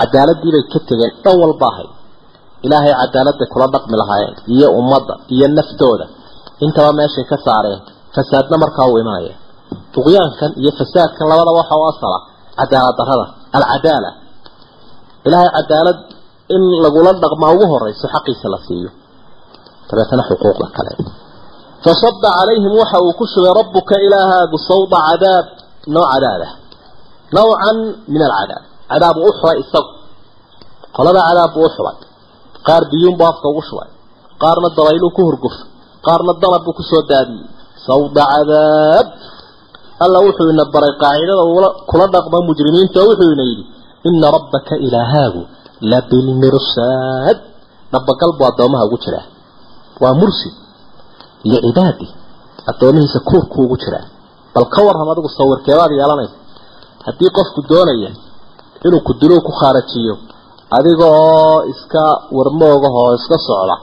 cadaaladiibay 0.00 0.64
ka 0.72 0.78
tegeen 0.88 1.12
dhan 1.24 1.36
walba 1.42 1.66
ahayd 1.72 1.90
ilaahay 2.66 2.92
cadaaladday 3.02 3.48
kula 3.52 3.66
dhaqmi 3.74 3.94
lahaayeen 4.02 4.34
iyo 4.54 4.68
ummadda 4.80 5.14
iyo 5.34 5.46
naftooda. 5.58 6.06
Intaba 6.64 6.90
meeshay 6.98 7.24
ka 7.30 7.36
saareen 7.46 7.80
fasaadna 8.14 8.56
markaa 8.64 8.86
uu 8.92 8.98
imanaya 9.02 9.34
duqyaankan 9.94 10.50
iyo 10.62 10.70
fasaadkan 10.80 11.24
labadaba 11.30 11.58
waxa 11.60 11.74
u 11.80 11.84
asala 11.92 12.18
cadaalad 12.58 12.94
darrada 12.98 13.26
alcadaala. 13.58 14.10
Ilaahay 15.26 15.50
cadaalad 15.58 15.98
in 16.54 16.62
lagula 16.84 17.10
dhaqmaa 17.22 17.50
ugu 17.54 17.66
horeyso 17.72 18.06
xaqiisa 18.14 18.46
la 18.54 18.58
siiyo. 18.66 18.90
Dabeetana 19.88 20.22
xuquuqda 20.28 20.66
kale. 20.76 20.92
Fasaba 21.84 22.28
calayhim 22.38 22.72
waxa 22.80 22.96
uu 23.06 23.12
ku 23.18 23.24
shubay 23.32 23.52
rabuka 23.60 23.94
ilaahaagu 24.06 24.56
sawda 24.70 24.98
cadaab. 25.08 25.46
Nooc 25.94 26.06
cadaab 26.12 26.42
ah 26.46 26.52
nawcan 27.36 27.78
min 28.12 28.20
alcadaab 28.28 28.62
cadaab 28.90 29.16
uu 29.24 29.28
u 29.30 29.32
xulay 29.40 29.56
isagu 29.64 29.90
qolada 30.96 31.20
cadaab 31.28 31.50
buu 31.56 31.66
u 31.68 31.70
xulay 31.76 31.96
qaar 32.66 32.82
biyuunbuu 32.90 33.26
afka 33.32 33.46
ugu 33.52 33.62
shubay 33.68 33.90
qaarna 34.42 34.68
dabayluu 34.76 35.10
ku 35.16 35.20
hurgufay 35.28 35.66
qaarna 36.06 36.32
dalab 36.42 36.62
buu 36.66 36.74
ku 36.78 36.82
soo 36.90 37.02
daadiyey 37.10 37.46
sawda 37.86 38.22
cadaab 38.32 39.06
alla 40.04 40.18
wuxuu 40.26 40.48
ina 40.54 40.64
baray 40.74 40.92
qaacidada 41.02 41.42
kula 41.90 42.06
dhaqma 42.14 42.38
mujrimiinta 42.48 42.98
wuxuu 43.08 43.30
ina 43.34 43.44
yidhi 43.50 43.64
ina 44.08 44.26
rabbaka 44.36 44.74
ilaahaagu 44.86 45.42
labilmirsaad 45.92 47.38
dhabagal 47.92 48.30
buu 48.38 48.46
addoomaha 48.50 48.84
ugu 48.88 48.98
jiraa 49.04 49.26
waa 50.02 50.14
mursid 50.20 50.54
licibaadi 51.50 52.06
addoomihiisa 52.70 53.18
kuurku 53.28 53.56
ugu 53.66 53.76
jiraa 53.82 54.06
bal 54.54 54.66
ka 54.74 54.80
warram 54.86 55.08
adigu 55.12 55.28
sawirkeebaad 55.38 55.90
yeelanaysa 56.00 56.36
haddii 57.06 57.30
qofku 57.38 57.60
doonaya 57.70 58.10
inuu 58.86 59.02
ku 59.06 59.12
dilo 59.20 59.36
ku 59.46 59.52
khaarajiyo 59.60 60.14
adiga 60.76 61.06
oo 61.24 61.56
iska 61.72 62.02
warmoogahoo 62.36 63.10
iska 63.18 63.36
socda 63.48 63.76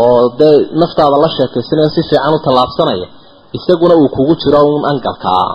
oo 0.00 0.22
dee 0.38 0.56
naftaada 0.80 1.16
la 1.24 1.28
sheekaysanaya 1.36 1.88
si 1.94 2.00
fiican 2.10 2.34
u 2.36 2.38
tallaabsanaya 2.46 3.06
isaguna 3.58 3.94
uu 4.02 4.08
kugu 4.16 4.34
jiro 4.42 4.60
un 4.76 4.82
angalkaa 4.92 5.46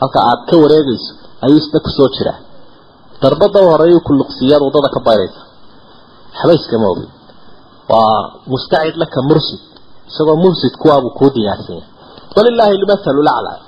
halka 0.00 0.18
aad 0.30 0.40
ka 0.50 0.54
wareegayso 0.62 1.10
ayuu 1.44 1.58
isna 1.62 1.78
ku 1.86 1.90
soo 1.96 2.08
jiraa 2.16 2.38
darbada 3.22 3.58
u 3.64 3.66
horeeyu 3.72 3.98
kulluqsiyaad 4.06 4.62
waddada 4.66 4.88
ka 4.96 5.00
bayraysa 5.06 5.40
waxba 6.36 6.52
iskama 6.60 6.86
ogin 6.92 7.10
waa 7.90 8.18
mustacid 8.52 8.94
laka 9.02 9.18
mursid 9.28 9.60
isagoo 10.10 10.36
mursid 10.44 10.74
kuwaabuu 10.82 11.12
kuu 11.18 11.30
diyaarsan 11.36 11.74
yahay. 11.80 11.90
Walilaahi 12.36 12.76
lmathalu 12.82 13.20
laclaa 13.28 13.58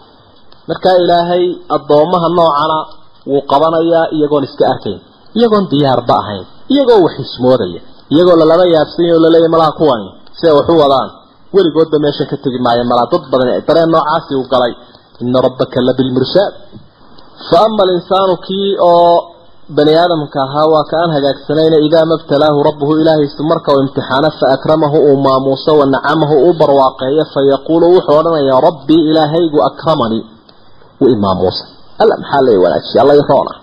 markaa 0.71 0.97
ilaahay 1.05 1.45
addoomaha 1.77 2.29
noocana 2.39 2.79
wuu 3.31 3.43
qabanayaa 3.53 4.05
iyagoon 4.17 4.45
iska 4.49 4.65
arkayn 4.73 4.99
iyagoon 5.39 5.65
diyaarba 5.73 6.15
ahayn 6.23 6.45
iyagoo 6.73 6.99
wax 7.07 7.15
ismoodaya 7.27 7.81
iyagoo 8.15 8.37
lalaba 8.43 8.65
yaabsanya 8.75 9.13
oo 9.17 9.21
laleeyahy 9.25 9.51
malaha 9.55 9.73
kuwani 9.81 10.09
siday 10.39 10.55
wax 10.59 10.69
u 10.75 10.77
wadaan 10.83 11.09
weligoodba 11.57 11.99
meesha 12.05 12.25
ka 12.31 12.37
tegi 12.45 12.59
maayo 12.67 12.85
malaa 12.91 13.09
dad 13.13 13.23
badan 13.33 13.49
dareen 13.69 13.91
noocaasi 13.95 14.33
uu 14.41 14.47
galay 14.53 14.73
ina 15.25 15.39
rabbaka 15.47 15.79
labilmirsaad 15.89 16.53
fa 17.49 17.57
ama 17.67 17.83
alinsaanu 17.87 18.35
kii 18.47 18.69
oo 18.91 19.15
bani 19.77 19.93
aadamka 20.03 20.39
ahaa 20.47 20.67
waa 20.73 20.85
ka 20.91 20.97
aan 21.03 21.11
hagaagsanayna 21.17 21.79
idaa 21.87 22.05
mabtalaahu 22.13 22.59
rabbuhu 22.69 22.93
ilaahiisu 23.03 23.43
marka 23.51 23.69
uu 23.75 23.81
imtixaano 23.85 24.31
fa 24.41 24.47
akramahu 24.57 24.99
uu 25.09 25.17
maamuuso 25.27 25.73
wa 25.81 25.87
nacamahu 25.95 26.35
uu 26.47 26.55
barwaaqeeyo 26.61 27.25
fayaquulu 27.35 27.87
wuxuu 27.95 28.17
odhanayaa 28.21 28.61
rabbii 28.69 29.03
ilaahaygu 29.11 29.59
akramanii 29.71 30.23
wuu 31.01 31.11
imaamuusay 31.17 31.69
alla 32.03 32.15
maxaa 32.23 32.43
lay 32.47 32.57
wanaajiya 32.65 33.01
alla 33.05 33.15
iroona 33.23 33.55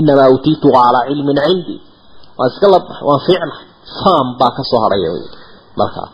inamaa 0.00 0.28
utiituhu 0.36 0.72
calaa 0.72 1.04
cilmin 1.08 1.38
cindii 1.46 1.80
waan 2.38 2.50
iska 2.52 2.66
la 2.72 2.78
waan 3.08 3.20
fiicnahay 3.26 3.66
faam 4.00 4.26
baa 4.38 4.50
ka 4.56 4.62
soo 4.70 4.80
hadhaya 4.84 5.10
markaa 5.80 6.08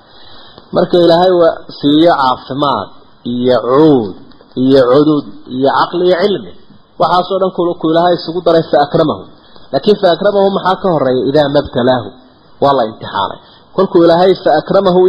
marka 0.74 0.96
ilaahay 1.04 1.32
siiyo 1.78 2.12
caafimaad 2.20 2.88
iyo 3.32 3.56
cuud 3.68 4.14
iyo 4.64 4.80
cudud 4.92 5.24
iyo 5.56 5.70
caqli 5.78 6.04
iyo 6.08 6.16
cilmi 6.22 6.52
waxaasoo 7.00 7.38
dhan 7.42 7.50
ku 7.80 7.86
ilaahay 7.90 8.14
isugu 8.14 8.40
daray 8.46 8.62
fa 8.70 8.78
akramahu. 8.86 9.22
Laakiin 9.72 9.98
fa 10.02 10.08
akramahu 10.14 10.50
maxaa 10.56 10.76
ka 10.82 10.88
horreeya 10.94 11.22
idaa 11.30 11.48
mabtalaahu. 11.56 12.08
Waa 12.62 12.72
la 12.78 12.82
imtixaanay. 12.90 13.38
Kolkuu 13.74 14.04
ilaahay 14.06 14.34
fa 14.44 14.50
akramahu 14.62 15.00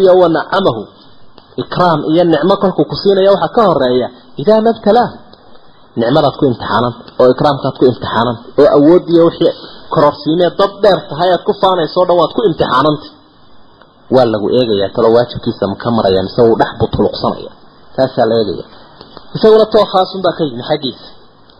nicmadaad 6.00 6.36
ku 6.39 6.43
imtixaananta 6.50 7.00
oo 7.20 7.28
ikraamkaad 7.34 7.76
ku 7.80 7.84
imtixaananta 7.91 8.43
oo 8.62 8.68
awoodiya 8.78 9.22
wixii 9.28 9.54
kororsiimee 9.93 10.52
dad 10.60 10.74
dheer 10.84 11.00
tahay 11.10 11.30
aad 11.32 11.43
ku 11.48 11.54
faanayso 11.62 11.98
o 12.02 12.06
dhan 12.08 12.18
waad 12.22 12.32
ku 12.38 12.41
imtixaananta. 12.50 13.08
Waa 14.16 14.26
lagu 14.34 14.48
eegayaa 14.58 14.93
talo 14.96 15.08
waajibkiisa 15.16 15.66
ka 15.82 15.88
maraya 15.96 16.22
mise 16.28 16.41
wuu 16.48 16.58
dhex 16.62 16.72
taasaa 17.96 18.26
la 18.30 18.36
eegaya 18.39 18.66
isaguna 19.36 19.66
too 19.74 19.86
khaasunbaa 19.91 20.34
ka 20.38 20.43
yimi 20.43 20.64
xaggiisa 20.70 21.08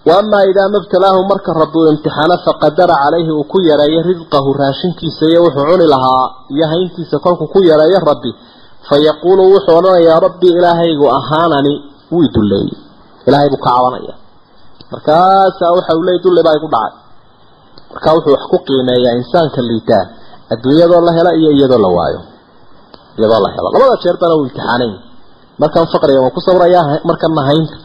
wa 0.08 0.14
amaa 0.22 0.44
idaa 0.52 0.70
mabtalaahu 0.76 1.22
marka 1.32 1.54
rabbi 1.62 1.78
uu 1.80 1.92
imtixaano 1.94 2.36
faqadara 2.46 2.96
calayhi 3.04 3.32
uu 3.32 3.44
ku 3.52 3.58
yareeyo 3.70 4.02
risqahu 4.12 4.54
raashinkiisa 4.62 5.24
iyo 5.32 5.40
wuxuu 5.46 5.66
cuni 5.72 5.86
lahaa 5.94 6.26
iyo 6.54 6.66
hayntiisa 6.72 7.20
kolkuu 7.20 7.48
ku 7.48 7.60
yareeyo 7.64 8.00
rabbi. 8.10 8.32
Fa 8.88 8.96
yaquulu 9.08 9.42
wuxuu 9.54 9.78
odhanayaa 9.80 10.20
rabbii 10.28 10.54
ilaahaygu 10.60 11.06
ahaanani 11.20 11.74
wuu 12.12 12.24
idulleeyey 12.28 12.78
ilaahay 13.28 13.50
buu 13.50 13.62
ka 13.66 13.70
cabanaya 13.76 14.14
markaasaa 14.96 15.72
waxa 15.76 15.92
uu 16.00 16.04
leey 16.08 16.20
dulli 16.24 16.42
baa 16.48 16.56
igu 16.60 16.68
dhacay. 16.72 16.94
Markaa 17.94 18.14
wuxuu 18.16 18.32
wax 18.36 18.44
ku 18.52 18.58
qiimeeyaa 18.68 19.16
insaanka 19.20 19.60
liitaa 19.70 20.04
adduunyadoo 20.54 21.02
la 21.08 21.12
hela 21.18 21.32
iyo 21.40 21.50
iyadoo 21.58 21.82
la 21.86 21.90
waayo. 21.98 22.20
Iyadoo 23.20 23.40
la 23.46 23.50
helo. 23.56 23.68
Labada 23.76 23.96
jeerbana 24.04 24.34
wuu 24.38 24.46
imtixaanay 24.48 24.92
markan 25.62 25.86
faqriga 25.94 26.20
waan 26.24 26.34
ku 26.36 26.42
sabrayaa 26.48 26.84
markana 27.10 27.42
haynta 27.50 27.76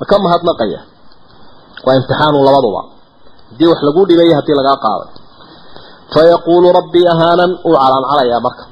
maka 0.00 0.14
mahadnaqaya 0.24 0.80
waa 1.86 1.94
imtixaanu 2.00 2.38
labaduba. 2.48 2.80
Haddii 3.50 3.68
wax 3.72 3.80
lagu 3.86 4.00
dhibay 4.08 4.30
haddii 4.38 4.56
lagaa 4.60 4.76
qaaday. 4.84 5.10
Fa 6.12 6.20
yaquulu 6.32 6.66
rabbii 6.78 7.06
ahaanan 7.12 7.50
uu 7.68 7.74
calaancalayaa 7.82 8.40
marka. 8.46 8.64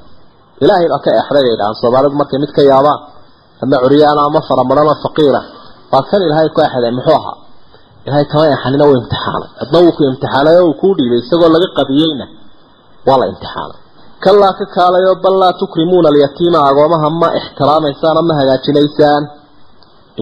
Ilaahay 0.62 0.88
baa 0.92 1.00
ka 1.04 1.10
eexday 1.18 1.44
bay 1.60 1.72
soomaalidu 1.82 2.14
markay 2.20 2.38
mid 2.42 2.50
ka 2.56 2.62
yaabaan 2.70 3.00
ama 3.62 3.76
curyaana 3.84 4.20
ama 4.28 4.40
faramarana 4.48 4.94
faqiira. 5.04 5.40
Waa 5.92 6.02
kan 6.10 6.20
ilaahay 6.26 6.48
ku 6.54 6.60
exday 6.66 6.92
muxuu 6.98 7.16
ahaa 7.20 7.36
ilaahay 8.06 8.26
kama 8.32 8.44
eexanina 8.52 8.84
uu 8.88 8.96
imtixaanay 9.00 9.48
adna 9.62 9.78
wuu 9.84 9.92
ku 9.96 10.02
imtixaanay 10.10 10.56
oo 10.60 10.66
uu 10.70 10.74
kuu 10.80 10.92
dhiibay 10.98 11.18
isagoo 11.24 11.48
laga 11.54 11.68
qadiyeyna 11.78 12.26
waa 13.08 13.18
la 13.20 13.26
imtixaanay 13.32 13.78
kalaa 14.24 14.52
ka 14.58 14.64
kaalayo 14.76 15.12
bal 15.24 15.36
laa 15.42 15.52
tukrimuuna 15.60 16.08
alyatiima 16.12 16.58
agoomaha 16.70 17.08
ma 17.20 17.28
ixtiraamaysaan 17.40 18.16
ama 18.22 18.32
hagaajinaysaan. 18.40 19.22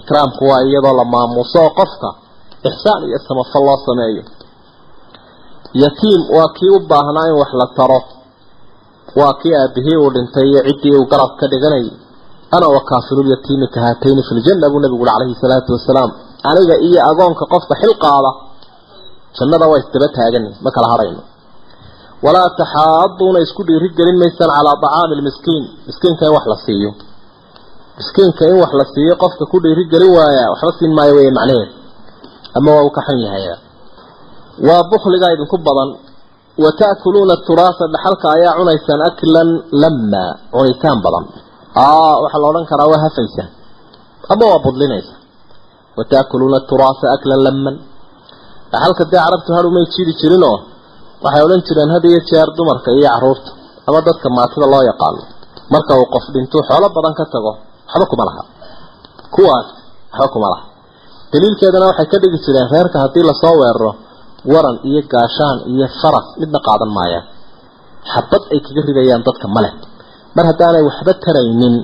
Ikraamku 0.01 0.43
waa 0.51 0.63
iyadoo 0.69 0.95
la 1.01 1.05
maamuuso 1.15 1.59
oo 1.65 1.71
qofka 1.79 2.09
ixsaan 2.69 3.01
iyo 3.09 3.19
samafal 3.29 3.63
loo 3.69 3.79
sameeyo. 3.87 4.23
Yatiim 5.83 6.21
waa 6.37 6.49
kii 6.57 6.71
u 6.77 6.81
baahnaa 6.91 7.27
in 7.31 7.37
wax 7.43 7.53
la 7.61 7.67
taro. 7.77 8.01
Waa 9.21 9.33
kii 9.41 9.55
aabihii 9.61 9.97
uu 10.03 10.11
dhintay 10.15 10.47
iyo 10.51 10.61
ciddii 10.69 10.95
uu 10.99 11.07
garab 11.13 11.31
ka 11.41 11.47
dhiganayay 11.53 11.91
ana 12.57 12.67
wakaafilulyatiimi 12.77 13.67
ka 13.75 13.79
haatayni 13.85 14.23
fi 14.29 14.33
ljanna 14.39 14.67
buu 14.73 14.81
nabigu 14.85 15.03
uri 15.05 15.11
calayhi 15.15 15.37
salaatu 15.43 15.71
wasalaam 15.77 16.11
aniga 16.51 16.75
iyo 16.87 17.01
agoonka 17.11 17.45
qofka 17.53 17.75
xil 17.81 17.93
qaada 18.05 18.31
jannada 19.39 19.65
waa 19.71 19.79
isdaba 19.83 20.09
taagan 20.17 20.45
ma 20.65 20.71
kala 20.77 20.87
hadhayno 20.93 21.23
walaa 22.25 22.49
taxaaduuna 22.61 23.39
isku 23.47 23.63
dhiiri 23.69 23.89
gelin 23.99 24.17
maysaan 24.23 24.51
calaa 24.57 24.77
dacaami 24.85 25.15
lmiskiin 25.21 25.65
miskiinka 25.89 26.23
in 26.29 26.33
wax 26.37 26.45
la 26.53 26.57
siiyo. 26.67 26.91
Miskiinka 27.99 28.43
in 28.51 28.57
wax 28.63 28.73
la 28.81 28.85
siiyo 28.95 29.15
qofka 29.23 29.45
ku 29.53 29.57
dhiiri 29.65 29.85
gelin 29.93 30.13
waaya 30.19 30.45
waxba 30.53 30.73
siin 30.79 30.93
maayo 30.99 31.13
wey 31.19 31.31
macnaheed. 31.39 31.71
Ama 32.57 32.69
waa 32.77 32.83
uu 32.87 32.93
ka 32.97 33.01
xun 33.07 33.19
yahay. 33.27 33.45
Waa 34.67 34.83
bukligaa 34.91 35.31
idinku 35.35 35.57
badan. 35.67 35.91
Wa 36.63 36.71
ta'kuluuna 36.81 37.35
turaasa 37.49 37.85
dhaxalka 37.95 38.27
ayaa 38.37 38.55
cunaysaan 38.59 39.01
aklan 39.11 39.49
lama 39.83 40.25
cunitaan 40.55 40.99
badan. 41.05 41.25
Waxaa 42.23 42.41
la 42.43 42.47
odhan 42.51 42.65
karaa 42.71 42.89
waa 42.93 43.01
hafaysaan 43.07 43.49
ama 44.33 44.45
waa 44.51 44.61
budlinaysa 44.67 45.15
wa 45.99 46.03
ta'kuluuna 46.13 46.59
turaasa 46.71 47.07
aklan 47.17 47.41
laman 47.47 47.77
dhaxalka 48.73 49.05
dee 49.13 49.21
carabtu 49.25 49.51
har 49.57 49.65
umay 49.71 49.85
jiri 49.95 50.13
jirinoo 50.21 50.57
waxay 51.25 51.43
odhan 51.47 51.63
jireen 51.69 51.91
had 51.95 52.05
iyo 52.11 52.21
jeer 52.31 52.49
dumarka 52.59 52.89
iyo 52.99 53.09
carruurta 53.15 53.51
ama 53.89 53.99
dadka 54.09 54.27
maatida 54.37 54.67
loo 54.73 54.83
yaqaano 54.91 55.23
marka 55.75 55.93
uu 56.01 56.07
qof 56.15 56.25
dhintuu 56.35 56.63
xoolo 56.69 56.87
badan 56.97 57.15
ka 57.19 57.25
tago 57.35 57.53
waxba 57.89 58.05
kuma 58.13 58.25
laha 58.29 58.43
kuwaas 59.35 59.69
waxba 60.13 60.29
kuma 60.35 60.49
laha 60.53 60.65
daliilkeedana 61.33 61.85
waxay 61.91 62.07
ka 62.13 62.17
dhigi 62.23 62.39
jireen 62.47 62.69
reerka 62.75 62.97
haddii 63.05 63.25
la 63.31 63.35
soo 63.43 63.55
weeraro 63.63 63.91
waran 64.53 64.77
iyo 64.89 65.01
gaashaan 65.13 65.57
iyo 65.73 65.87
faras 66.01 66.27
midna 66.41 66.59
qaadan 66.67 66.91
maayaan 66.97 67.25
xabad 68.13 68.43
ay 68.55 68.59
kaga 68.67 68.81
ridayaan 68.89 69.23
dadka 69.29 69.47
male 69.57 69.71
mar 70.37 70.45
haddaanay 70.51 70.83
waxba 70.89 71.13
taraynin 71.25 71.75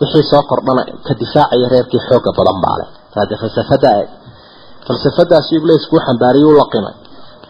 wixii 0.00 0.24
soo 0.30 0.42
kordhana 0.50 0.82
ka 1.06 1.12
difaacaya 1.22 1.66
reerkii 1.74 2.00
xooga 2.08 2.30
badan 2.38 2.58
baale 2.64 2.84
hade 3.16 3.34
falsafada 3.42 3.90
falsafadaasi 4.86 5.52
iblaysku 5.60 5.96
xambaariyay 6.06 6.48
u 6.52 6.54
laqimay 6.60 6.94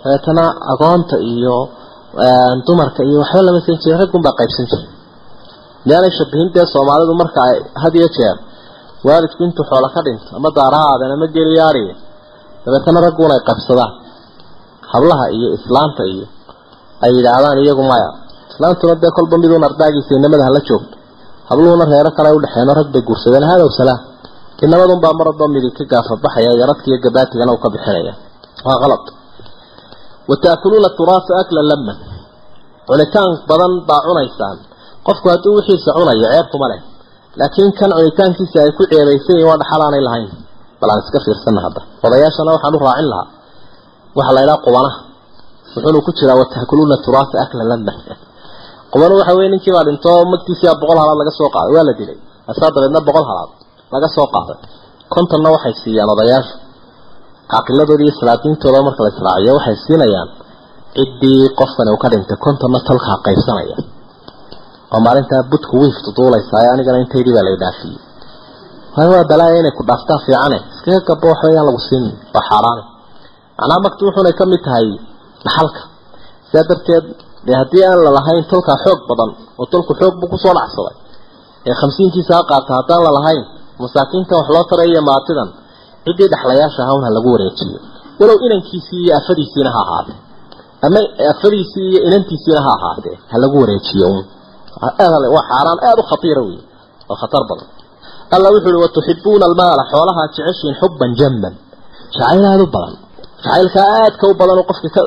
dabeetana 0.02 0.44
agoonta 0.72 1.16
iyo 1.32 1.56
dumarka 2.66 3.00
iyo 3.08 3.18
waxba 3.22 3.42
lama 3.46 3.60
siin 3.64 3.78
jirin 3.82 3.98
raggunbaa 4.02 4.34
qaybsan 4.40 4.66
jiray 4.70 4.88
miyaanay 5.86 6.12
shabihin 6.18 6.48
dee 6.56 6.66
soomaalidu 6.74 7.12
marka 7.22 7.38
ay 7.50 7.56
had 7.82 7.94
iyo 8.00 8.08
jeer 8.16 8.36
waalidku 9.08 9.40
intuu 9.46 9.64
xoolo 9.70 9.88
ka 9.94 10.00
dhinto 10.06 10.26
ama 10.38 10.48
daarahaadeen 10.58 11.12
ama 11.16 11.26
geliyaariya 11.36 11.94
dabeetana 12.64 12.98
ragguun 13.06 13.32
ay 13.36 13.40
qabsadaan 13.48 13.92
hablaha 14.92 15.24
iyo 15.36 15.48
islaanta 15.58 16.02
iyo 16.14 16.26
ay 17.04 17.10
yidhaahdaan 17.16 17.58
iyagu 17.64 17.82
maya 17.92 18.08
islaantuna 18.52 18.94
dee 19.02 19.12
kolba 19.16 19.36
miduun 19.42 19.64
ardaagiisa 19.68 20.10
inamada 20.18 20.44
hala 20.48 20.60
joogto 20.68 20.94
habluhuna 21.50 21.84
reero 21.92 22.10
kale 22.16 22.28
udhexeeno 22.38 22.72
rag 22.80 22.88
bay 22.94 23.02
guursadeen 23.08 23.44
hadow 23.52 23.68
salaam 23.80 24.00
inamadunbaa 24.64 25.12
maradoo 25.18 25.48
midig 25.54 25.74
ka 25.78 25.84
gaafabaxaya 25.92 26.50
iyo 26.54 26.96
gabaatigana 27.04 27.50
uu 27.54 27.60
ka 27.64 27.68
bixinaya. 27.74 28.14
Waa 28.66 28.78
qalad 28.82 29.04
wa 30.28 30.36
taakuluuna 30.44 30.88
turaasa 30.98 31.32
akla 31.42 31.60
laman 31.70 31.98
cunitaan 32.86 33.30
badan 33.48 33.72
baa 33.88 34.00
cunaysaan. 34.06 34.58
Qofku 35.06 35.26
hadduu 35.32 35.58
wixiisa 35.58 35.90
cunayo 35.98 36.22
ceebkuma 36.22 36.66
leh. 36.70 36.80
Laakiin 37.38 37.72
kan 37.78 37.90
cunitaankiisa 37.90 38.58
ay 38.62 38.70
ku 38.78 38.82
ceebaysan 38.90 39.34
yihiin 39.34 39.48
waa 39.50 39.58
dhaxal 39.62 39.82
aanay 39.82 40.02
lahayn. 40.06 40.30
Bal 40.80 40.88
aan 40.92 41.00
iska 41.02 41.18
fiirsana 41.24 41.60
hadda. 41.66 41.80
Odayaashana 42.06 42.50
waxaan 42.54 42.74
u 42.76 42.80
raacin 42.86 43.08
lahaa. 43.12 43.26
Waxaa 44.16 44.34
la 44.36 44.40
idhaha 44.46 44.58
qubanaha 44.66 44.98
ku 46.06 46.10
jiraa 46.18 46.36
watahkuluuna 46.42 46.96
turaasa 47.06 47.36
akla 47.44 47.62
laman 47.66 47.96
qubanu 48.92 49.12
waxa 49.18 49.32
weye 49.38 49.48
ninkii 49.50 49.72
baa 49.74 49.84
dhintoo 49.88 50.22
magtiisiyaa 50.32 50.78
boqol 50.80 50.98
halaad 51.02 51.18
laga 51.18 51.32
soo 51.38 51.48
qaaday. 51.54 51.72
Waa 51.76 51.84
la 51.88 51.92
dilay. 51.98 52.18
Asaa 52.50 52.70
dabeedna 52.74 53.00
boqol 53.08 53.26
halaad 53.30 53.50
laga 53.92 54.08
soo 54.16 54.26
qaaday. 54.34 54.58
Kontonna 55.14 55.48
waxay 55.54 55.74
siiyaan 55.82 56.10
odayaasha 56.14 56.54
caaqiladooda 57.52 58.02
iyo 58.04 58.14
salaadiintooda 58.20 58.78
marka 58.86 59.00
la 59.04 59.10
israaciyo 59.14 59.52
waxay 59.58 59.76
siinayaan 59.86 60.28
ciddii 60.96 61.42
qofkani 61.58 61.90
uu 61.94 62.00
ka 62.02 62.08
dhintay 62.12 62.38
kontonna 62.46 62.78
talkaa 62.88 63.16
qaybsanaya. 63.26 63.76
Oo 64.92 65.00
maalintaa 65.06 65.42
budku 65.50 65.74
wiiftu 65.82 66.08
duulaysaa 66.16 66.64
anigana 66.74 66.98
intaydii 67.04 67.34
baa 67.36 67.46
lay 67.48 67.56
dhaafiyey. 67.62 67.98
Waayo 68.94 69.10
waa 69.16 69.24
balaaya 69.30 69.56
inay 69.60 69.74
ku 69.78 69.82
dhaaftaa 69.88 70.18
fiicane. 70.24 70.58
Iskaga 70.74 71.00
gabo 71.08 71.28
yaan 71.56 71.66
lagu 71.68 71.80
siinin 71.88 72.14
waa 72.34 72.44
xaaraane 72.48 72.82
macnaha 73.58 73.80
magti 73.84 74.02
wuxuunay 74.06 74.34
ka 74.40 74.44
tahay 74.66 74.86
dhaxalka 75.44 75.82
sidaa 76.48 76.64
darteed 76.70 77.04
haddii 77.60 77.84
aan 77.88 78.00
lalahayn 78.06 78.44
tolkaa 78.52 78.76
xoog 78.84 79.00
badan 79.10 79.30
oo 79.58 79.66
tolku 79.72 79.92
xoog 80.00 80.14
buu 80.20 80.28
ku 80.32 80.36
soo 80.44 80.54
dhacsaday. 80.58 80.96
Ee 81.68 81.74
khamsiinkiisa 81.80 82.32
ha 82.36 82.42
qaata 82.50 82.70
haddaan 82.78 83.02
lalahayn 83.06 83.42
masaakiintan 83.84 84.36
wax 84.40 84.48
loo 84.56 84.64
taraya 84.70 85.00
maatidan 85.10 85.48
ciddii 86.06 86.28
dhexlayaasha 86.32 86.80
ahawna 86.86 87.08
lagu 87.16 87.28
wareejiyo. 87.34 87.78
Walow 88.20 88.38
inankiisii 88.46 89.00
iyo 89.06 89.12
afadiisiina 89.20 89.70
ha 89.76 89.80
ahaatee 89.86 90.16
ama 90.86 91.00
afadiisii 91.32 91.86
iyo 91.92 92.00
inantiisiina 92.08 92.60
ha 92.66 92.72
ahaatee 92.78 93.16
ha 93.30 93.36
lagu 93.42 93.56
wareejiyo 93.62 94.08
waa 95.34 95.44
xaaraan 95.50 95.78
aada 95.88 96.00
u 96.02 96.06
khatiira 96.10 96.42
wey 96.48 96.58
oo 97.10 97.16
khatar 97.22 97.42
badan. 97.50 97.68
Alla 98.34 98.48
wuxu 98.54 98.68
uhi 98.70 98.80
watuxibuuna 98.84 99.44
almaala 99.50 99.82
xoolahaa 99.92 100.26
jeceshiin 100.36 100.74
xubban 100.80 101.10
jamman 101.20 101.54
jacayl 102.16 102.44
aada 102.50 102.64
u 102.64 102.70
badan. 102.76 102.94
Jacaylkaa 103.44 103.88
aadka 104.02 104.24
u 104.30 104.34
badan 104.40 104.56
qofka 104.70 105.00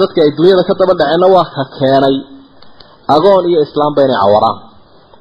dadka 0.00 0.18
ay 0.24 0.30
dunyada 0.38 0.62
ka 0.68 0.72
daba 0.80 0.94
dhaceenna 1.00 1.26
waa 1.34 1.46
ka 1.54 1.62
keenay. 1.78 2.16
Agoon 3.14 3.44
iyo 3.50 3.60
islaamba 3.66 4.00
inay 4.06 4.18
cawaraan 4.22 4.56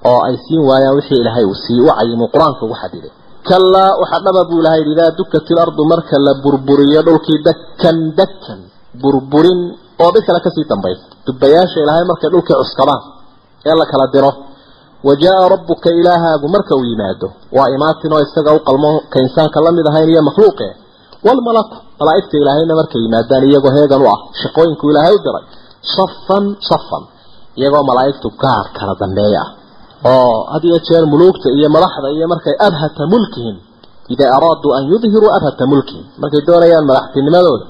oo 0.10 0.20
ay 0.28 0.36
siin 0.46 0.62
waayaan 0.70 0.96
wixii 1.00 1.20
ilaahay 1.24 1.46
uu 1.52 1.58
sii 1.66 1.80
u 1.82 1.88
cayimay 1.98 2.28
qur'aanka 2.34 2.62
ugu 2.66 2.76
xadiday. 2.84 3.12
Kalaa 3.50 3.92
waxaa 4.02 4.22
dhaba 4.26 4.42
buu 4.50 4.60
ilahay 4.62 4.80
yidhi 4.82 4.94
idaa 4.96 5.12
dukat 5.20 5.46
ilardu 5.54 5.82
marka 5.92 6.16
la 6.26 6.34
burburiyo 6.44 7.02
dhulkii 7.08 7.40
dakan 7.48 7.98
dakan 8.20 8.60
burburin 9.02 9.62
oo 10.04 10.10
mid 10.16 10.24
kale 10.28 10.40
ka 10.46 10.50
sii 10.56 10.66
dambaysa 10.72 11.04
dubayaasha 11.28 11.78
ilaahay 11.84 12.06
markay 12.12 12.30
dhulkii 12.34 12.56
cuskadaan 12.62 13.02
ee 13.70 13.76
la 13.82 13.86
kala 13.92 14.06
diro 14.14 14.32
wa 15.08 15.14
jaa 15.24 15.42
rabbuka 15.54 15.90
ilaahaagu 16.00 16.48
marka 16.56 16.74
uu 16.80 16.86
yimaado 16.92 17.28
waa 17.58 17.68
imaatin 17.76 18.12
oo 18.16 18.22
isaga 18.28 18.52
u 18.58 18.60
qalmo 18.68 18.92
ka 19.12 19.18
insaanka 19.26 19.58
la 19.66 19.72
mid 19.78 19.86
ahayn 19.92 20.10
iyo 20.14 20.22
makhluuqe. 20.30 20.68
Walmalaku 21.26 21.76
malaa'igta 22.00 22.36
ilaahayna 22.42 22.74
markay 22.80 23.02
yimaadaan 23.06 23.44
iyagoo 23.50 23.72
heegan 23.78 24.02
u 24.06 24.08
ah 24.16 24.20
shaqooyinku 24.42 24.84
ilaahay 24.92 25.14
u 25.18 25.22
diray 25.26 25.46
safan 25.96 26.46
safan 26.70 27.04
iyagoo 27.60 27.84
malaa'igtu 27.90 28.28
gaar 28.44 28.66
kala 28.78 28.94
dambeeya. 29.02 29.42
ah 29.46 29.50
oo 30.06 30.36
had 30.54 30.64
iyo 30.70 30.78
jeer 30.88 31.04
muluugta 31.12 31.48
iyo 31.58 31.68
madaxda 31.76 32.08
iyo 32.16 32.26
markay 32.34 32.56
abhata 32.68 33.04
mulkihim 33.14 33.58
idaa 34.14 34.32
araaduu 34.38 34.72
an 34.78 34.84
yudhiruu 34.92 35.32
abhata 35.38 35.64
mulkihim. 35.72 36.06
Markay 36.22 36.42
doonayaan 36.48 36.86
madaxtinimadooda 36.90 37.66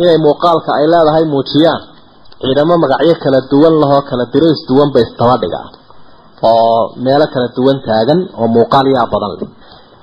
inay 0.00 0.18
muuqaalka 0.26 0.70
ay 0.78 0.86
leedahay 0.92 1.24
muujiyaan 1.34 1.82
ciidamo 2.42 2.74
magacyo 2.84 3.14
kala 3.22 3.38
duwan 3.50 3.74
lahoo 3.82 4.02
kala 4.10 4.24
dirays 4.32 4.60
duwan 4.68 4.88
bay 4.94 5.02
istaba 5.08 5.34
dhigaan. 5.42 5.70
Oo 6.50 6.80
meelo 7.04 7.26
kala 7.34 7.48
duwan 7.56 7.78
taagan 7.86 8.20
oo 8.40 8.46
muuqaal 8.56 8.86
yaa 8.96 9.06
badan 9.12 9.32
leh. 9.40 9.48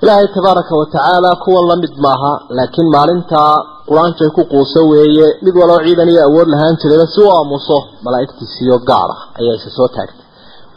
Ilaahay 0.02 0.26
tabaaraka 0.36 0.72
wa 0.80 0.86
tacaala 0.94 1.30
kuwan 1.44 1.64
la 1.70 1.76
mid 1.82 1.94
maaha 2.06 2.32
laakiin 2.58 2.88
maalintaa 2.96 3.52
qur'aankay 3.88 4.28
ku 4.36 4.42
quuso 4.52 4.80
weeye 4.92 5.26
mid 5.44 5.54
waloo 5.60 5.80
ciidan 5.86 6.08
iyo 6.12 6.20
awood 6.28 6.48
lahaan 6.54 6.74
jirayba 6.82 7.06
si 7.14 7.20
u 7.24 7.28
aamuso 7.36 7.76
malaa'igtiisiyo 8.04 8.76
gaar 8.88 9.10
ah 9.16 9.20
ayaa 9.40 9.54
isa 9.60 9.70
soo 9.78 9.88
taagtay 9.96 10.23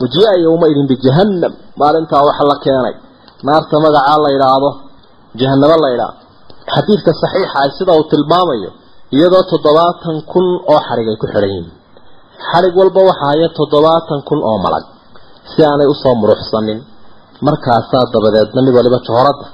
wajiya 0.02 0.32
yowma 0.46 0.66
idin 0.72 0.86
bijahannam 0.92 1.54
maalintaa 1.82 2.22
waxa 2.28 2.44
la 2.52 2.56
keenay. 2.66 2.96
Naarta 3.48 3.76
magacaa 3.86 4.18
la 4.24 4.30
yidhaahdo 4.36 4.70
jahanamo 5.40 5.78
la 5.84 5.90
yidhaahdo 5.94 6.22
xadiidka 6.74 7.12
saxiixa 7.22 7.58
ah 7.64 7.70
sida 7.78 7.92
uu 8.00 8.06
tilmaamayo 8.12 8.70
iyadoo 9.16 9.44
toddobaatan 9.52 10.18
kun 10.32 10.48
oo 10.72 10.80
xarig 10.88 11.08
ay 11.12 11.18
ku 11.22 11.26
xidhan 11.32 11.50
yihiin. 11.54 11.68
Xarig 12.50 12.74
walba 12.80 13.02
waxa 13.10 13.26
haya 13.32 13.48
toddobaatan 13.60 14.20
kun 14.28 14.40
oo 14.50 14.58
malag 14.66 14.86
si 15.52 15.60
aanay 15.70 15.88
u 15.94 15.96
soo 16.02 16.16
muruxsanin. 16.22 16.80
Markaasaa 17.46 18.06
dabadeedna 18.14 18.60
mid 18.66 18.74
waliba 18.78 18.98
johoradda 19.08 19.46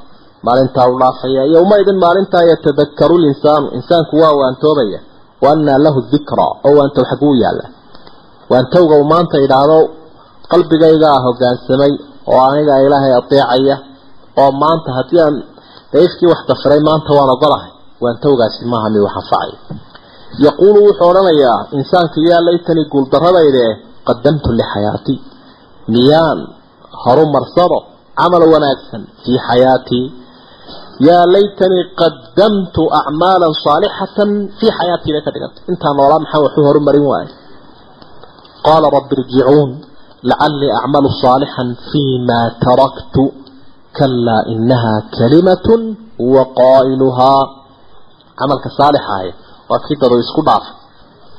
maalintaa 0.46 0.88
u 0.92 0.96
dhaafaya 1.02 1.44
yowmaidin 1.56 1.98
maalintaa 2.04 2.44
yatadakaru 2.52 3.16
linsaanu. 3.26 3.68
Insaanku 3.78 4.14
waa 4.24 4.34
waantoobaya. 4.42 5.00
Wa 5.44 5.52
lahu 5.86 6.00
dikraa 6.12 6.52
oo 6.66 6.74
waantow 6.80 7.04
xaguu 7.10 7.36
yaalla. 7.44 7.66
Waantowga 8.52 8.94
uu 9.00 9.08
maanta 9.14 9.38
idhaahdo 9.46 9.78
qalbigaygaa 10.54 11.18
hoggaansamay 11.26 11.94
oo 12.32 12.40
aniga 12.50 12.74
ilaahay 12.86 13.14
adeecaya 13.22 13.76
oo 14.42 14.52
maanta 14.64 14.90
haddii 14.98 15.22
aan 15.26 15.36
daifkii 15.94 16.30
wax 16.32 16.42
dafiray 16.50 16.82
maanta 16.90 17.10
waan 17.18 17.30
ogolahay 17.36 17.72
waantowgaasi 18.04 18.62
maaha 18.74 18.88
mid 18.94 19.02
wax 19.08 19.16
anfacaya 19.22 19.58
yaquulu 20.46 20.78
wuxuu 20.88 21.08
odhanayaa 21.12 21.60
insaanka 21.78 22.18
yaa 22.30 22.42
laytanii 22.48 22.86
guuldaradayde 22.94 23.66
qadamtu 24.08 24.50
lixayaatii 24.60 25.20
miyaan 25.94 26.40
horumarsado 27.04 27.78
camal 28.20 28.44
wanaagsan 28.54 29.02
fii 29.24 29.40
xayaatii 29.48 30.06
yaa 31.08 31.24
laytanii 31.36 31.84
qadamtu 32.02 32.82
acmaalan 33.00 33.54
saalixatan 33.66 34.30
fii 34.60 34.72
xayaatii 34.80 35.22
ka 35.26 35.32
dhiganta 35.36 35.60
intaan 35.72 35.96
noolaa 36.00 36.20
maxaa 36.24 36.44
waxu 36.46 36.60
horumarin 36.68 37.06
waaye? 37.12 37.30
Qaala 38.66 38.88
rabbi 38.98 39.14
irjicuun 39.18 39.70
lacalii 40.30 40.72
acmalu 40.80 41.10
saalixan 41.24 41.70
fima 41.92 42.40
taraktu 42.66 43.24
kalaa 43.98 44.44
inaha 44.56 44.94
kalimatun 45.18 45.82
huwa 46.24 46.44
qaa'iluhaa 46.60 47.42
camalka 48.40 48.70
saalixa 48.78 49.14
ah 49.20 49.26
waa 49.70 49.80
kii 49.86 49.98
dadu 50.02 50.16
isku 50.26 50.42
dhaafay 50.48 50.74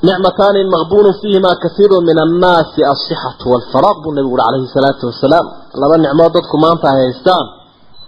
nicmataani 0.06 0.60
maqbuunu 0.74 1.10
fiihimaa 1.20 1.56
kasiiru 1.64 1.96
min 2.08 2.16
annaasi 2.26 2.80
alsixatu 2.92 3.44
waalfaraaq 3.52 3.96
buu 4.02 4.12
nabigu 4.16 4.34
uri 4.36 4.42
calayhi 4.46 4.68
salaatu 4.76 5.02
wasalaam 5.10 5.46
laba 5.82 5.96
nicmood 6.04 6.32
dadku 6.36 6.56
maanta 6.64 6.86
ay 6.92 6.98
haystaan 7.04 7.46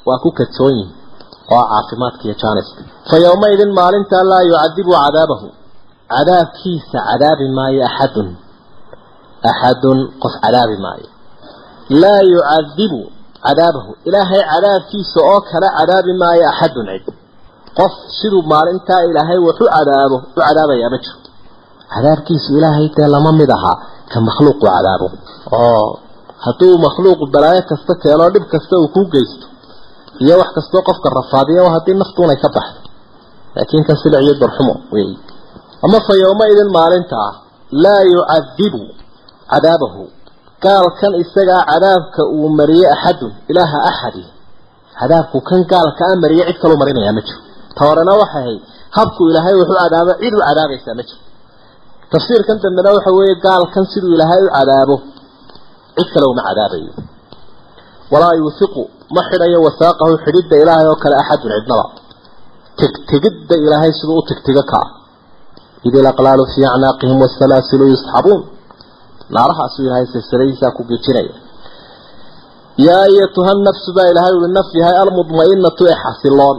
waa 0.08 0.18
ku 0.24 0.28
kadsoon 0.38 0.74
yihiin 0.78 0.90
oo 1.56 1.64
caafimaadka 1.72 2.22
iyo 2.28 2.34
jaaniska 2.42 2.80
fa 7.90 8.45
axadun 9.52 9.98
qof 10.22 10.34
cadaabi 10.44 10.76
maayo 10.84 11.08
laa 12.02 12.20
yucadibu 12.34 13.00
cadaabahu 13.46 13.90
ilaahay 14.08 14.42
cadaabkiisa 14.52 15.18
oo 15.32 15.40
kale 15.50 15.68
cadaabi 15.78 16.12
maayo 16.22 16.44
axadun 16.52 16.86
cid 16.92 17.06
qof 17.78 17.92
siduu 18.18 18.42
maalintaa 18.52 19.02
ilaahay 19.10 19.38
wax 19.46 19.58
u 19.64 19.66
cadaabo 19.76 20.16
u 20.36 20.40
cadaabayaa 20.46 20.90
ma 20.94 20.98
jiro 21.04 21.18
cadaabkiisu 21.94 22.48
ilaahay 22.58 22.88
dee 22.96 23.08
lama 23.14 23.30
mid 23.40 23.50
ahaa 23.58 23.76
ka 24.12 24.18
makhluuqu 24.28 24.64
cadaabo 24.66 25.06
oo 25.58 25.86
hadduu 26.46 26.74
makhluuqu 26.86 27.24
balaayo 27.34 27.62
kasta 27.70 27.92
keeno 28.02 28.24
dhib 28.34 28.44
kasta 28.52 28.74
uu 28.82 28.88
ku 28.96 29.02
geysto 29.14 29.46
iyo 30.24 30.34
wax 30.40 30.50
kastoo 30.56 30.82
qofka 30.88 31.08
rafaadiya 31.18 31.70
haddii 31.76 31.96
naftuunay 32.02 32.38
ka 32.44 32.48
baxdo 32.56 32.80
laakiin 33.56 33.84
ka 33.88 33.94
silic 34.00 34.20
iyo 34.26 34.34
wey 34.94 35.08
ama 35.84 35.98
fa 36.06 36.12
yowmaidin 36.24 36.70
maalintaa 36.78 37.30
laa 37.84 38.02
yucadibu 38.14 38.82
cadaabahu. 39.52 40.02
Gaalkan 40.64 41.12
isagaa 41.22 41.62
cadaabka 41.70 42.22
uu 42.36 42.48
mariyey 42.58 42.88
axadun 42.94 43.32
ilaaha 43.50 43.78
axadi. 43.90 44.24
Cadaabku 44.98 45.38
kan 45.48 45.60
gaalka 45.72 46.02
a 46.12 46.14
mariye 46.24 46.42
cid 46.48 46.58
kaloo 46.62 46.78
marinayaa 46.82 47.12
ma 47.12 47.22
jiro. 47.26 47.40
Ta 47.76 47.82
waxay 47.86 48.42
ahayd 48.42 48.60
habku 48.96 49.22
ilaahay 49.30 49.54
wuxuu 49.60 49.76
cadaabo 49.82 50.12
cid 50.22 50.32
u 50.34 50.40
cadaabaysaa 50.48 50.94
ma 50.98 51.02
jiro. 51.08 51.20
Tafsiirkan 52.12 52.56
dambena 52.62 52.90
waxa 52.96 53.10
weeye 53.18 53.34
gaalkan 53.46 53.84
siduu 53.92 54.12
ilaahay 54.16 54.40
u 54.46 54.50
cadaabo 54.56 54.96
cid 55.96 56.08
kale 56.14 56.26
uma 56.32 56.42
cadaabayo. 56.48 56.92
Walaa 58.12 58.34
yuusiqu 58.40 58.82
ma 59.14 59.20
xidhayo 59.28 59.58
wasaaqahu 59.66 60.12
xidhidda 60.24 60.54
ilaahay 60.62 60.86
oo 60.92 60.98
kale 61.02 61.14
axadun 61.22 61.50
cidnaba. 61.58 61.84
Tigtigidda 62.78 63.54
ilaahay 63.64 63.92
siduu 63.98 64.16
u 64.20 64.22
tigtiga 64.28 64.62
kaa 64.72 64.86
id 65.86 65.94
ilaqlaalu 66.00 66.42
fii 66.52 66.66
acnaaqihim 66.72 67.18
wasalaasilu 67.24 67.84
yusxabuun 67.92 68.55
naarahaasuu 69.34 69.82
ilaahay 69.86 70.06
silsiladiisaa 70.14 70.70
ku 70.76 70.82
gejinaya 70.90 71.34
yaa 72.86 73.02
ayatuha 73.10 73.52
nafsu 73.68 73.90
baa 73.96 74.06
ilaahay 74.12 74.34
ui 74.42 74.48
naf 74.58 74.68
yahay 74.80 74.96
almudma'inatu 75.04 75.82
ee 75.90 75.96
xasiloon. 76.04 76.58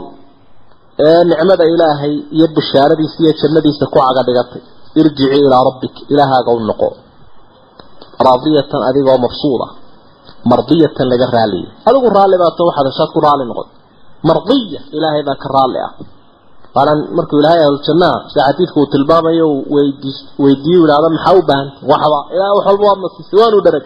Ee 1.06 1.20
nicmada 1.30 1.64
ilaahay 1.74 2.14
iyo 2.36 2.46
bishaaradiisa 2.56 3.16
iyo 3.24 3.32
jannadiisa 3.40 3.84
ku 3.92 3.98
caga 4.04 4.22
dhigatay. 4.28 4.62
Irjici 5.00 5.26
ilaa 5.46 5.62
rabbik 5.68 5.94
ilaahaaga 6.12 6.50
u 6.56 6.60
noqo. 6.70 6.88
Raadiyatan 8.26 8.80
adigoo 8.90 9.18
mabsuuda. 9.24 9.66
Mardiyatan 10.50 11.06
laga 11.12 11.26
raaliya 11.36 11.68
adigu 11.88 12.08
raalli 12.16 12.36
baato 12.42 12.62
waxaad 12.68 12.86
heshaad 12.90 13.10
ku 13.14 13.20
raalli 13.26 13.44
noqon. 13.50 13.68
Mardiya 14.28 14.80
ilaahay 14.96 15.22
baa 15.28 15.38
ka 15.42 15.48
raalli 15.56 15.78
ah 15.86 15.92
waanan 16.78 16.98
markuu 17.18 17.38
ilaahay 17.42 17.60
ahluljannaha 17.66 18.16
sida 18.32 18.42
xadiidku 18.48 18.76
uu 18.82 18.88
tilmaamayo 18.94 19.46
weydiiyu 20.44 20.80
idhahda 20.86 21.08
maxaa 21.14 21.34
u 21.38 21.42
baahanta 21.50 21.78
waxba 21.92 22.18
ilaah 22.34 22.50
wax 22.56 22.64
walba 22.68 22.84
waad 22.90 23.00
nasiisay 23.06 23.38
waanu 23.42 23.58
dharag 23.66 23.84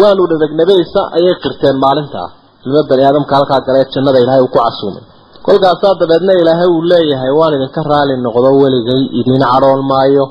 waanu 0.00 0.22
dharagnabaysa 0.32 1.00
ayay 1.18 1.34
qirteen 1.44 1.76
maalintaa 1.84 2.28
ilmo 2.66 2.80
bani 2.90 3.02
aadamka 3.08 3.32
halkaa 3.38 3.60
gale 3.66 3.80
jannada 3.94 4.18
ilaahay 4.24 4.42
uu 4.46 4.50
ku 4.54 4.58
casuumay 4.64 5.04
kolkaasaa 5.46 5.94
dabeedna 6.00 6.32
ilaahay 6.42 6.68
uu 6.76 6.82
leeyahay 6.92 7.32
waan 7.40 7.52
idinka 7.58 7.80
raali 7.92 8.14
noqdo 8.26 8.48
weligay 8.62 9.02
idiin 9.20 9.42
cadhoon 9.52 9.82
maayo. 9.92 10.24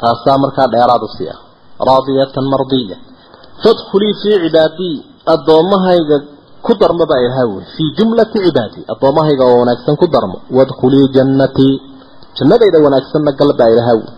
Taasaa 0.00 0.36
markaa 0.44 0.66
dheeraad 0.74 1.02
u 1.06 1.08
sii 1.16 1.28
ah 1.34 1.38
raadiyatan 1.88 2.46
mardiya. 2.52 2.96
Fadkhulii 3.62 4.14
fii 4.22 4.36
cibaadii 4.44 4.94
addoommahayga 5.34 6.16
ku 6.66 6.72
darmo 6.80 7.04
baa 7.10 7.20
ilahay 7.26 7.46
wuli 7.52 7.66
fii 7.76 7.88
jumlati 7.98 8.38
cibaadii 8.46 8.82
addoommahayga 8.92 9.44
oo 9.50 9.58
wanaagsan 9.62 9.96
ku 10.02 10.06
darmo 10.14 10.36
wadkhulii 10.58 11.06
jannatii 11.16 11.74
jannadayda 12.38 12.78
wanaagsanna 12.86 13.32
gal 13.40 13.50
baa 13.60 13.68
ilahay 13.74 13.96
wuli 14.00 14.12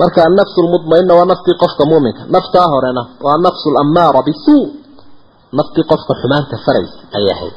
marka 0.00 0.18
annafsu 0.28 0.58
lmudmaina 0.66 1.12
waa 1.18 1.26
naftii 1.32 1.56
qofka 1.62 1.82
muuminka 1.90 2.22
naftaa 2.34 2.66
horena 2.72 3.02
waa 3.26 3.38
nafsu 3.46 3.68
lammaara 3.76 4.20
bisuu 4.28 4.62
naftii 5.58 5.84
qofka 5.90 6.12
xumaanta 6.20 6.56
faraysa 6.64 6.98
ayay 7.16 7.32
ahayd 7.36 7.54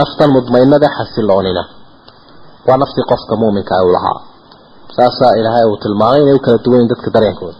naftan 0.00 0.30
mudmainada 0.36 0.88
xasiloonina 0.96 1.62
waa 2.68 2.76
naftii 2.82 3.04
qofka 3.12 3.34
muuminka 3.42 3.74
u 3.88 3.90
lahaa. 3.96 4.18
Saasaa 4.96 5.32
ilaahay 5.40 5.64
uu 5.70 5.76
tilmaamay 5.82 6.20
inay 6.22 6.34
u 6.38 6.40
kala 6.46 6.58
duwan 6.64 6.88
dadka 6.92 7.08
dareenkooda. 7.14 7.58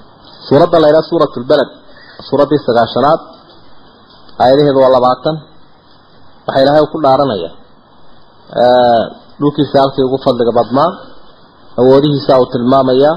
Suuradda 0.48 0.76
la 0.82 0.86
yidhaha 0.88 1.08
suurat 1.10 1.32
lbaled 1.42 1.70
suuraddii 2.28 2.60
sagaashanaad 2.66 3.20
aayadaheedu 4.40 4.78
waa 4.84 4.92
labaatan. 4.96 5.36
Waxaa 6.46 6.62
ilaahay 6.64 6.86
ku 6.92 6.98
dhaaranaya 7.04 7.50
dhulkiisa 9.40 9.76
halkii 9.82 10.04
ugu 10.08 10.18
fadliga 10.24 10.52
badnaa 10.58 10.90
awoodihiisa 11.80 12.32
uu 12.40 12.46
tilmaamayaa 12.54 13.14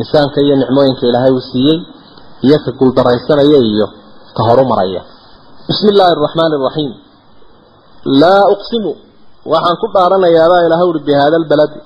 insaanka 0.00 0.38
iyo 0.44 0.54
nicmooyinka 0.62 1.04
ilaahay 1.10 1.32
uu 1.38 1.44
siiyey 1.52 1.78
iyo 2.46 2.56
ka 2.64 2.70
guuldaraysanaya 2.78 3.58
iyo 3.70 3.86
ka 4.36 4.42
horumaraya. 4.48 5.00
Bismi 5.68 5.88
illaahi 5.92 6.12
araxmaani 6.16 6.54
araxiim 6.60 6.92
laa 8.22 8.42
uqsimu 8.54 8.92
waxaan 9.52 9.76
ku 9.82 9.86
dhaaranayaabaa 9.94 10.62
ilahay 10.66 10.86
uri 10.92 11.00
bi 11.06 11.12
haada 11.20 11.36
albaladi 11.42 11.78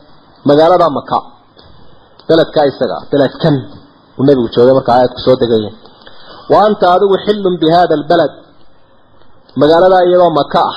magaalada 0.49 0.87
maka 0.99 1.19
beledkaa 2.29 2.65
isaga 2.71 2.97
beledkan 3.13 3.55
uu 4.19 4.25
nebigu 4.29 4.49
joogay 4.55 4.75
markaa 4.79 4.95
aayadku 4.99 5.21
soo 5.27 5.37
degaya 5.43 5.71
wa 6.53 6.59
anta 6.67 6.87
adigu 6.97 7.17
xillun 7.27 7.55
bi 7.63 7.67
hada 7.77 7.95
albalad 7.99 8.33
magaaladaa 9.61 10.03
iyadoo 10.09 10.31
maka 10.41 10.61
ah 10.71 10.77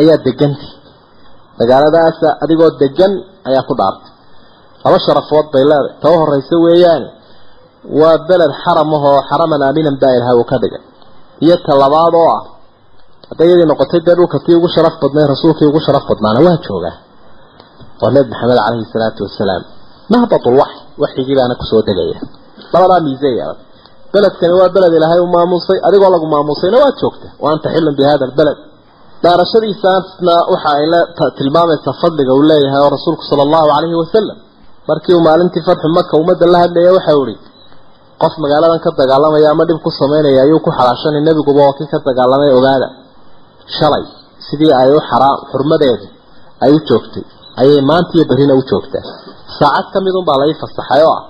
ayaa 0.00 0.18
degantay 0.26 0.70
magaaladaas 1.60 2.18
adigoo 2.44 2.70
degan 2.82 3.12
ayaa 3.48 3.64
ku 3.68 3.74
dhaartay. 3.78 4.10
Laba 4.84 4.98
sharafood 5.06 5.46
bay 5.52 5.64
leedahay 5.70 5.94
ta 6.02 6.06
u 6.12 6.16
horeysa 6.22 6.54
weeyaane 6.64 7.08
waa 8.00 8.16
beled 8.28 8.52
xaram 8.64 8.90
ahoo 8.96 9.18
xaraman 9.30 9.60
aaminan 9.66 9.96
baa 10.02 10.12
ilahay 10.18 10.36
uu 10.40 10.46
ka 10.50 10.56
dhigay. 10.62 10.82
Iyo 11.44 11.56
ta 11.66 11.72
labaad 11.82 12.14
oo 12.22 12.28
ah 12.38 12.42
hadday 13.30 13.46
iyadii 13.48 13.68
noqotay 13.72 14.00
dee 14.06 14.14
dhulka 14.18 14.38
tii 14.44 14.56
ugu 14.58 14.68
sharaf 14.74 14.94
badnay 15.02 15.26
rasuulkii 15.32 15.68
ugu 15.70 15.80
sharaf 15.86 16.04
badnaana 16.10 16.40
waa 16.46 16.56
joogaa. 16.66 16.96
Waa 18.00 18.10
nebi 18.14 18.28
maxamed 18.32 18.58
caleyhi 18.64 18.86
salaatu 18.94 19.20
wasalaam. 19.28 19.62
Mahbatul 20.12 20.56
waxy 20.62 20.78
waxyigii 21.02 21.36
baana 21.38 21.54
ku 21.60 21.64
soo 21.70 21.82
degaya. 21.88 22.18
Labadaa 22.72 23.00
miise 23.06 23.28
yeelay 23.38 23.58
beledkani 24.14 24.54
waa 24.60 24.68
beled 24.76 24.92
ilaahay 24.98 25.20
u 25.26 25.28
maamuusay 25.36 25.78
adigoo 25.88 26.10
lagu 26.14 26.26
maamuusayna 26.34 26.76
waad 26.82 26.94
joogta. 27.02 27.26
Wa 27.42 27.46
anta 27.52 27.66
xilun 27.74 27.94
albeled 28.28 28.58
dhaarashadiisaasna 29.24 30.34
waxa 30.52 30.70
ay 30.78 30.84
tilmaamaysaa 31.38 31.94
fadliga 32.02 32.32
uu 32.38 32.44
leeyahay 32.50 32.80
oo 32.86 32.90
rasuulku 32.96 33.22
sala 33.30 33.42
allahu 33.46 33.66
calayhi 33.72 33.96
wasalam 34.02 34.36
markii 34.90 35.14
uu 35.16 35.22
maalintii 35.28 35.62
fatxu 35.68 35.88
maka 35.98 36.12
ummadda 36.22 36.44
la 36.54 36.58
hadlaya 36.64 36.90
waxau 36.96 37.20
ihi 37.32 37.36
qof 38.22 38.34
magaaladan 38.44 38.80
ka 38.84 38.90
dagaalamaya 39.00 39.48
ama 39.54 39.64
dhib 39.68 39.78
ku 39.86 39.90
samaynaya 40.00 40.40
ayuu 40.46 40.60
ku 40.66 40.70
xalaashanay 40.78 41.22
nebiguba 41.28 41.60
oo 41.68 41.72
kii 41.78 41.88
ka 41.92 41.98
dagaalamay 42.08 42.50
ogaada. 42.58 42.88
Shalay 43.76 44.04
sidii 44.46 44.72
ay 44.80 44.88
u 44.96 45.00
xaraam 45.10 45.38
xurmadeedu 45.52 46.06
ay 46.64 46.70
u 46.76 46.78
joogtay 46.88 47.24
ayay 47.60 47.80
maanta 47.90 48.12
iyo 48.16 48.24
berrina 48.30 48.54
u 48.60 48.62
joogtaa. 48.70 49.04
Saacad 49.58 49.86
ka 49.92 49.98
mid 50.06 50.14
unbaa 50.20 50.36
la 50.40 50.44
ii 50.50 50.56
fasaxay 50.62 51.02
oo 51.08 51.14
ah 51.18 51.22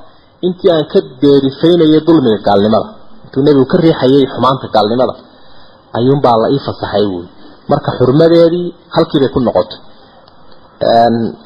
intii 0.46 0.70
aan 0.74 0.86
ka 0.92 0.98
deerifaynayay 1.22 2.00
dulmiga 2.08 2.38
gaalnimada. 2.48 2.88
Intuu 3.24 3.42
nebigu 3.46 3.66
ka 3.72 3.76
riixayay 3.84 4.24
xumaanta 4.34 4.66
gaalnimada 4.76 5.14
ayuunbaa 5.98 6.36
la 6.42 6.46
ii 6.54 6.60
fasaxay 6.66 7.04
wuuli 7.12 7.28
marka 7.70 7.90
xurmadeedii 7.98 8.66
halkiibay 8.94 9.30
ku 9.34 9.38
noqotay. 9.46 9.78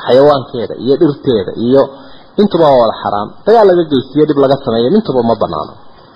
Xayawaankeeda 0.05 0.74
iyo 0.84 0.94
dhirteeda 1.01 1.53
iyo 1.66 1.82
intuba 2.40 2.64
waa 2.70 2.80
wada 2.82 2.94
xaraam. 3.03 3.28
Dagaal 3.46 3.66
laga 3.70 3.82
geystiyo 3.92 4.24
dhib 4.28 4.38
laga 4.44 4.57
sameeyo 4.64 4.88
intuba 4.99 5.20
ma 5.28 5.34
banaano. 5.42 5.72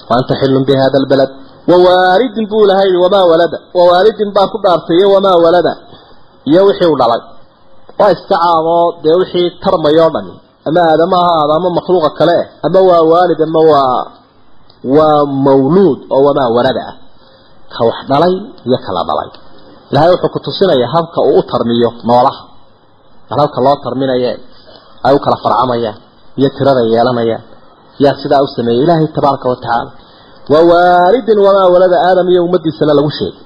Wa 0.08 0.14
anta 0.18 0.34
xilun 0.40 0.64
bi 0.68 0.72
hada 0.82 0.96
albalad 1.02 1.30
wawaalidin 1.70 2.44
buu 2.50 2.64
lahay 2.70 2.90
wamaa 3.04 3.24
walada? 3.32 3.58
Wawaalidin 3.78 4.30
baa 4.36 4.46
ku 4.52 4.58
dhaartay 4.64 4.96
iyo 5.00 5.08
wamaa 5.14 5.36
walada? 5.44 5.72
Iyo 6.50 6.60
wixii 6.68 6.90
u 6.94 6.96
dhalay. 7.00 7.22
Waa 7.98 8.10
iska 8.14 8.36
caamoo 8.42 8.86
dee 9.02 9.14
wixii 9.20 9.48
tarmayoo 9.62 10.10
dhami 10.14 10.34
ama 10.68 10.80
aadama 10.90 11.16
ha 11.24 11.30
ahaado 11.34 11.52
ama 11.58 11.68
makhluuqa 11.78 12.10
kale 12.18 12.34
eh 12.42 12.46
ama 12.66 12.80
waa 12.88 13.02
waalid 13.12 13.40
ama 13.48 13.60
waa 13.72 13.98
waa 14.96 15.20
mawluud 15.46 15.98
oo 16.14 16.22
wamaa 16.26 16.48
walada 16.56 16.82
ah. 16.90 16.94
Ka 17.74 17.80
wax 17.88 17.98
dhalay 18.10 18.34
iyo 18.68 18.78
kala 18.86 19.00
dhalay. 19.08 19.28
Ilahay 19.90 20.10
wuxuu 20.14 20.28
ku 20.34 20.38
tusinayaa 20.46 20.90
habka 20.94 21.18
uu 21.28 21.38
u 21.40 21.42
tarmiyo 21.50 21.90
noolaha. 22.08 22.42
Habka 23.40 23.58
loo 23.66 23.76
tarminaye 23.84 24.30
ay 25.06 25.14
u 25.16 25.18
kala 25.24 25.36
farcamayaan 25.44 25.96
iyo 26.38 26.48
tirada 26.56 26.82
yeelanayaan 26.92 27.42
yaa 28.04 28.14
sidaa 28.22 28.42
u 28.44 28.48
sameeyey 28.56 28.82
ilaahay 28.84 29.08
tabaaraka 29.16 29.46
wa 29.52 29.56
tacaala. 29.56 29.90
Waa 30.52 30.64
waalidin 30.72 31.38
wamaa 31.46 31.68
walada 31.74 31.96
aadam 32.08 32.26
iyo 32.32 32.40
ummadiisana 32.46 32.92
lagu 32.98 33.10
sheegay. 33.18 33.40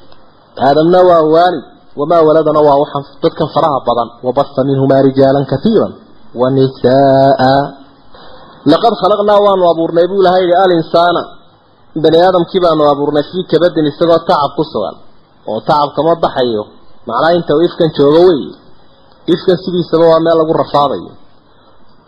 Aadamna 0.66 0.98
waa 1.10 1.22
waalid 1.34 1.64
wamaa 2.00 2.22
waladana 2.28 2.60
waa 2.66 2.76
waxaan 2.82 3.04
dadkan 3.22 3.46
faraha 3.54 3.78
badan 3.88 4.08
wabasa 4.26 4.60
minhumaa 4.68 5.02
rijaalan 5.06 5.44
kaiira 5.52 5.86
wa 6.40 6.48
nisaa 6.56 7.60
laqad 8.72 8.92
khalaqnaa 9.02 9.38
waanu 9.46 9.64
abuurnay 9.72 10.06
buu 10.10 10.20
ilahay 10.22 10.42
yihi 10.48 10.56
alinsaana 10.64 11.22
bani 12.04 12.18
aadamkii 12.26 12.60
baanu 12.64 12.82
abuurnay 12.92 13.24
fii 13.30 13.44
kabadin 13.52 13.86
isagoo 13.92 14.20
tacab 14.28 14.50
ku 14.58 14.62
sugan 14.72 14.96
oo 15.50 15.60
tacabka 15.68 16.00
ma 16.06 16.12
baxayo 16.24 16.62
macnaa 17.08 17.32
inta 17.38 17.52
uu 17.56 17.64
ifkan 17.68 17.90
joogo 17.96 18.20
wey 18.28 18.42
ifkan 19.34 19.56
sidiisaba 19.64 20.04
waa 20.12 20.20
meel 20.26 20.36
lagu 20.40 20.52
rafaadayo 20.62 21.12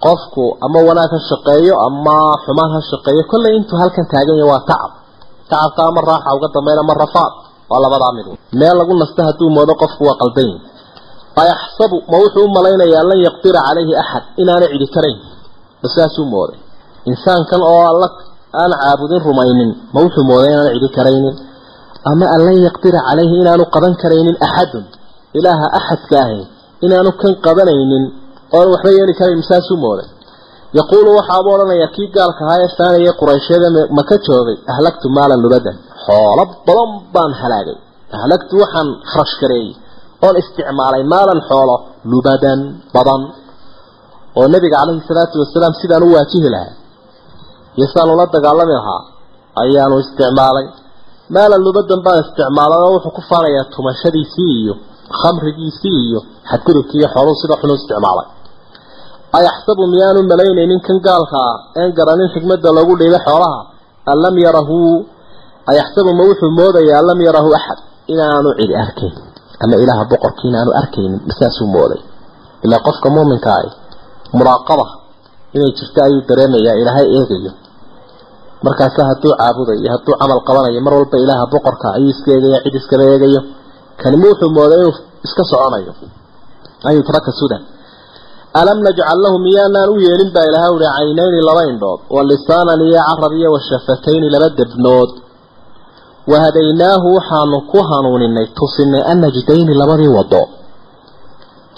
qofku 0.05 0.45
ama 0.67 0.79
wanaag 0.89 1.11
ha 1.17 1.21
shaqeeyo 1.31 1.75
ama 1.87 2.17
xumaan 2.45 2.71
ha 2.77 2.81
shaqeeyo 2.91 3.23
kollay 3.31 3.53
intuu 3.59 3.79
halkan 3.83 4.07
taagan 4.13 4.37
yahay 4.41 4.51
waa 4.53 4.63
tacab 4.71 4.91
tacabka 5.51 5.81
ama 5.91 6.01
raaxa 6.11 6.31
uga 6.37 6.49
dambeyn 6.57 6.79
ama 6.85 6.95
rafaad 7.05 7.33
waa 7.71 7.81
labadaa 7.85 8.13
mid 8.19 8.27
meel 8.61 8.75
lagu 8.81 8.93
nasto 9.03 9.21
hadduu 9.29 9.49
moodo 9.57 9.73
qofku 9.83 10.03
waa 10.09 10.17
qaldan 10.23 10.47
yahi 10.53 10.61
ayaxsabu 11.45 11.97
ma 12.11 12.17
wuxuu 12.23 12.45
u 12.49 12.51
malaynayaa 12.57 13.05
lan 13.11 13.19
yaqdira 13.29 13.61
calayhi 13.69 13.95
axad 14.03 14.25
inaanu 14.43 14.67
cidi 14.73 14.87
karayn 14.97 15.19
ma 15.83 15.89
saasuu 15.97 16.27
mooday 16.35 16.59
insaankan 17.11 17.61
oo 17.73 17.83
alla 17.93 18.09
aan 18.63 18.73
caabudin 18.83 19.21
rumaynin 19.29 19.71
ma 19.95 19.99
wuxuu 20.05 20.25
mooday 20.31 20.51
inaanu 20.55 20.71
cidi 20.77 20.89
karaynin 20.99 21.35
ama 22.11 22.25
an 22.35 22.41
lan 22.49 22.57
yaqdira 22.69 22.99
calayhi 23.09 23.35
inaanu 23.43 23.65
qaban 23.75 23.95
karaynin 24.03 24.37
axadun 24.47 24.85
ilaaha 25.39 25.67
axadka 25.79 26.17
ahi 26.27 26.41
inaanu 26.87 27.11
kan 27.21 27.33
qabanaynin 27.47 28.05
oon 28.57 28.67
waxba 28.75 28.91
yeeli 28.99 29.15
karayn 29.21 29.43
saasuu 29.51 29.79
mooday 29.87 30.09
yaquulu 30.79 31.09
waxaabuu 31.19 31.53
odhanayaa 31.57 31.91
kii 31.97 32.09
gaalka 32.17 32.41
ahaa 32.47 32.59
ee 32.65 32.71
faanayay 32.79 33.13
qurayshyada 33.21 33.69
maka 33.99 34.15
joogay 34.27 34.57
ahlagtu 34.73 35.07
maalan 35.17 35.41
lubadan 35.45 35.77
xoolo 36.05 36.45
badan 36.67 36.91
baan 37.15 37.33
halaagay 37.43 37.77
ahlagtu 38.19 38.55
waxaan 38.63 38.89
kharash 39.11 39.35
gareeyey 39.43 39.73
oon 40.27 40.35
isticmaalay 40.43 41.03
maalan 41.13 41.41
xoolo 41.49 41.77
lubadan 42.13 42.61
badan 42.95 43.23
oo 44.39 44.47
nabiga 44.55 44.77
calayhi 44.81 45.03
salaatu 45.11 45.35
wasalaam 45.43 45.75
sidaan 45.81 46.03
u 46.07 46.11
waajihi 46.17 46.49
lahaa. 46.55 46.73
Iyo 47.77 47.87
sidaan 47.91 48.11
ula 48.15 48.25
dagaalami 48.37 48.75
lahaa 48.79 49.01
ayaanu 49.63 49.95
isticmaalay. 50.05 50.67
Maalan 51.35 51.61
lubadan 51.67 52.01
baan 52.07 52.19
isticmaalay 52.25 52.79
oo 52.87 52.91
wuxuu 52.97 53.13
ku 53.17 53.23
faanayaa 53.31 53.65
tumashadiisii 53.75 54.53
iyo 54.63 54.75
khamrigiisii 55.21 55.99
iyo 56.09 56.21
xadgudubkii 56.51 56.99
iyo 57.01 57.09
xooluhu 57.15 57.37
sida 57.43 57.55
xunu 57.61 57.75
isticmaalay. 57.81 58.27
Ayaxsabu 59.39 59.83
miyaanu 59.93 60.21
malaynaynin 60.33 60.81
kan 60.87 60.99
gaalka 61.07 61.37
ah 61.51 61.57
een 61.81 61.91
garanin 61.99 62.29
xikmadda 62.35 62.69
loogu 62.77 62.95
dhiibay 63.01 63.23
xoolaha? 63.29 63.61
An 64.11 64.17
lam 64.25 64.35
yarahu 64.47 64.79
ayaxsabu 65.73 66.11
ma 66.19 66.23
wuxuu 66.31 66.51
moodayaa 66.61 66.99
an 67.01 67.07
lam 67.11 67.19
yarahu 67.29 67.49
axad 67.59 67.79
inaanu 68.13 68.49
cidi 68.59 68.75
arkayn 68.85 69.15
ama 69.63 69.75
ilaaha 69.83 70.05
boqorkii 70.13 70.49
inaanu 70.53 70.71
arkaynin 70.81 71.15
masaasuu 71.29 71.67
mooday. 71.75 72.01
Ilaa 72.65 72.81
qofka 72.87 73.09
muuminka 73.15 73.51
ah 73.59 73.65
muraaqaba 74.39 74.87
inay 75.57 75.71
jirto 75.79 75.99
ayuu 76.07 76.23
dareemayaa 76.29 76.77
ilaahay 76.83 77.07
eegayo. 77.19 77.53
Markaasa 78.67 79.01
hadduu 79.11 79.33
caabudayo 79.41 79.89
hadduu 79.95 80.15
camal 80.21 80.41
qabanayo 80.49 80.81
mar 80.87 80.95
walba 80.99 81.17
ilaaha 81.25 81.45
boqorka 81.55 81.87
ayuu 81.97 82.11
iska 82.15 82.31
eegaya 82.37 82.59
cid 82.65 82.75
iskaba 82.81 83.03
eegayo. 83.13 83.41
Kanima 84.03 84.25
wuxuu 84.31 84.51
mooday 84.59 84.79
inuu 84.83 84.95
iska 85.27 85.43
soconayo? 85.51 85.93
An 86.87 86.93
yutraka 86.99 87.33
sudan 87.41 87.63
alam 88.61 88.79
najcal 88.87 89.19
lahu 89.25 89.37
miyaanaan 89.47 89.89
u 89.95 89.97
yeelin 90.05 90.31
baa 90.35 90.45
ilahay 90.51 90.71
uhi 90.77 90.87
caynayni 90.97 91.41
laba 91.49 91.63
indhood 91.71 92.01
wa 92.15 92.21
lisaanan 92.31 92.81
iyo 92.89 93.01
carab 93.09 93.33
iyo 93.39 93.49
wa 93.55 93.61
shafatayni 93.69 94.27
laba 94.35 94.49
debnood 94.59 95.11
wahadaynaahu 96.31 97.07
waxaanu 97.17 97.59
ku 97.73 97.79
hanuuninay 97.91 98.47
tusinay 98.59 99.03
annajdayni 99.13 99.73
labadii 99.81 100.11
wado 100.19 100.43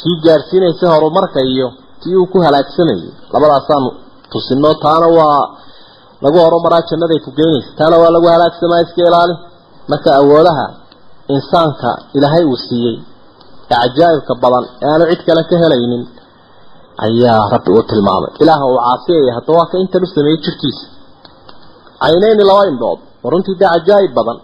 kii 0.01 0.17
gaadhsiinaysay 0.27 0.89
horumarka 0.95 1.41
iyo 1.53 1.69
kii 2.03 2.17
uu 2.21 2.27
ku 2.33 2.39
halaagsamayay 2.47 3.03
labadaasaanu 3.35 3.89
tusino 4.33 4.71
taana 4.85 5.07
waa 5.19 5.43
lagu 6.25 6.39
horumaraa 6.45 6.83
jannaday 6.91 7.19
ku 7.27 7.31
geynaysa 7.39 7.71
taana 7.79 7.97
waa 8.03 8.11
lagu 8.17 8.27
halaagsamaa 8.35 8.81
iska 8.87 9.01
ilaali 9.09 9.35
marka 9.91 10.11
awoodaha 10.21 10.67
insaanka 11.37 11.91
ilaahay 12.17 12.45
uu 12.53 12.59
siiyey 12.67 12.97
ee 13.73 13.77
cajaa'ibka 13.83 14.35
badan 14.43 14.65
ee 14.83 14.89
aanu 14.93 15.05
cid 15.11 15.21
kale 15.29 15.43
ka 15.51 15.57
helaynin 15.63 16.03
ayaa 17.07 17.43
rabbi 17.55 17.71
uu 17.77 17.83
tilmaamay 17.91 18.33
ilaaha 18.43 18.65
uu 18.73 18.79
caasiyaya 18.87 19.33
haddaba 19.37 19.59
waa 19.61 19.71
ka 19.73 19.77
intan 19.85 20.03
u 20.07 20.09
sameeyey 20.17 20.39
jirkiisa 20.45 20.85
caynayni 22.03 22.43
laba 22.51 22.65
indhood 22.73 23.01
runtii 23.33 23.57
dee 23.61 23.69
cajaa'ib 23.75 24.13
badan. 24.19 24.39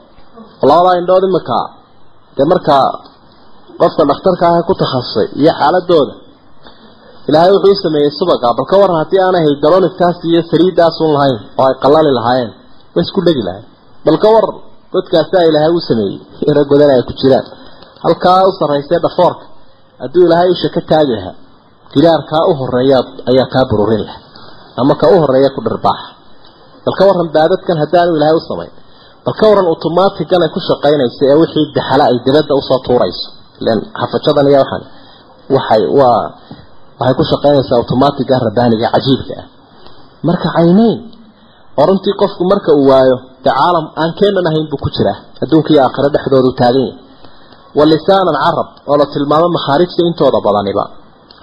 Labadaa 0.68 0.95
indhood 1.01 1.24
iminkaa 1.29 1.64
dee 2.37 2.47
markaa 2.53 2.85
qofka 3.81 4.03
dhakhtarka 4.11 4.45
ah 4.53 4.62
ku 4.68 4.72
takhasusay 4.83 5.27
iyo 5.41 5.53
xaaladooda 5.61 6.14
ilaahay 7.29 7.51
wuxuu 7.57 7.72
u 7.77 7.83
sameeyey 7.85 8.11
subaga 8.20 8.49
bal 8.59 8.66
ka 8.70 8.77
waran 8.83 8.99
haddii 9.03 9.20
aanay 9.27 9.43
hydronictaas 9.49 10.16
iyo 10.31 10.41
saliidaasun 10.51 11.11
lahayn 11.16 11.39
oo 11.61 11.64
ay 11.70 11.74
qalali 11.85 12.11
lahaayeen 12.18 12.53
way 12.95 13.03
isku 13.07 13.20
dhegi 13.27 13.43
lahayn. 13.49 13.64
Bal 14.07 14.16
ka 14.24 14.29
waran 14.35 14.57
godkaasaa 14.95 15.45
ilaahay 15.51 15.72
u 15.79 15.81
sameeyey 15.91 16.16
ira 16.51 16.62
godan 16.70 16.91
ay 16.95 17.03
ku 17.09 17.12
jiraan. 17.20 17.47
Halkaa 18.05 18.41
u 18.49 18.51
sarraysay 18.61 18.99
dhafoorka 19.05 19.45
hadduu 20.03 20.22
ilaahay 20.27 20.49
isha 20.57 20.68
ka 20.77 20.81
taagi 20.91 21.12
lahaa 21.18 21.35
gidaarkaa 21.95 22.43
u 22.51 22.53
horreeya 22.61 22.99
ayaa 23.31 23.49
kaa 23.55 23.64
bururin 23.70 24.03
laha 24.09 24.18
ama 24.81 24.95
ka 25.01 25.07
u 25.14 25.16
horreeya 25.22 25.51
ku 25.57 25.61
dhirbaaxa 25.66 26.09
bal 26.87 26.95
ka 26.99 27.03
waran 27.11 27.28
baadadkan 27.34 27.76
haddaanu 27.82 28.14
ilaahay 28.16 28.37
u 28.39 28.43
samayn 28.47 28.72
bal 29.26 29.34
ka 29.34 29.45
waran 29.51 29.66
automatigan 29.74 30.41
ay 30.47 30.51
ku 30.55 30.61
shaqaynayso 30.62 31.22
ee 31.26 31.37
wixii 31.43 31.66
daxala 31.74 32.05
ay 32.11 32.16
dibadda 32.22 32.53
u 32.55 32.62
soo 32.62 32.78
tuurayso. 32.87 33.26
Ilan 33.61 33.78
xafajadan 34.01 34.47
iyo 34.47 34.59
waxaan 34.62 34.84
waxay 35.55 35.82
waa 35.99 36.22
waxay 36.99 37.14
ku 37.18 37.24
shaqaynaysaa 37.32 37.76
automatiga 37.82 38.34
rabbaaniga 38.47 38.87
cajiibka 38.95 39.34
ah. 39.43 39.47
Marka 40.26 40.49
caynayn 40.57 40.99
oo 41.78 41.84
runtii 41.89 42.14
qofku 42.20 42.43
marka 42.53 42.70
uu 42.78 42.87
waayo 42.93 43.16
dee 43.45 43.55
caalam 43.59 43.87
aan 44.01 44.11
keenan 44.18 44.47
ahayn 44.47 44.66
buu 44.70 44.78
ku 44.84 44.89
jiraa. 44.97 45.18
Adduunka 45.43 45.70
iyo 45.74 45.80
aakhiro 45.82 46.09
dhexdoodu 46.14 46.51
taagan 46.61 46.87
yahay 47.76 47.99
wa 48.07 48.34
carab 48.45 48.68
oo 48.89 48.97
la 49.01 49.07
tilmaamo 49.12 49.49
makhaarijta 49.57 50.03
intooda 50.09 50.39
badaniba. 50.47 50.84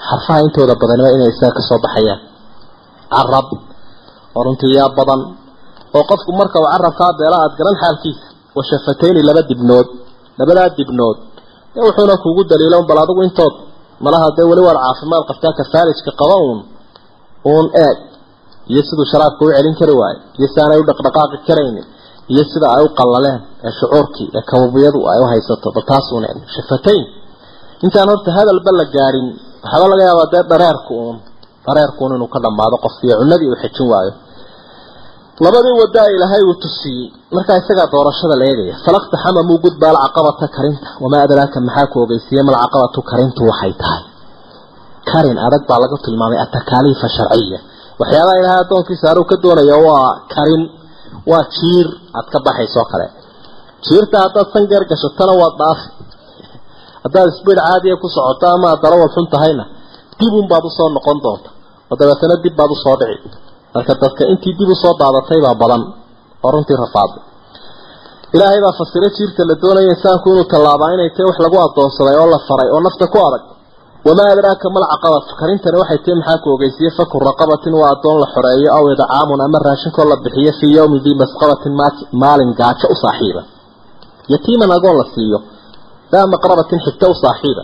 Xarfaha 0.07 0.39
intooda 0.45 0.73
badaniba 0.81 1.09
inay 1.15 1.29
isaga 1.35 1.53
ka 1.57 1.61
soo 1.67 1.79
baxayaan. 1.83 2.21
Carab 3.11 3.47
oo 4.35 4.41
runtii 4.47 4.73
yaa 4.79 4.89
badan 4.97 5.21
oo 5.97 6.03
qofku 6.11 6.31
marka 6.39 6.57
uu 6.61 6.69
carabkaa 6.73 7.11
beela 7.19 7.37
aada 7.43 7.55
garan 7.59 7.75
xaalkiisa 7.83 8.25
wa 8.57 8.61
shafatayni 8.69 9.21
laba 9.29 9.41
dibnood 9.49 9.87
labadaa 10.39 10.69
dibnood. 10.77 11.17
Wuxuuna 11.85 12.15
kugu 12.23 12.41
daliila 12.49 12.77
un 12.81 12.85
bal 12.89 12.99
adigu 13.03 13.21
intood 13.27 13.53
malaha 14.05 14.27
dee 14.37 14.45
weli 14.51 14.61
waad 14.67 14.77
caafimaad 14.85 15.23
qabtaa 15.29 15.53
kafaalijka 15.59 16.11
qaba 16.21 16.35
uun 16.45 16.59
uun 17.51 17.65
eeg 17.85 17.97
iyo 18.71 18.81
siduu 18.87 19.05
sharaabka 19.11 19.41
u 19.45 19.49
celin 19.57 19.75
kari 19.79 19.93
waayo 20.01 20.19
iyo 20.39 20.47
si 20.53 20.57
aanay 20.61 20.79
u 20.81 20.85
dhaqdhaqaaqi 20.89 21.37
karaynin 21.47 21.85
iyo 22.33 22.43
sida 22.51 22.67
ay 22.77 22.83
u 22.85 22.89
qallaleen 22.99 23.39
ee 23.67 23.71
shucuurkii 23.79 24.27
ee 24.37 24.43
kababiyadu 24.51 24.99
ay 25.11 25.19
u 25.23 25.25
haysato 25.31 25.67
bal 25.75 25.85
taasuun 25.91 26.23
eeg 26.29 26.37
shafatayn. 26.55 27.03
Intaan 27.85 28.07
horta 28.11 28.29
hadalba 28.37 28.71
la 28.79 28.85
gaadhin 28.95 29.27
waxaaba 29.63 29.85
laga 29.91 30.03
yaabaa 30.09 30.27
dee 30.33 30.43
dhareerku 30.51 30.93
uun 31.05 31.17
dhareerkuun 31.65 32.11
inuu 32.17 32.29
ka 32.33 32.39
dhammaado 32.45 32.75
qofkiiyo 32.85 33.15
cunadii 33.21 33.49
uu 33.51 33.57
xejin 33.63 33.87
waayo 33.93 34.11
labadii 35.39 35.75
wadaa 35.81 36.07
ilaahay 36.15 36.43
uu 36.49 36.53
tusiyey 36.63 37.11
markaa 37.35 37.57
isagaa 37.61 37.87
doorashada 37.93 38.35
la 38.39 38.45
eegaya. 38.51 38.75
Falaqta 38.85 39.17
xamamuu 39.23 39.57
gudba 39.65 39.87
alcaqabata 39.89 40.47
karinta. 40.55 40.87
Wamaa 41.03 41.23
adraaka 41.25 41.59
maxaa 41.67 41.87
ku 41.91 41.97
ogeysiiyey 42.05 42.43
malcaqabatu 42.49 42.99
karintu 43.11 43.41
waxay 43.49 43.73
tahay? 43.81 44.01
Karin 45.11 45.37
adag 45.47 45.63
baa 45.69 45.79
laga 45.83 45.97
tilmaamay 46.05 46.39
atakaaliifa 46.45 47.07
sharciya 47.17 47.59
waxyaabaha 48.01 48.37
ilaahay 48.41 48.59
addoonkiisa 48.65 49.05
aruu 49.11 49.25
ka 49.31 49.35
doonaya 49.43 49.77
waa 49.87 50.09
karin 50.35 50.63
waa 51.31 51.43
jiir. 51.55 51.87
Aad 52.17 52.27
ka 52.33 52.37
baxaysoo 52.45 52.85
kale. 52.91 53.07
Jiirta 53.85 54.17
haddaad 54.23 54.47
sangeer 54.53 54.83
gashatana 54.91 55.33
waad 55.41 55.55
dhaafi. 55.61 55.85
Haddaad 57.03 57.29
sbiid 57.39 57.57
caadiya 57.67 57.95
ku 58.01 58.07
socoto 58.15 58.45
ama 58.55 58.69
darawal 58.83 59.09
xun 59.15 59.25
tahayna 59.33 59.63
dib 60.19 60.33
un 60.39 60.47
baad 60.51 60.63
u 60.63 60.69
soo 60.77 60.89
noqon 60.97 61.17
doonta. 61.25 61.49
Oo 61.91 61.95
dabeetana 61.99 62.35
dib 62.43 62.53
baad 62.59 62.71
u 62.71 62.77
soo 62.83 62.95
dhici 63.01 63.29
marka 63.75 63.93
dadka 64.03 64.23
intii 64.33 64.53
dib 64.59 64.69
u 64.73 64.75
soo 64.83 64.93
daadatay 65.01 65.39
baa 65.45 65.55
badan 65.61 65.83
oo 66.45 66.49
runtii 66.55 66.77
rafaaday 66.83 67.21
ilaahay 68.35 68.59
baa 68.65 68.73
fasiro 68.79 69.07
jiirta 69.17 69.41
la 69.49 69.55
doonaya 69.63 69.89
insaanku 69.95 70.25
inuu 70.33 70.47
tallaabaa 70.53 70.89
inay 70.95 71.09
tahay 71.15 71.25
wax 71.29 71.37
lagu 71.45 71.57
adoonsaday 71.67 72.15
oo 72.21 72.27
la 72.33 72.39
faray 72.47 72.69
oo 72.75 72.81
nafta 72.87 73.05
ku 73.13 73.17
adag. 73.27 73.43
Wamaa 74.07 74.29
adraaka 74.35 74.67
malcaqabatu 74.75 75.31
karintani 75.41 75.77
waxay 75.81 75.99
tahay 76.03 76.15
maxaa 76.19 76.37
ku 76.43 76.47
ogeysiye? 76.55 76.89
Faku 76.97 77.15
raqabatin 77.29 77.73
waa 77.81 77.89
addoon 77.95 78.17
la 78.23 78.27
xoreeyo 78.35 78.69
aw 78.77 78.83
idcaamun 78.93 79.39
ama 79.45 79.57
raashinkoo 79.67 80.05
la 80.11 80.15
bixiyo 80.23 80.51
fii 80.59 80.73
yawmi 80.77 80.97
dii 81.05 81.15
masqabatin 81.23 81.73
maalin 82.21 82.51
gaajo 82.59 82.85
u 82.93 82.95
saaxiiba. 83.03 83.41
Yatiiman 84.33 84.71
agoon 84.77 84.95
la 85.01 85.05
siiyo 85.15 85.37
daa 86.13 86.25
maqrabatin 86.33 86.79
xigta 86.85 87.05
u 87.13 87.15
saaxiiba. 87.23 87.63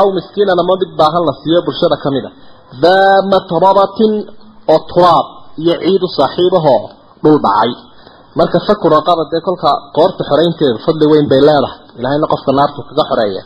Aw 0.00 0.06
miskiinan 0.16 0.58
ama 0.62 0.74
mid 0.80 0.90
baahan 1.00 1.24
la 1.28 1.34
siiyo 1.42 1.58
bulshada 1.66 1.96
ka 2.02 2.08
mid 2.16 2.24
a 2.28 2.30
daa 2.84 3.16
matrabatin 3.32 4.12
oo 4.72 4.80
turaab 4.90 5.26
iyo 5.62 5.74
ciid 5.84 6.02
u 6.06 6.08
saaxiibahoo 6.18 6.80
dhul 7.22 7.38
dhacay. 7.46 7.70
Marka 8.38 8.58
faku 8.66 8.86
raqaba 8.96 9.22
dee 9.32 9.42
kolka 9.48 9.70
qoorta 9.96 10.22
xoraynteedu 10.30 10.78
fadli 10.86 11.06
weyn 11.12 11.26
bay 11.32 11.40
leedahay. 11.48 11.78
Ilaahayna 11.98 12.26
qofka 12.32 12.50
naartu 12.58 12.80
kaga 12.88 13.04
xoreeya. 13.10 13.42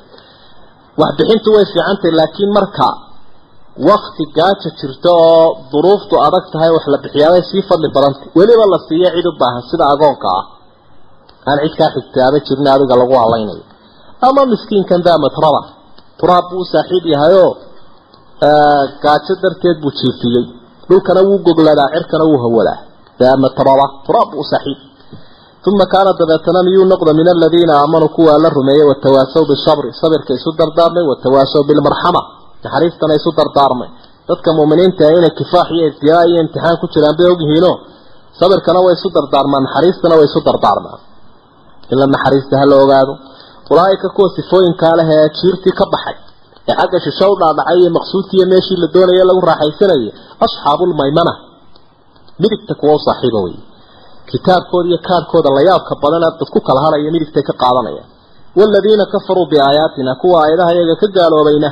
Waxbixintu 1.01 1.49
way 1.57 1.65
fiicantahy 1.73 2.13
laakiin 2.21 2.51
marka 2.59 2.89
wakti 3.89 4.25
gaaja 4.37 4.71
jirto 4.79 5.11
oo 5.27 5.47
duruuftu 5.73 6.15
adag 6.27 6.45
tahay 6.53 6.71
wax 6.77 6.85
la 6.93 6.99
bixiyaabay 7.05 7.43
sii 7.51 7.63
fadli 7.69 7.89
badantay 7.97 8.29
weliba 8.39 8.65
la 8.73 8.79
siiyo 8.87 9.09
cid 9.15 9.27
u 9.31 9.33
baahan 9.41 9.63
sida 9.71 9.85
agoonka 9.95 10.29
ah. 10.39 10.45
Aan 11.49 11.59
cid 11.65 11.75
kaa 11.79 11.91
xigtaaba 11.95 12.39
jirin 12.47 12.67
adiga 12.75 12.95
lagu 13.01 13.15
halaynayo 13.23 13.65
ama 14.27 14.43
miskiinkan 14.53 15.01
daa 15.07 15.19
matraba 15.25 15.61
turaab 16.21 16.45
buu 16.51 16.61
u 16.65 16.67
saaxiib 16.73 17.05
yahayoo 17.15 17.51
gaajo 19.05 19.33
darteed 19.43 19.77
buu 19.83 19.93
jiifiyey 20.01 20.45
dhulkana 20.91 21.20
wuu 21.28 21.38
gogladaa 21.47 21.88
cirkana 21.95 22.24
wuu 22.30 22.38
hawadaa 22.45 22.78
daa 23.20 23.34
matraba 23.45 23.86
turaab 24.07 24.30
u 24.41 24.45
saaxiib 24.53 24.78
uma 25.70 25.84
kaana 25.93 26.11
dabeetana 26.20 26.61
miyuu 26.66 26.84
noqda 26.93 27.12
min 27.18 27.26
aladiina 27.34 27.72
aamanuu 27.82 28.09
kuwaa 28.16 28.38
la 28.45 28.49
rumeeyey 28.57 28.86
watawaasaw 28.91 29.43
bisabri 29.51 29.88
sabirka 30.01 30.30
isu 30.38 30.51
dardaarmay 30.61 31.05
watawaasaw 31.11 31.62
bilmarxama 31.70 32.20
naxariistana 32.64 33.14
isu 33.20 33.30
dardaarmay. 33.38 33.88
Dadka 34.28 34.49
muuminiinta 34.57 35.03
ah 35.09 35.12
inay 35.18 35.32
kifaax 35.38 35.68
iyo 35.76 35.84
ibtilaa 35.91 36.24
iyo 36.30 36.38
imtixaan 36.45 36.76
ku 36.80 36.86
jiraan 36.95 37.14
bay 37.18 37.28
ogyihiino 37.34 37.72
sabirkana 38.41 38.80
way 38.84 38.95
isu 38.99 39.09
dardaarmaan 39.16 39.62
naxariistana 39.66 40.14
way 40.18 40.26
isu 40.30 40.41
dardaarmaan. 40.49 41.01
Ila 41.93 42.05
naxariista 42.14 42.55
ha 42.61 42.64
la 42.70 42.76
ogaado. 42.84 43.12
Ulaaika 43.72 44.09
kuwa 44.16 44.28
sifooyinkaa 44.36 44.95
leh 44.99 45.09
ee 45.16 45.26
jiirtii 45.38 45.74
ka 45.80 45.84
baxay 45.95 46.16
ee 46.71 46.75
xagga 46.81 46.99
shisho 47.07 47.27
u 47.33 47.37
dhaadhacay 47.41 47.77
iyo 47.83 47.91
maqsuudkiiyo 47.99 48.47
meeshii 48.53 48.79
la 48.83 48.89
doonaya 48.95 49.25
lagu 49.31 49.41
raaxaysanayay 49.51 50.11
asxaabulmaymana 50.47 51.33
midigta 52.43 52.75
kuwa 52.81 52.95
u 52.99 53.01
saaxiiba 53.07 53.41
wey 53.47 53.57
kitaabkooda 54.31 54.87
iyo 54.91 54.99
kaarkooda 55.09 55.51
la 55.57 55.61
yaabka 55.68 55.93
badan 56.03 56.21
dad 56.25 56.41
ku 56.55 56.59
kala 56.66 56.81
haraya 56.85 57.11
midigtay 57.14 57.43
ka 57.49 57.55
qaadanayaan. 57.62 58.09
Waaladiina 58.59 59.05
kafaruu 59.12 59.47
biaayaatina 59.53 60.12
kuwa 60.23 60.37
aayadaha 60.45 60.71
iyaga 60.77 60.95
ka 61.03 61.07
gaaloobayna 61.16 61.68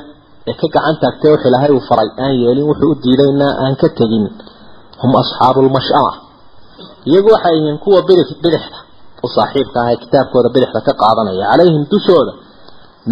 ee 0.51 0.55
ka 0.61 0.67
gacan 0.75 0.97
taagtay 1.03 1.31
wax 1.35 1.43
ilaahay 1.49 1.71
uu 1.77 1.83
faray 1.91 2.09
aan 2.25 2.35
yeelin 2.43 2.67
wuxuu 2.71 2.91
u 2.93 2.95
diidayna 3.05 3.47
aan 3.65 3.75
ka 3.81 3.89
tegin. 3.99 4.25
Hum 5.03 5.13
asxaabu 5.23 5.59
lmash'ama 5.67 6.13
iyagu 7.11 7.29
waxay 7.35 7.55
yihiin 7.59 7.79
kuwa 7.85 8.01
bidix 8.09 8.29
bidixda. 8.45 8.79
U 9.25 9.29
saaxiibka 9.37 9.79
ah 9.85 9.89
ee 9.93 9.97
kitaabkooda 10.03 10.49
bidixda 10.55 10.81
ka 10.89 10.93
qaadanaya. 11.03 11.45
Calayhim 11.51 11.83
dushooda 11.93 12.33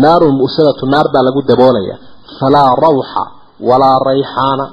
naarun 0.04 0.34
mu'sadatu 0.40 0.84
naar 0.94 1.06
baa 1.14 1.22
lagu 1.28 1.40
daboolaya. 1.50 1.94
Falaa 2.38 2.70
rawxa 2.84 3.22
walaa 3.68 3.96
rayxaana. 4.08 4.66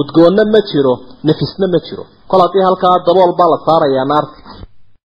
Udgoonna 0.00 0.42
ma 0.54 0.60
jiro 0.70 0.92
nafisna 1.26 1.66
ma 1.72 1.78
jiro. 1.86 2.04
Kol 2.30 2.40
haddii 2.44 2.64
halkaa 2.68 2.96
dabool 3.06 3.32
baa 3.38 3.48
la 3.52 3.58
saarayaa 3.66 4.04
naarta 4.12 4.36